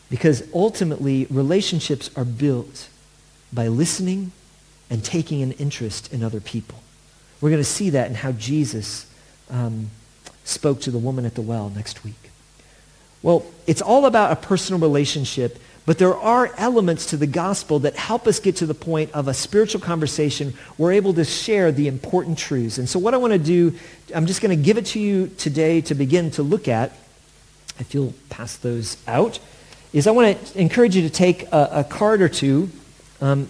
Because 0.09 0.43
ultimately, 0.53 1.25
relationships 1.29 2.09
are 2.17 2.25
built 2.25 2.89
by 3.53 3.69
listening 3.69 4.33
and 4.89 5.03
taking 5.03 5.41
an 5.41 5.53
interest 5.53 6.11
in 6.11 6.23
other 6.23 6.41
people. 6.41 6.79
We're 7.39 7.51
going 7.51 7.61
to 7.61 7.69
see 7.69 7.89
that 7.91 8.09
in 8.09 8.15
how 8.15 8.33
Jesus 8.33 9.05
um, 9.49 9.89
spoke 10.43 10.81
to 10.81 10.91
the 10.91 10.97
woman 10.97 11.25
at 11.25 11.35
the 11.35 11.41
well 11.41 11.69
next 11.69 12.03
week. 12.03 12.31
Well, 13.21 13.45
it's 13.67 13.81
all 13.81 14.05
about 14.05 14.31
a 14.31 14.35
personal 14.35 14.79
relationship, 14.79 15.59
but 15.85 15.97
there 15.97 16.15
are 16.15 16.51
elements 16.57 17.07
to 17.07 17.17
the 17.17 17.27
gospel 17.27 17.79
that 17.79 17.95
help 17.95 18.27
us 18.27 18.39
get 18.39 18.55
to 18.57 18.65
the 18.65 18.73
point 18.73 19.11
of 19.13 19.27
a 19.27 19.33
spiritual 19.33 19.81
conversation. 19.81 20.53
We're 20.77 20.93
able 20.93 21.13
to 21.15 21.23
share 21.23 21.71
the 21.71 21.87
important 21.87 22.37
truths. 22.37 22.77
And 22.77 22.89
so 22.89 22.99
what 22.99 23.13
I 23.13 23.17
want 23.17 23.33
to 23.33 23.39
do, 23.39 23.73
I'm 24.15 24.25
just 24.25 24.41
going 24.41 24.55
to 24.57 24.63
give 24.63 24.77
it 24.77 24.87
to 24.87 24.99
you 24.99 25.27
today 25.37 25.81
to 25.81 25.95
begin 25.95 26.31
to 26.31 26.43
look 26.43 26.67
at, 26.67 26.91
if 27.79 27.93
you'll 27.93 28.13
pass 28.29 28.57
those 28.57 28.97
out, 29.07 29.39
is 29.93 30.07
I 30.07 30.11
want 30.11 30.43
to 30.45 30.59
encourage 30.59 30.95
you 30.95 31.01
to 31.03 31.09
take 31.09 31.43
a, 31.51 31.69
a 31.71 31.83
card 31.83 32.21
or 32.21 32.29
two 32.29 32.69
um, 33.19 33.47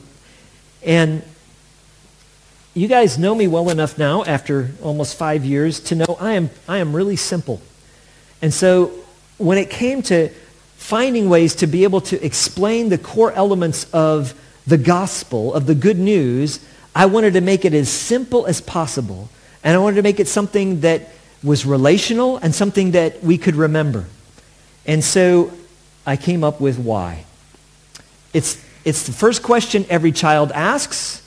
and 0.83 1.23
you 2.73 2.87
guys 2.87 3.17
know 3.17 3.35
me 3.35 3.47
well 3.47 3.69
enough 3.69 3.97
now 3.97 4.23
after 4.23 4.71
almost 4.81 5.17
five 5.17 5.43
years 5.43 5.79
to 5.81 5.95
know 5.95 6.17
I 6.19 6.33
am, 6.33 6.49
I 6.67 6.77
am 6.77 6.95
really 6.95 7.17
simple. 7.17 7.61
And 8.41 8.53
so 8.53 8.91
when 9.37 9.57
it 9.57 9.69
came 9.69 10.01
to 10.03 10.29
finding 10.77 11.29
ways 11.29 11.55
to 11.55 11.67
be 11.67 11.83
able 11.83 12.01
to 12.01 12.23
explain 12.25 12.89
the 12.89 12.97
core 12.97 13.31
elements 13.33 13.91
of 13.93 14.33
the 14.65 14.77
gospel, 14.77 15.53
of 15.53 15.65
the 15.65 15.75
good 15.75 15.99
news, 15.99 16.59
I 16.95 17.07
wanted 17.07 17.33
to 17.33 17.41
make 17.41 17.65
it 17.65 17.73
as 17.73 17.89
simple 17.89 18.45
as 18.45 18.61
possible. 18.61 19.29
And 19.63 19.75
I 19.75 19.79
wanted 19.79 19.97
to 19.97 20.03
make 20.03 20.19
it 20.19 20.27
something 20.27 20.81
that 20.81 21.09
was 21.43 21.65
relational 21.65 22.37
and 22.37 22.53
something 22.53 22.91
that 22.91 23.23
we 23.23 23.37
could 23.37 23.55
remember. 23.55 24.05
And 24.85 25.03
so 25.03 25.51
I 26.05 26.15
came 26.15 26.43
up 26.43 26.61
with 26.61 26.79
why. 26.79 27.25
It's, 28.33 28.63
it's 28.85 29.05
the 29.05 29.11
first 29.11 29.43
question 29.43 29.85
every 29.89 30.11
child 30.11 30.51
asks. 30.51 31.20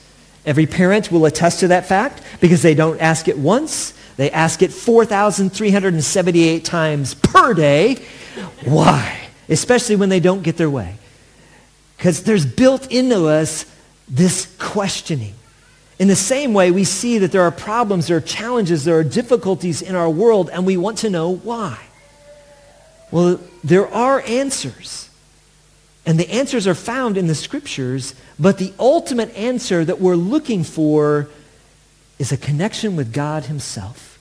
Every 0.45 0.65
parent 0.67 1.11
will 1.11 1.25
attest 1.25 1.61
to 1.61 1.69
that 1.69 1.87
fact 1.87 2.21
because 2.39 2.61
they 2.61 2.75
don't 2.75 3.01
ask 3.01 3.27
it 3.27 3.37
once. 3.37 3.93
They 4.17 4.31
ask 4.31 4.61
it 4.61 4.71
4,378 4.71 6.63
times 6.63 7.15
per 7.15 7.53
day. 7.53 7.95
Why? 8.63 9.27
Especially 9.49 9.95
when 9.95 10.09
they 10.09 10.19
don't 10.19 10.43
get 10.43 10.57
their 10.57 10.69
way. 10.69 10.95
Because 11.97 12.23
there's 12.23 12.45
built 12.45 12.91
into 12.91 13.27
us 13.27 13.65
this 14.07 14.53
questioning. 14.59 15.33
In 15.97 16.07
the 16.07 16.15
same 16.15 16.53
way, 16.53 16.71
we 16.71 16.83
see 16.83 17.17
that 17.19 17.31
there 17.31 17.43
are 17.43 17.51
problems, 17.51 18.07
there 18.07 18.17
are 18.17 18.21
challenges, 18.21 18.83
there 18.83 18.97
are 18.97 19.03
difficulties 19.03 19.81
in 19.81 19.95
our 19.95 20.09
world, 20.09 20.49
and 20.51 20.65
we 20.65 20.77
want 20.77 20.97
to 20.99 21.09
know 21.09 21.35
why. 21.35 21.79
Well, 23.11 23.39
there 23.63 23.87
are 23.87 24.21
answers. 24.21 25.04
And 26.05 26.19
the 26.19 26.29
answers 26.31 26.67
are 26.67 26.75
found 26.75 27.17
in 27.17 27.27
the 27.27 27.35
scriptures, 27.35 28.13
but 28.39 28.57
the 28.57 28.73
ultimate 28.79 29.35
answer 29.35 29.83
that 29.83 29.99
we're 29.99 30.15
looking 30.15 30.63
for 30.63 31.29
is 32.19 32.31
a 32.31 32.37
connection 32.37 32.95
with 32.95 33.11
God 33.11 33.45
himself. 33.45 34.19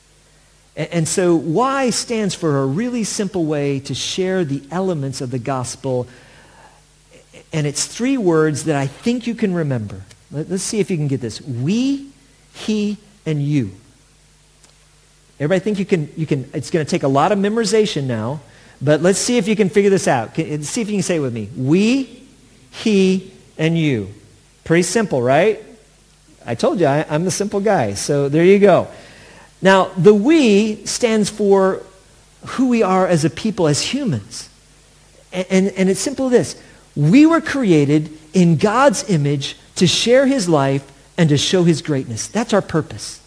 And, 0.76 1.06
so 1.06 1.36
Y 1.36 1.90
stands 1.90 2.34
for 2.34 2.60
a 2.60 2.66
really 2.66 3.04
simple 3.04 3.44
way 3.44 3.78
to 3.80 3.94
share 3.94 4.44
the 4.44 4.62
elements 4.72 5.20
of 5.20 5.30
the 5.30 5.38
gospel. 5.38 6.08
And 7.52 7.64
it's 7.66 7.86
three 7.86 8.16
words 8.16 8.64
that 8.64 8.74
I 8.74 8.88
think 8.88 9.28
you 9.28 9.36
can 9.36 9.54
remember. 9.54 10.02
Let, 10.32 10.50
let's 10.50 10.64
see 10.64 10.80
if 10.80 10.90
you 10.90 10.96
can 10.96 11.06
get 11.06 11.20
this. 11.20 11.40
We, 11.40 12.10
he, 12.52 12.96
and 13.24 13.40
you. 13.40 13.70
Everybody 15.38 15.60
think 15.60 15.78
you 15.78 15.86
can, 15.86 16.12
you 16.16 16.26
can, 16.26 16.50
it's 16.52 16.70
going 16.70 16.84
to 16.84 16.90
take 16.90 17.04
a 17.04 17.08
lot 17.08 17.30
of 17.30 17.38
memorization 17.38 18.04
now. 18.04 18.40
But 18.80 19.02
let's 19.02 19.18
see 19.18 19.38
if 19.38 19.48
you 19.48 19.56
can 19.56 19.68
figure 19.68 19.90
this 19.90 20.08
out. 20.08 20.36
See 20.36 20.80
if 20.80 20.88
you 20.88 20.96
can 20.96 21.02
say 21.02 21.16
it 21.16 21.20
with 21.20 21.32
me. 21.32 21.48
We, 21.56 22.22
he, 22.70 23.32
and 23.56 23.78
you. 23.78 24.12
Pretty 24.64 24.82
simple, 24.82 25.22
right? 25.22 25.62
I 26.46 26.54
told 26.54 26.80
you 26.80 26.86
I, 26.86 27.06
am 27.08 27.24
the 27.24 27.30
simple 27.30 27.60
guy. 27.60 27.94
So 27.94 28.28
there 28.28 28.44
you 28.44 28.58
go. 28.58 28.88
Now, 29.62 29.86
the 29.96 30.12
we 30.12 30.84
stands 30.84 31.30
for 31.30 31.82
who 32.46 32.68
we 32.68 32.82
are 32.82 33.06
as 33.06 33.24
a 33.24 33.30
people, 33.30 33.66
as 33.66 33.80
humans. 33.80 34.50
And, 35.32 35.46
and, 35.50 35.68
and 35.68 35.90
it's 35.90 36.00
simple 36.00 36.28
this. 36.28 36.60
We 36.94 37.26
were 37.26 37.40
created 37.40 38.10
in 38.32 38.56
God's 38.56 39.08
image 39.08 39.56
to 39.76 39.86
share 39.86 40.26
his 40.26 40.48
life 40.48 40.90
and 41.16 41.28
to 41.30 41.38
show 41.38 41.64
his 41.64 41.80
greatness. 41.80 42.26
That's 42.26 42.52
our 42.52 42.62
purpose. 42.62 43.20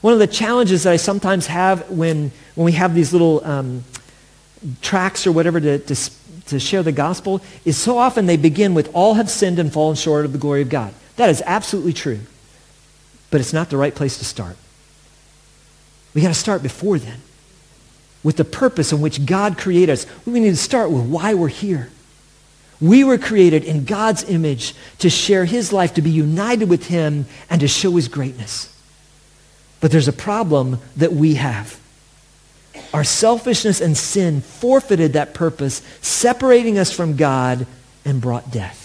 One 0.00 0.12
of 0.12 0.18
the 0.18 0.26
challenges 0.26 0.82
that 0.82 0.92
I 0.92 0.96
sometimes 0.96 1.46
have 1.46 1.88
when, 1.90 2.32
when 2.54 2.64
we 2.64 2.72
have 2.72 2.94
these 2.94 3.12
little 3.12 3.44
um, 3.44 3.84
tracts 4.80 5.26
or 5.26 5.32
whatever 5.32 5.60
to, 5.60 5.78
to, 5.78 6.10
to 6.46 6.58
share 6.58 6.82
the 6.82 6.92
gospel 6.92 7.40
is 7.64 7.76
so 7.76 7.98
often 7.98 8.26
they 8.26 8.36
begin 8.36 8.74
with 8.74 8.90
all 8.94 9.14
have 9.14 9.30
sinned 9.30 9.58
and 9.58 9.72
fallen 9.72 9.96
short 9.96 10.24
of 10.24 10.32
the 10.32 10.38
glory 10.38 10.62
of 10.62 10.68
God. 10.68 10.94
That 11.16 11.30
is 11.30 11.42
absolutely 11.46 11.92
true. 11.92 12.20
But 13.30 13.40
it's 13.40 13.52
not 13.52 13.70
the 13.70 13.76
right 13.76 13.94
place 13.94 14.18
to 14.18 14.24
start. 14.24 14.56
We 16.14 16.22
got 16.22 16.28
to 16.28 16.34
start 16.34 16.62
before 16.62 16.98
then 16.98 17.20
with 18.22 18.36
the 18.36 18.44
purpose 18.44 18.92
in 18.92 19.00
which 19.00 19.24
God 19.26 19.58
created 19.58 19.92
us. 19.92 20.06
We 20.26 20.40
need 20.40 20.50
to 20.50 20.56
start 20.56 20.90
with 20.90 21.04
why 21.04 21.34
we're 21.34 21.48
here. 21.48 21.90
We 22.80 23.04
were 23.04 23.18
created 23.18 23.64
in 23.64 23.84
God's 23.84 24.24
image 24.24 24.74
to 24.98 25.08
share 25.08 25.44
his 25.44 25.72
life, 25.72 25.94
to 25.94 26.02
be 26.02 26.10
united 26.10 26.68
with 26.68 26.88
him, 26.88 27.26
and 27.48 27.60
to 27.60 27.68
show 27.68 27.92
his 27.92 28.08
greatness. 28.08 28.74
But 29.80 29.92
there's 29.92 30.08
a 30.08 30.12
problem 30.12 30.80
that 30.96 31.12
we 31.12 31.34
have. 31.34 31.78
Our 32.92 33.04
selfishness 33.04 33.80
and 33.80 33.96
sin 33.96 34.40
forfeited 34.40 35.14
that 35.14 35.34
purpose, 35.34 35.82
separating 36.00 36.78
us 36.78 36.92
from 36.92 37.16
God 37.16 37.66
and 38.04 38.20
brought 38.20 38.50
death. 38.50 38.84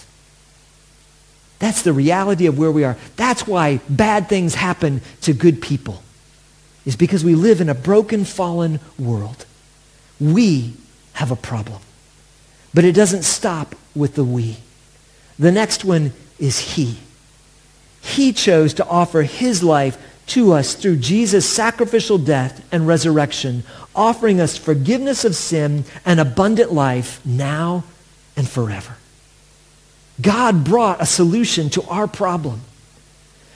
That's 1.59 1.83
the 1.83 1.93
reality 1.93 2.47
of 2.47 2.57
where 2.57 2.71
we 2.71 2.83
are. 2.83 2.97
That's 3.15 3.45
why 3.45 3.81
bad 3.87 4.27
things 4.27 4.55
happen 4.55 5.01
to 5.21 5.33
good 5.33 5.61
people, 5.61 6.01
is 6.85 6.95
because 6.95 7.23
we 7.23 7.35
live 7.35 7.61
in 7.61 7.69
a 7.69 7.75
broken, 7.75 8.25
fallen 8.25 8.79
world. 8.97 9.45
We 10.19 10.73
have 11.13 11.29
a 11.29 11.35
problem. 11.35 11.81
But 12.73 12.83
it 12.83 12.93
doesn't 12.93 13.23
stop 13.23 13.75
with 13.95 14.15
the 14.15 14.23
we. 14.23 14.57
The 15.37 15.51
next 15.51 15.85
one 15.85 16.13
is 16.39 16.59
he. 16.59 16.97
He 18.01 18.33
chose 18.33 18.73
to 18.75 18.87
offer 18.87 19.21
his 19.21 19.61
life 19.61 19.97
to 20.31 20.53
us 20.53 20.75
through 20.75 20.95
Jesus' 20.95 21.49
sacrificial 21.49 22.17
death 22.17 22.65
and 22.71 22.87
resurrection, 22.87 23.63
offering 23.93 24.39
us 24.39 24.57
forgiveness 24.57 25.25
of 25.25 25.35
sin 25.35 25.83
and 26.05 26.19
abundant 26.19 26.71
life 26.71 27.19
now 27.25 27.83
and 28.37 28.47
forever. 28.47 28.95
God 30.21 30.63
brought 30.63 31.01
a 31.01 31.05
solution 31.05 31.69
to 31.71 31.83
our 31.83 32.07
problem. 32.07 32.61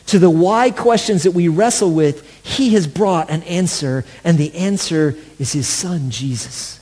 To 0.07 0.19
the 0.19 0.29
why 0.29 0.69
questions 0.69 1.23
that 1.23 1.31
we 1.31 1.47
wrestle 1.47 1.91
with, 1.91 2.29
he 2.45 2.73
has 2.73 2.87
brought 2.87 3.29
an 3.29 3.43
answer, 3.43 4.03
and 4.23 4.37
the 4.37 4.53
answer 4.53 5.15
is 5.39 5.53
his 5.53 5.67
son, 5.67 6.11
Jesus. 6.11 6.79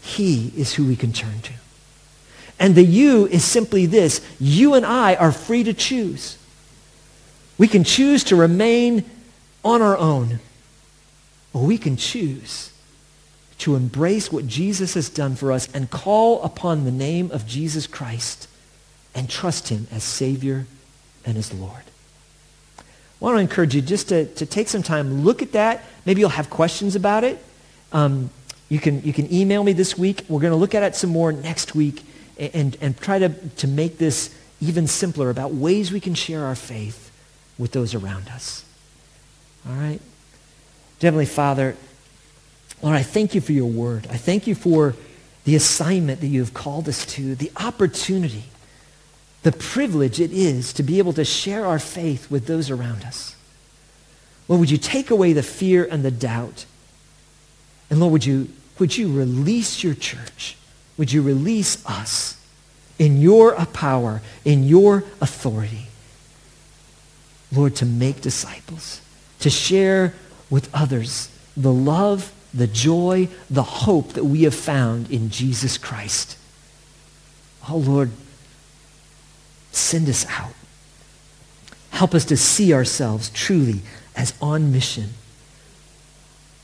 He 0.00 0.52
is 0.56 0.74
who 0.74 0.86
we 0.86 0.96
can 0.96 1.12
turn 1.12 1.40
to. 1.42 1.52
And 2.58 2.74
the 2.74 2.84
you 2.84 3.26
is 3.26 3.44
simply 3.44 3.86
this. 3.86 4.20
You 4.40 4.74
and 4.74 4.86
I 4.86 5.14
are 5.14 5.32
free 5.32 5.64
to 5.64 5.74
choose. 5.74 6.38
We 7.56 7.68
can 7.68 7.84
choose 7.84 8.24
to 8.24 8.36
remain 8.36 9.04
on 9.64 9.80
our 9.80 9.96
own, 9.96 10.40
or 11.52 11.64
we 11.64 11.78
can 11.78 11.96
choose 11.96 12.72
to 13.58 13.76
embrace 13.76 14.32
what 14.32 14.46
Jesus 14.46 14.94
has 14.94 15.08
done 15.08 15.36
for 15.36 15.52
us 15.52 15.72
and 15.72 15.88
call 15.88 16.42
upon 16.42 16.84
the 16.84 16.90
name 16.90 17.30
of 17.30 17.46
Jesus 17.46 17.86
Christ 17.86 18.48
and 19.14 19.30
trust 19.30 19.68
him 19.68 19.86
as 19.92 20.02
Savior 20.02 20.66
and 21.24 21.38
as 21.38 21.54
Lord. 21.54 21.82
I 22.78 22.82
want 23.20 23.36
to 23.36 23.40
encourage 23.40 23.74
you 23.74 23.80
just 23.80 24.08
to, 24.08 24.26
to 24.26 24.44
take 24.44 24.68
some 24.68 24.82
time, 24.82 25.24
look 25.24 25.40
at 25.40 25.52
that. 25.52 25.84
Maybe 26.04 26.20
you'll 26.20 26.30
have 26.30 26.50
questions 26.50 26.96
about 26.96 27.24
it. 27.24 27.42
Um, 27.92 28.28
you, 28.68 28.80
can, 28.80 29.02
you 29.02 29.12
can 29.12 29.32
email 29.32 29.62
me 29.62 29.72
this 29.72 29.96
week. 29.96 30.24
We're 30.28 30.40
going 30.40 30.50
to 30.50 30.56
look 30.56 30.74
at 30.74 30.82
it 30.82 30.96
some 30.96 31.10
more 31.10 31.30
next 31.32 31.74
week 31.74 32.02
and, 32.36 32.54
and, 32.54 32.76
and 32.80 32.98
try 32.98 33.20
to, 33.20 33.28
to 33.28 33.68
make 33.68 33.98
this 33.98 34.36
even 34.60 34.86
simpler 34.88 35.30
about 35.30 35.54
ways 35.54 35.92
we 35.92 36.00
can 36.00 36.14
share 36.14 36.44
our 36.44 36.56
faith 36.56 37.03
with 37.58 37.72
those 37.72 37.94
around 37.94 38.28
us. 38.28 38.64
All 39.68 39.74
right? 39.74 40.00
Heavenly 41.00 41.26
Father, 41.26 41.76
Lord, 42.82 42.96
I 42.96 43.02
thank 43.02 43.34
you 43.34 43.40
for 43.40 43.52
your 43.52 43.68
word. 43.68 44.06
I 44.10 44.16
thank 44.16 44.46
you 44.46 44.54
for 44.54 44.94
the 45.44 45.54
assignment 45.54 46.20
that 46.20 46.28
you 46.28 46.40
have 46.40 46.54
called 46.54 46.88
us 46.88 47.04
to, 47.06 47.34
the 47.34 47.50
opportunity, 47.56 48.44
the 49.42 49.52
privilege 49.52 50.20
it 50.20 50.32
is 50.32 50.72
to 50.72 50.82
be 50.82 50.98
able 50.98 51.12
to 51.12 51.24
share 51.24 51.66
our 51.66 51.78
faith 51.78 52.30
with 52.30 52.46
those 52.46 52.70
around 52.70 53.04
us. 53.04 53.36
Lord, 54.48 54.60
would 54.60 54.70
you 54.70 54.78
take 54.78 55.10
away 55.10 55.32
the 55.32 55.42
fear 55.42 55.86
and 55.90 56.02
the 56.02 56.10
doubt? 56.10 56.66
And 57.90 58.00
Lord, 58.00 58.12
would 58.12 58.26
you, 58.26 58.48
would 58.78 58.96
you 58.96 59.12
release 59.12 59.82
your 59.84 59.94
church? 59.94 60.56
Would 60.96 61.12
you 61.12 61.22
release 61.22 61.84
us 61.86 62.40
in 62.98 63.20
your 63.20 63.54
power, 63.66 64.22
in 64.44 64.64
your 64.64 65.04
authority? 65.20 65.88
Lord, 67.52 67.76
to 67.76 67.86
make 67.86 68.20
disciples, 68.20 69.00
to 69.40 69.50
share 69.50 70.14
with 70.50 70.68
others 70.74 71.28
the 71.56 71.72
love, 71.72 72.32
the 72.52 72.66
joy, 72.66 73.28
the 73.50 73.62
hope 73.62 74.12
that 74.14 74.24
we 74.24 74.42
have 74.42 74.54
found 74.54 75.10
in 75.10 75.30
Jesus 75.30 75.78
Christ. 75.78 76.36
Oh, 77.68 77.78
Lord, 77.78 78.10
send 79.72 80.08
us 80.08 80.26
out. 80.28 80.52
Help 81.90 82.14
us 82.14 82.24
to 82.26 82.36
see 82.36 82.72
ourselves 82.72 83.30
truly 83.30 83.80
as 84.16 84.34
on 84.40 84.72
mission 84.72 85.10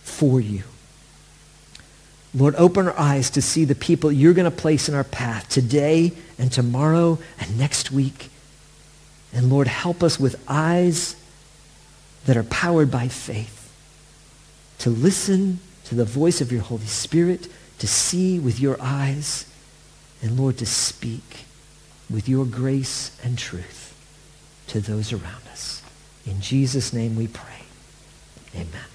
for 0.02 0.40
you. 0.40 0.62
Lord, 2.34 2.54
open 2.56 2.86
our 2.86 2.98
eyes 2.98 3.30
to 3.30 3.42
see 3.42 3.64
the 3.64 3.74
people 3.74 4.12
you're 4.12 4.34
going 4.34 4.50
to 4.50 4.56
place 4.56 4.88
in 4.88 4.94
our 4.94 5.04
path 5.04 5.48
today 5.48 6.12
and 6.38 6.52
tomorrow 6.52 7.18
and 7.38 7.58
next 7.58 7.90
week. 7.90 8.29
And 9.32 9.50
Lord, 9.50 9.68
help 9.68 10.02
us 10.02 10.18
with 10.18 10.42
eyes 10.48 11.16
that 12.26 12.36
are 12.36 12.44
powered 12.44 12.90
by 12.90 13.08
faith 13.08 13.72
to 14.78 14.90
listen 14.90 15.60
to 15.84 15.94
the 15.94 16.04
voice 16.04 16.40
of 16.40 16.50
your 16.50 16.62
Holy 16.62 16.86
Spirit, 16.86 17.48
to 17.78 17.86
see 17.86 18.38
with 18.38 18.60
your 18.60 18.76
eyes, 18.80 19.46
and 20.22 20.38
Lord, 20.38 20.58
to 20.58 20.66
speak 20.66 21.44
with 22.08 22.28
your 22.28 22.44
grace 22.44 23.16
and 23.22 23.38
truth 23.38 23.94
to 24.68 24.80
those 24.80 25.12
around 25.12 25.46
us. 25.50 25.82
In 26.26 26.40
Jesus' 26.40 26.92
name 26.92 27.16
we 27.16 27.26
pray. 27.26 27.64
Amen. 28.54 28.89